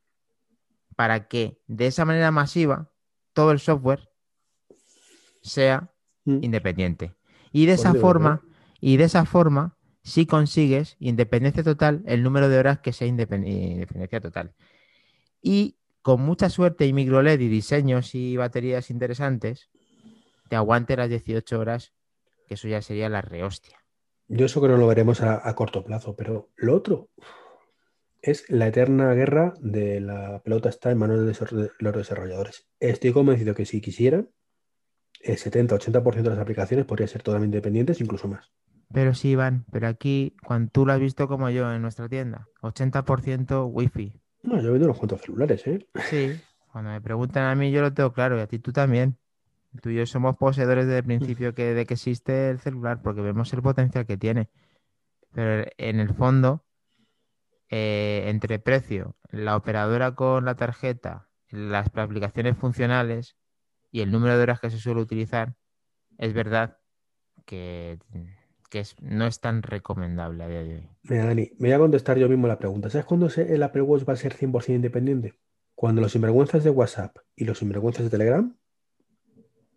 Para 0.94 1.26
que 1.26 1.60
de 1.66 1.88
esa 1.88 2.04
manera 2.04 2.30
masiva 2.30 2.92
todo 3.32 3.50
el 3.50 3.58
software 3.58 4.08
sea 5.42 5.90
Mm. 6.24 6.38
independiente. 6.44 7.14
Y 7.50 7.66
de 7.66 7.72
esa 7.72 7.94
forma, 7.94 8.36
verdad. 8.36 8.53
Y 8.86 8.98
de 8.98 9.04
esa 9.04 9.24
forma, 9.24 9.78
si 10.02 10.26
consigues 10.26 10.96
independencia 10.98 11.62
total, 11.62 12.02
el 12.04 12.22
número 12.22 12.50
de 12.50 12.58
horas 12.58 12.80
que 12.80 12.92
sea 12.92 13.08
independ- 13.08 13.48
independencia 13.48 14.20
total. 14.20 14.52
Y 15.40 15.78
con 16.02 16.20
mucha 16.20 16.50
suerte 16.50 16.84
y 16.86 16.92
micro 16.92 17.22
LED 17.22 17.40
y 17.40 17.48
diseños 17.48 18.14
y 18.14 18.36
baterías 18.36 18.90
interesantes, 18.90 19.70
te 20.50 20.56
aguante 20.56 20.98
las 20.98 21.08
18 21.08 21.58
horas, 21.58 21.94
que 22.46 22.54
eso 22.54 22.68
ya 22.68 22.82
sería 22.82 23.08
la 23.08 23.22
rehostia. 23.22 23.78
Yo 24.28 24.44
eso 24.44 24.60
creo 24.60 24.74
que 24.74 24.80
lo 24.80 24.86
veremos 24.86 25.22
a, 25.22 25.48
a 25.48 25.54
corto 25.54 25.82
plazo, 25.82 26.14
pero 26.14 26.50
lo 26.56 26.74
otro 26.74 27.08
es 28.20 28.44
la 28.50 28.66
eterna 28.66 29.14
guerra 29.14 29.54
de 29.60 30.02
la 30.02 30.42
pelota 30.42 30.68
está 30.68 30.90
en 30.90 30.98
manos 30.98 31.20
de 31.20 31.70
los 31.78 31.96
desarrolladores. 31.96 32.66
Estoy 32.80 33.12
convencido 33.12 33.54
que 33.54 33.64
si 33.64 33.80
quisieran, 33.80 34.28
el 35.22 35.38
70-80% 35.38 36.22
de 36.22 36.30
las 36.36 36.38
aplicaciones 36.38 36.84
podrían 36.84 37.08
ser 37.08 37.22
totalmente 37.22 37.56
independientes, 37.56 38.02
incluso 38.02 38.28
más. 38.28 38.52
Pero 38.92 39.14
sí, 39.14 39.30
Iván, 39.30 39.64
pero 39.70 39.88
aquí, 39.88 40.36
cuando 40.44 40.70
tú 40.70 40.86
lo 40.86 40.92
has 40.92 41.00
visto 41.00 41.26
como 41.28 41.50
yo 41.50 41.72
en 41.72 41.82
nuestra 41.82 42.08
tienda, 42.08 42.48
80% 42.62 43.66
wifi. 43.66 44.20
No, 44.42 44.60
yo 44.60 44.72
vendo 44.72 44.86
unos 44.86 44.98
cuantos 44.98 45.22
celulares, 45.22 45.66
¿eh? 45.66 45.86
Sí, 46.10 46.40
cuando 46.70 46.90
me 46.90 47.00
preguntan 47.00 47.44
a 47.44 47.54
mí 47.54 47.70
yo 47.70 47.80
lo 47.80 47.94
tengo 47.94 48.12
claro 48.12 48.36
y 48.36 48.40
a 48.40 48.46
ti 48.46 48.58
tú 48.58 48.72
también. 48.72 49.16
Tú 49.82 49.90
y 49.90 49.96
yo 49.96 50.06
somos 50.06 50.36
poseedores 50.36 50.86
desde 50.86 50.98
el 50.98 51.04
principio 51.04 51.54
que, 51.54 51.74
de 51.74 51.86
que 51.86 51.94
existe 51.94 52.50
el 52.50 52.60
celular 52.60 53.02
porque 53.02 53.20
vemos 53.20 53.52
el 53.52 53.62
potencial 53.62 54.06
que 54.06 54.16
tiene. 54.16 54.48
Pero 55.32 55.68
en 55.78 55.98
el 55.98 56.14
fondo, 56.14 56.64
eh, 57.70 58.24
entre 58.26 58.60
precio, 58.60 59.16
la 59.30 59.56
operadora 59.56 60.14
con 60.14 60.44
la 60.44 60.54
tarjeta, 60.54 61.28
las 61.48 61.88
aplicaciones 61.96 62.56
funcionales 62.56 63.36
y 63.90 64.00
el 64.00 64.12
número 64.12 64.36
de 64.36 64.42
horas 64.42 64.60
que 64.60 64.70
se 64.70 64.78
suele 64.78 65.00
utilizar, 65.00 65.54
es 66.18 66.32
verdad 66.32 66.78
que, 67.44 67.98
que 68.74 68.80
es- 68.80 69.00
no 69.00 69.24
es 69.24 69.38
tan 69.38 69.62
recomendable 69.62 70.42
a 70.42 70.48
día 70.48 70.64
de 70.64 70.74
hoy. 70.74 70.88
Mira, 71.04 71.26
Dani, 71.26 71.52
me 71.60 71.68
voy 71.68 71.72
a 71.74 71.78
contestar 71.78 72.18
yo 72.18 72.28
mismo 72.28 72.48
la 72.48 72.58
pregunta. 72.58 72.90
¿Sabes 72.90 73.04
cuándo 73.06 73.28
el 73.28 73.62
Apple 73.62 73.82
Watch 73.82 74.02
va 74.08 74.14
a 74.14 74.16
ser 74.16 74.34
100% 74.34 74.74
independiente? 74.74 75.38
Cuando 75.76 76.00
los 76.00 76.10
sinvergüenzas 76.10 76.64
de 76.64 76.70
WhatsApp 76.70 77.16
y 77.36 77.44
los 77.44 77.58
sinvergüenzas 77.58 78.02
de 78.02 78.10
Telegram 78.10 78.52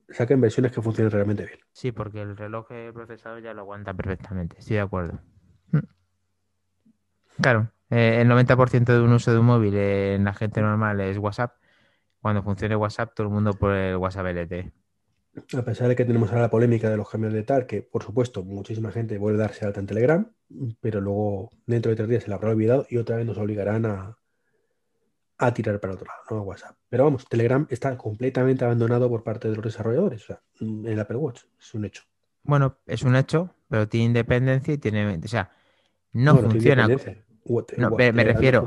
saquen 0.09 0.41
versiones 0.41 0.71
que 0.71 0.81
funcionen 0.81 1.11
realmente 1.11 1.45
bien. 1.45 1.59
Sí, 1.73 1.91
porque 1.91 2.23
el 2.23 2.35
reloj 2.35 2.69
procesador 2.91 3.43
ya 3.43 3.53
lo 3.53 3.61
aguanta 3.61 3.93
perfectamente, 3.93 4.57
estoy 4.57 4.77
de 4.77 4.81
acuerdo. 4.81 5.19
Mm. 5.69 5.79
Claro, 7.39 7.71
eh, 7.91 8.21
el 8.21 8.27
90% 8.27 8.93
de 8.93 9.01
un 9.01 9.13
uso 9.13 9.31
de 9.31 9.37
un 9.37 9.45
móvil 9.45 9.75
en 9.75 10.23
la 10.23 10.33
gente 10.33 10.59
normal 10.59 10.99
es 11.01 11.19
WhatsApp. 11.19 11.53
Cuando 12.19 12.41
funcione 12.41 12.75
WhatsApp, 12.75 13.13
todo 13.13 13.27
el 13.27 13.33
mundo 13.33 13.53
por 13.53 13.73
el 13.73 13.97
WhatsApp 13.97 14.25
LTE. 14.25 14.71
A 15.57 15.61
pesar 15.63 15.87
de 15.87 15.95
que 15.95 16.05
tenemos 16.05 16.29
ahora 16.29 16.41
la 16.43 16.49
polémica 16.49 16.89
de 16.89 16.97
los 16.97 17.09
cambios 17.09 17.33
de 17.33 17.43
tal, 17.43 17.65
que 17.67 17.81
por 17.81 18.03
supuesto 18.03 18.43
muchísima 18.43 18.91
gente 18.91 19.17
vuelve 19.17 19.39
a 19.43 19.47
darse 19.47 19.65
alta 19.65 19.79
en 19.79 19.85
Telegram, 19.85 20.31
pero 20.81 20.99
luego 21.01 21.51
dentro 21.65 21.89
de 21.91 21.95
tres 21.95 22.09
días 22.09 22.23
se 22.23 22.29
la 22.29 22.35
habrá 22.37 22.49
olvidado 22.49 22.85
y 22.89 22.97
otra 22.97 23.17
vez 23.17 23.25
nos 23.25 23.37
obligarán 23.37 23.85
a, 23.85 24.17
a 25.37 25.53
tirar 25.53 25.79
para 25.79 25.93
otro 25.93 26.07
lado, 26.07 26.19
no 26.31 26.37
a 26.37 26.41
WhatsApp. 26.41 26.75
Pero 26.89 27.03
vamos, 27.03 27.25
Telegram 27.27 27.67
está 27.69 27.95
completamente 27.97 28.65
abandonado 28.65 29.09
por 29.09 29.23
parte 29.23 29.47
de 29.49 29.55
los 29.55 29.63
desarrolladores, 29.63 30.23
o 30.23 30.27
sea, 30.27 30.41
en 30.59 30.85
el 30.87 30.99
Apple 30.99 31.17
Watch, 31.17 31.43
es 31.59 31.73
un 31.73 31.85
hecho. 31.85 32.03
Bueno, 32.43 32.77
es 32.87 33.03
un 33.03 33.15
hecho, 33.15 33.53
pero 33.69 33.87
tiene 33.87 34.05
independencia 34.07 34.73
y 34.73 34.77
tiene... 34.77 35.17
O 35.23 35.27
sea, 35.27 35.51
no 36.13 36.33
funciona... 36.51 36.87
No, 37.77 37.89
me- 37.97 38.11
me 38.11 38.23
refiero-. 38.33 38.61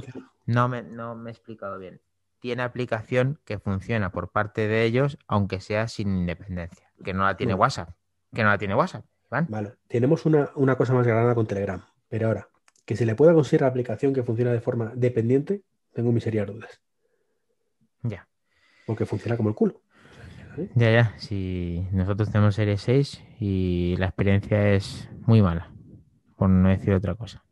No 0.46 0.68
me, 0.68 0.82
no 0.82 1.14
me 1.14 1.30
he 1.30 1.32
explicado 1.32 1.78
bien. 1.78 2.00
Tiene 2.40 2.62
aplicación 2.62 3.38
que 3.44 3.58
funciona 3.58 4.10
por 4.12 4.30
parte 4.32 4.66
de 4.66 4.84
ellos, 4.84 5.18
aunque 5.28 5.60
sea 5.60 5.88
sin 5.88 6.08
independencia. 6.08 6.90
Que 7.04 7.12
no 7.14 7.24
la 7.24 7.36
tiene 7.36 7.52
No. 7.52 7.58
WhatsApp. 7.58 7.90
Que 8.34 8.42
no 8.42 8.48
la 8.48 8.58
tiene 8.58 8.74
WhatsApp. 8.74 9.04
Iván. 9.30 9.46
Vale, 9.48 9.74
tenemos 9.86 10.26
una, 10.26 10.50
una 10.56 10.76
cosa 10.76 10.92
más 10.94 11.06
grande 11.06 11.34
con 11.34 11.46
Telegram, 11.46 11.84
pero 12.08 12.26
ahora, 12.28 12.48
que 12.84 12.96
se 12.96 13.06
le 13.06 13.14
pueda 13.14 13.32
considerar 13.34 13.70
aplicación 13.70 14.12
que 14.12 14.22
funciona 14.24 14.50
de 14.52 14.60
forma 14.60 14.92
dependiente, 14.96 15.62
tengo 15.92 16.10
mis 16.12 16.24
serias 16.24 16.46
dudas, 16.48 16.80
Ya. 18.02 18.26
porque 18.86 19.06
funciona 19.06 19.36
como 19.36 19.50
el 19.50 19.54
culo. 19.54 19.82
Ya, 20.74 20.90
ya. 20.90 21.14
Si 21.18 21.86
nosotros 21.92 22.30
tenemos 22.32 22.56
serie 22.56 22.76
6 22.76 23.22
y 23.38 23.94
la 23.98 24.06
experiencia 24.06 24.72
es 24.72 25.08
muy 25.26 25.42
mala, 25.42 25.72
por 26.36 26.48
no 26.50 26.68
decir 26.68 26.92
otra 26.94 27.14
cosa. 27.14 27.44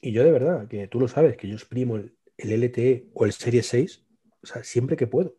Y 0.00 0.12
yo 0.12 0.22
de 0.22 0.30
verdad, 0.32 0.68
que 0.68 0.86
tú 0.86 1.00
lo 1.00 1.08
sabes, 1.08 1.36
que 1.36 1.48
yo 1.48 1.54
exprimo 1.54 1.96
el, 1.96 2.16
el 2.42 2.52
LTE 2.52 3.10
o 3.14 3.24
el 3.24 3.32
Serie 3.32 3.62
6, 3.62 4.04
o 4.42 4.46
sea, 4.46 4.64
siempre 4.64 4.96
que 4.96 5.06
puedo. 5.06 5.36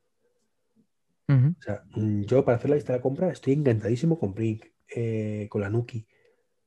O 1.60 1.62
sea, 1.64 1.84
yo 1.96 2.44
para 2.44 2.58
hacer 2.58 2.70
la 2.70 2.76
lista 2.76 2.92
de 2.94 3.00
compra 3.02 3.32
estoy 3.32 3.54
encantadísimo 3.54 4.20
con 4.20 4.34
Brink, 4.34 4.66
eh, 4.94 5.48
con 5.50 5.62
la 5.62 5.70
Nuki. 5.70 6.06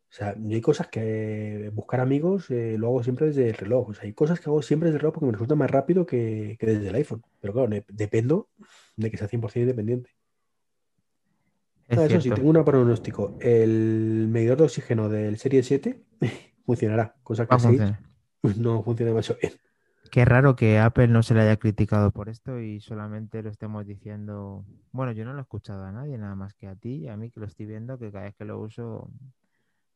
O 0.09 0.17
sea, 0.17 0.35
yo 0.39 0.55
hay 0.55 0.61
cosas 0.61 0.87
que 0.89 1.71
buscar 1.75 2.01
amigos 2.01 2.49
eh, 2.51 2.77
lo 2.79 2.87
hago 2.87 3.03
siempre 3.03 3.27
desde 3.27 3.49
el 3.49 3.55
reloj. 3.57 3.89
O 3.91 3.95
sea, 3.95 4.05
hay 4.05 4.13
cosas 4.13 4.39
que 4.41 4.49
hago 4.49 4.63
siempre 4.63 4.87
desde 4.89 4.97
el 4.97 5.01
reloj 5.01 5.15
porque 5.15 5.27
me 5.27 5.33
resulta 5.33 5.55
más 5.57 5.71
rápido 5.71 6.07
que, 6.07 6.57
que 6.59 6.67
desde 6.67 6.89
el 6.89 6.95
iPhone. 6.95 7.23
Pero 7.41 7.53
claro, 7.53 7.69
ne- 7.69 7.85
dependo 7.89 8.49
de 8.97 9.11
que 9.11 9.17
sea 9.19 9.29
100% 9.29 9.61
independiente. 9.61 10.11
Es 11.89 11.99
Ah, 11.99 12.07
eso 12.07 12.21
sí, 12.21 12.31
tengo 12.31 12.49
un 12.49 12.65
pronóstico. 12.65 13.37
El 13.41 14.29
medidor 14.31 14.59
de 14.59 14.65
oxígeno 14.65 15.09
del 15.09 15.37
Serie 15.37 15.63
7 15.63 16.03
funcionará, 16.65 17.17
cosa 17.23 17.45
que 17.47 17.55
Va 17.55 17.57
a 17.57 17.69
el 17.69 17.79
6 17.79 17.81
funcionar. 17.81 18.01
no 18.63 18.83
funciona 18.83 19.11
demasiado 19.11 19.41
bien. 19.43 19.53
Qué 20.15 20.25
raro 20.25 20.55
que 20.55 20.79
Apple 20.79 21.09
no 21.09 21.25
se 21.25 21.35
le 21.35 21.41
haya 21.41 21.57
criticado 21.57 22.13
por 22.13 22.29
esto 22.29 22.61
y 22.61 22.79
solamente 22.79 23.43
lo 23.43 23.51
estemos 23.51 23.85
diciendo. 23.85 24.65
Bueno, 24.93 25.11
yo 25.11 25.25
no 25.25 25.33
lo 25.33 25.41
he 25.41 25.43
escuchado 25.43 25.83
a 25.83 25.91
nadie, 25.91 26.17
nada 26.19 26.37
más 26.37 26.55
que 26.55 26.69
a 26.69 26.77
ti 26.77 26.99
y 26.99 27.09
a 27.09 27.17
mí 27.17 27.33
que 27.33 27.41
lo 27.41 27.47
estoy 27.47 27.67
viendo, 27.67 27.99
que 27.99 28.13
cada 28.13 28.27
vez 28.27 28.37
que 28.37 28.45
lo 28.45 28.61
uso 28.61 29.11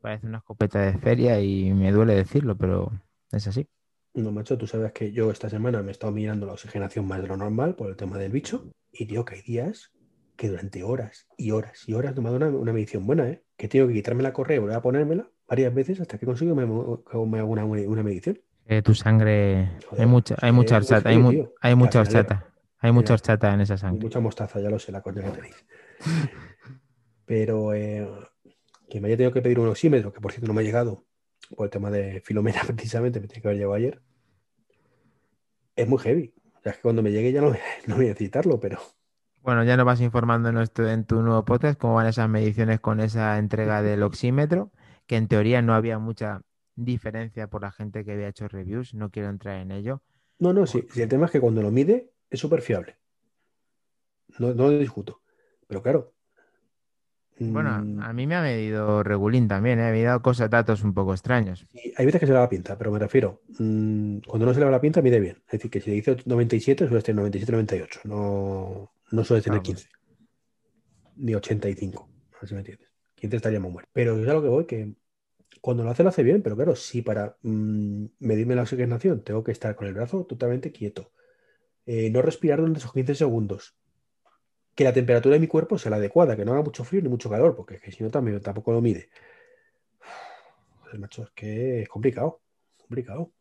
parece 0.01 0.27
una 0.27 0.39
escopeta 0.39 0.81
de 0.81 0.99
feria 0.99 1.41
y 1.41 1.73
me 1.73 1.93
duele 1.93 2.17
decirlo, 2.17 2.57
pero 2.59 2.91
es 3.31 3.47
así. 3.47 3.69
No, 4.15 4.33
macho, 4.33 4.59
tú 4.59 4.67
sabes 4.67 4.91
que 4.91 5.13
yo 5.13 5.31
esta 5.31 5.49
semana 5.49 5.83
me 5.83 5.91
he 5.91 5.93
estado 5.93 6.13
mirando 6.13 6.47
la 6.47 6.55
oxigenación 6.55 7.07
más 7.07 7.23
de 7.23 7.29
lo 7.29 7.37
normal 7.37 7.77
por 7.77 7.89
el 7.89 7.95
tema 7.95 8.19
del 8.19 8.33
bicho. 8.33 8.73
Y 8.91 9.07
tío, 9.07 9.25
que 9.25 9.37
hay 9.37 9.43
días 9.43 9.93
que 10.35 10.49
durante 10.49 10.83
horas 10.83 11.29
y 11.37 11.53
horas 11.53 11.89
y 11.89 11.95
horas 11.95 12.19
ha 12.19 12.21
dado 12.21 12.35
una, 12.35 12.49
una 12.49 12.73
medición 12.73 13.07
buena, 13.07 13.29
¿eh? 13.29 13.45
Que 13.57 13.69
tengo 13.69 13.87
que 13.87 13.95
quitarme 13.95 14.25
la 14.25 14.33
correa 14.33 14.57
y 14.57 14.59
volver 14.59 14.79
a 14.79 14.83
ponérmela 14.83 15.31
varias 15.47 15.73
veces 15.73 16.01
hasta 16.01 16.19
que 16.19 16.27
consigo 16.27 16.57
me, 16.57 16.67
me 16.67 17.43
una, 17.45 17.65
una 17.65 18.03
medición. 18.03 18.41
Eh, 18.71 18.83
tu 18.83 18.95
sangre. 18.95 19.71
Joder, 19.89 20.01
hay 20.03 20.07
mucha, 20.07 20.35
hay 20.41 20.53
mucha 20.53 20.77
horchata, 20.77 21.09
hay, 21.09 21.19
mu- 21.19 21.33
mucha 21.77 22.01
horchata. 22.01 22.45
Hay 22.81 22.93
mucha 22.93 23.15
horchata 23.15 23.53
en 23.55 23.63
esa 23.63 23.77
sangre. 23.79 24.03
mucha 24.03 24.21
mostaza, 24.21 24.61
ya 24.61 24.69
lo 24.71 24.79
sé, 24.79 24.93
la 24.93 25.01
coña 25.03 25.23
que 25.23 25.31
tenéis. 25.31 25.65
Pero 27.25 27.75
eh, 27.75 28.09
que 28.89 29.01
me 29.01 29.09
haya 29.09 29.17
tenido 29.17 29.33
que 29.33 29.43
pedir 29.43 29.59
un 29.59 29.69
oxímetro, 29.69 30.13
que 30.13 30.21
por 30.21 30.33
cierto 30.33 30.47
no 30.49 30.55
me 30.55 30.61
ha 30.61 30.65
llegado 30.65 31.05
por 31.57 31.67
el 31.67 31.71
tema 31.71 31.91
de 31.91 32.21
Filomena 32.25 32.61
precisamente, 32.67 33.21
me 33.21 33.27
tiene 33.27 33.43
que 33.43 33.49
haber 33.49 33.57
llegado 33.59 33.75
ayer. 33.75 34.03
Es 35.77 35.89
muy 35.89 35.99
heavy. 35.99 36.35
O 36.59 36.61
sea, 36.63 36.73
es 36.73 36.77
que 36.79 36.83
cuando 36.83 37.03
me 37.03 37.11
llegue 37.11 37.33
ya 37.33 37.41
no, 37.41 37.53
no 37.87 37.97
voy 37.97 38.07
a 38.07 38.09
necesitarlo, 38.09 38.61
pero 38.61 38.79
Bueno, 39.43 39.65
ya 39.65 39.77
nos 39.77 39.87
vas 39.87 40.01
informando 40.01 40.49
en, 40.51 40.55
nuestro- 40.57 40.89
en 40.89 41.05
tu 41.05 41.23
nuevo 41.23 41.45
podcast 41.45 41.79
cómo 41.81 41.95
van 41.95 42.07
esas 42.07 42.29
mediciones 42.29 42.81
con 42.81 43.01
esa 43.01 43.39
entrega 43.39 43.83
del 43.83 44.03
oxímetro, 44.03 44.73
que 45.07 45.17
en 45.17 45.27
teoría 45.29 45.63
no 45.63 45.75
había 45.75 45.99
mucha 45.99 46.43
diferencia 46.85 47.49
por 47.49 47.63
la 47.63 47.71
gente 47.73 48.05
que 48.05 48.13
había 48.13 48.29
hecho 48.29 48.47
reviews, 48.49 48.95
no 48.95 49.11
quiero 49.11 49.29
entrar 49.29 49.61
en 49.61 49.71
ello. 49.73 50.03
no, 50.39 50.53
no, 50.53 50.67
sí, 50.67 50.87
sí, 50.93 51.03
el 51.03 51.09
tema 51.09 51.27
es 51.27 51.33
que 51.33 51.41
cuando 51.41 51.61
lo 51.63 51.71
mide 51.71 52.11
es 52.31 52.39
súper 52.41 52.63
fiable. 52.63 52.97
No, 54.39 54.55
no 54.55 54.71
lo 54.71 54.79
discuto. 54.79 55.21
Pero 55.67 55.83
claro. 55.83 56.13
Bueno, 57.41 57.71
mm, 57.85 58.01
a 58.03 58.13
mí 58.13 58.27
me 58.27 58.35
ha 58.35 58.43
medido 58.43 59.03
Regulín 59.05 59.47
también, 59.47 59.79
¿eh? 59.79 59.93
me 59.93 60.03
ha 60.03 60.09
dado 60.09 60.23
cosas, 60.23 60.51
datos 60.51 60.83
un 60.83 60.93
poco 60.93 61.13
extraños. 61.13 61.67
sí, 61.71 61.93
hay 61.97 62.05
veces 62.07 62.21
que 62.21 62.27
se 62.27 62.33
le 62.33 62.39
va 62.39 62.45
la 62.45 62.49
pinta, 62.49 62.77
pero 62.77 62.91
me 62.91 62.99
refiero, 62.99 63.43
mm, 63.59 64.19
cuando 64.27 64.47
no 64.47 64.53
se 64.55 64.59
le 64.61 64.65
va 64.67 64.73
la 64.73 64.81
pinta, 64.81 65.01
mide 65.03 65.21
bien. 65.21 65.37
Es 65.47 65.53
decir, 65.53 65.71
que 65.71 65.81
si 65.81 65.91
le 65.91 65.97
dice 65.97 66.17
97, 66.25 66.87
suele 66.89 67.03
tener 67.03 67.25
97-98. 67.25 68.01
No, 68.05 68.93
no 69.13 69.25
suele 69.25 69.43
tener 69.43 69.61
Ah, 69.61 69.63
pues. 69.65 69.77
15. 69.77 69.89
Ni 71.17 71.35
85. 71.35 72.09
A 72.35 72.41
ver 72.41 72.49
si 72.49 72.55
me 72.55 72.61
entiendes. 72.61 72.89
15 73.17 73.37
estaríamos 73.37 73.71
muertos. 73.73 73.91
Pero 73.93 74.17
es 74.19 74.29
a 74.29 74.33
lo 74.35 74.43
que 74.43 74.49
voy, 74.49 74.65
que 74.67 74.95
cuando 75.61 75.85
lo 75.85 75.91
hace, 75.91 76.03
lo 76.03 76.09
hace 76.11 76.23
bien. 76.23 76.43
Pero 76.43 76.57
claro, 76.57 76.77
si 76.77 77.03
para 77.03 77.37
mm, 77.43 78.07
medirme 78.21 78.55
la 78.55 78.63
oxigenación 78.63 79.23
tengo 79.23 79.45
que 79.45 79.53
estar 79.53 79.75
con 79.77 79.87
el 79.87 79.95
brazo 79.95 80.25
totalmente 80.25 80.73
quieto, 80.73 81.13
eh, 81.87 82.11
no 82.11 82.23
respirar 82.23 82.59
durante 82.59 82.79
esos 82.81 82.93
15 82.93 83.15
segundos, 83.15 83.77
que 84.75 84.85
la 84.85 84.93
temperatura 84.93 85.35
de 85.35 85.41
mi 85.41 85.49
cuerpo 85.49 85.79
sea 85.79 85.91
la 85.91 85.97
adecuada, 85.97 86.37
que 86.37 86.45
no 86.45 86.53
haga 86.53 86.63
mucho 86.63 86.85
frío 86.85 87.03
ni 87.03 87.09
mucho 87.09 87.29
calor, 87.29 87.57
porque 87.57 87.77
es 87.77 87.83
que 87.83 87.91
si 87.91 88.05
no 88.05 88.11
también 88.11 88.41
tampoco 88.41 88.73
lo 88.73 88.81
mide. 88.81 89.11
Joder, 90.81 91.01
macho, 91.01 91.25
es 91.25 91.31
que 91.31 91.83
es 91.83 91.89
complicado. 91.89 92.41
Complicado. 92.77 93.33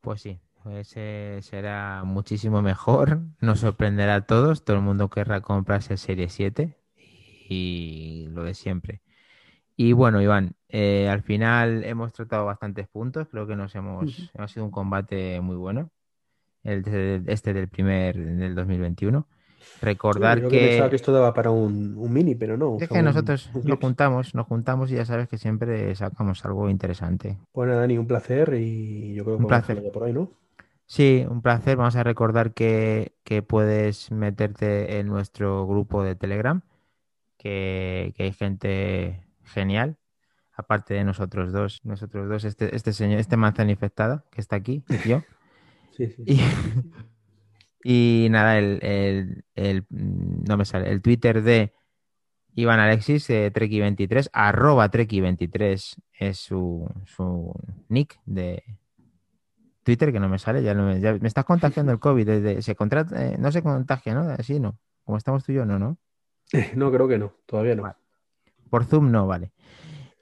Pues 0.00 0.20
sí, 0.20 0.40
ese 0.70 1.38
será 1.42 2.04
muchísimo 2.04 2.62
mejor, 2.62 3.20
nos 3.40 3.60
sorprenderá 3.60 4.16
a 4.16 4.26
todos, 4.26 4.64
todo 4.64 4.76
el 4.76 4.82
mundo 4.82 5.10
querrá 5.10 5.40
comprarse 5.40 5.94
el 5.94 5.98
Serie 5.98 6.28
7 6.28 6.76
y 7.48 8.28
lo 8.30 8.44
de 8.44 8.54
siempre. 8.54 9.02
Y 9.76 9.92
bueno, 9.92 10.20
Iván, 10.20 10.54
eh, 10.68 11.08
al 11.08 11.22
final 11.22 11.84
hemos 11.84 12.12
tratado 12.12 12.44
bastantes 12.46 12.88
puntos, 12.88 13.28
creo 13.30 13.46
que 13.46 13.56
nos 13.56 13.74
hemos, 13.74 14.30
ha 14.38 14.48
sido 14.48 14.64
un 14.66 14.70
combate 14.70 15.40
muy 15.40 15.56
bueno, 15.56 15.90
el 16.62 16.82
de- 16.82 17.22
este 17.26 17.52
del 17.54 17.68
primer, 17.68 18.16
del 18.16 18.54
2021. 18.54 19.26
Recordar 19.80 20.38
Creo 20.38 20.50
que 20.50 20.58
pensaba 20.68 20.90
que 20.90 20.96
esto 20.96 21.12
daba 21.12 21.32
para 21.32 21.50
un, 21.50 21.94
un 21.96 22.12
mini, 22.12 22.34
pero 22.34 22.56
no. 22.56 22.76
es 22.80 22.88
que 22.88 23.02
nosotros 23.02 23.48
un 23.54 23.64
nos 23.64 23.78
juntamos, 23.78 24.34
nos 24.34 24.46
juntamos 24.46 24.90
y 24.90 24.96
ya 24.96 25.04
sabes 25.04 25.28
que 25.28 25.38
siempre 25.38 25.94
sacamos 25.94 26.44
algo 26.44 26.68
interesante. 26.68 27.38
Bueno, 27.54 27.76
Dani, 27.76 27.96
un 27.96 28.06
placer 28.06 28.54
y 28.54 29.14
yo 29.14 29.24
creo 29.24 29.36
que 29.38 29.42
Un 29.42 29.48
placer. 29.48 29.92
por 29.92 30.04
ahí, 30.04 30.12
¿no? 30.12 30.30
Sí, 30.86 31.24
un 31.28 31.42
placer. 31.42 31.76
Vamos 31.76 31.96
a 31.96 32.02
recordar 32.02 32.52
que, 32.52 33.12
que 33.24 33.42
puedes 33.42 34.10
meterte 34.10 34.98
en 34.98 35.06
nuestro 35.06 35.66
grupo 35.66 36.02
de 36.02 36.16
Telegram, 36.16 36.60
que, 37.38 38.12
que 38.16 38.24
hay 38.24 38.32
gente 38.32 39.22
genial, 39.44 39.96
aparte 40.54 40.94
de 40.94 41.04
nosotros 41.04 41.52
dos, 41.52 41.80
nosotros 41.84 42.28
dos, 42.28 42.44
este, 42.44 42.74
este 42.76 42.92
señor, 42.92 43.20
este 43.20 43.36
manzana 43.36 43.70
infectada 43.70 44.24
que 44.30 44.40
está 44.40 44.56
aquí, 44.56 44.84
yo. 45.06 45.22
Sí, 45.96 46.08
sí. 46.08 46.22
Y, 47.84 48.24
y 48.26 48.28
nada, 48.30 48.58
el, 48.58 48.78
el- 48.82 49.44
el- 49.54 49.82
mm, 49.90 50.44
no 50.48 50.56
me 50.56 50.64
sale, 50.64 50.90
el 50.90 51.02
Twitter 51.02 51.42
de 51.42 51.72
Iván 52.54 52.80
Alexis, 52.80 53.28
eh, 53.30 53.50
Treki23, 53.52 54.28
arroba 54.32 54.90
Treki23 54.90 55.96
es 56.18 56.36
su, 56.38 56.88
su 57.06 57.52
nick 57.88 58.20
de 58.26 58.62
Twitter, 59.84 60.12
que 60.12 60.20
no 60.20 60.28
me 60.28 60.38
sale, 60.38 60.62
ya, 60.62 60.74
no 60.74 60.86
me, 60.86 61.00
ya 61.00 61.14
me 61.14 61.26
estás 61.28 61.44
contagiando 61.44 61.92
el 61.92 61.98
COVID, 61.98 62.26
desde, 62.26 62.62
se 62.62 62.74
contrata, 62.76 63.26
eh, 63.26 63.36
no 63.38 63.50
se 63.50 63.62
contagia, 63.62 64.14
¿no? 64.14 64.30
Así 64.30 64.60
no, 64.60 64.78
como 65.04 65.18
estamos 65.18 65.44
tú 65.44 65.52
y 65.52 65.56
yo, 65.56 65.64
no, 65.66 65.78
¿no? 65.78 65.98
No, 66.76 66.92
creo 66.92 67.08
que 67.08 67.18
no, 67.18 67.32
todavía 67.46 67.74
no. 67.74 67.82
Vale. 67.82 67.96
Por 68.72 68.86
Zoom 68.86 69.10
no, 69.10 69.26
vale. 69.26 69.52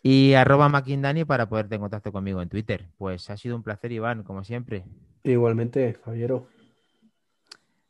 Y 0.02 0.34
arroba 0.34 0.68
Makindani 0.68 1.24
para 1.24 1.48
poderte 1.48 1.76
en 1.76 1.82
contacto 1.82 2.10
conmigo 2.10 2.42
en 2.42 2.48
Twitter. 2.48 2.88
Pues 2.98 3.30
ha 3.30 3.36
sido 3.36 3.54
un 3.54 3.62
placer, 3.62 3.92
Iván, 3.92 4.24
como 4.24 4.42
siempre. 4.42 4.84
Igualmente, 5.22 5.96
Javiero. 6.04 6.48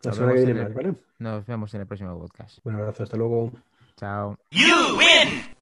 La 0.03 0.11
Nos 0.11 0.17
semana 0.17 0.35
que 0.35 0.41
vemos 0.41 0.55
viene 0.55 0.69
más, 0.69 0.75
¿vale? 0.75 0.95
Nos 1.19 1.47
vemos 1.47 1.73
en 1.73 1.81
el 1.81 1.87
próximo 1.87 2.19
podcast. 2.19 2.59
Un 2.65 2.75
abrazo, 2.75 3.05
hasta 3.05 3.17
luego. 3.17 3.53
Chao. 3.97 4.37
You 4.51 4.99
win! 4.99 5.60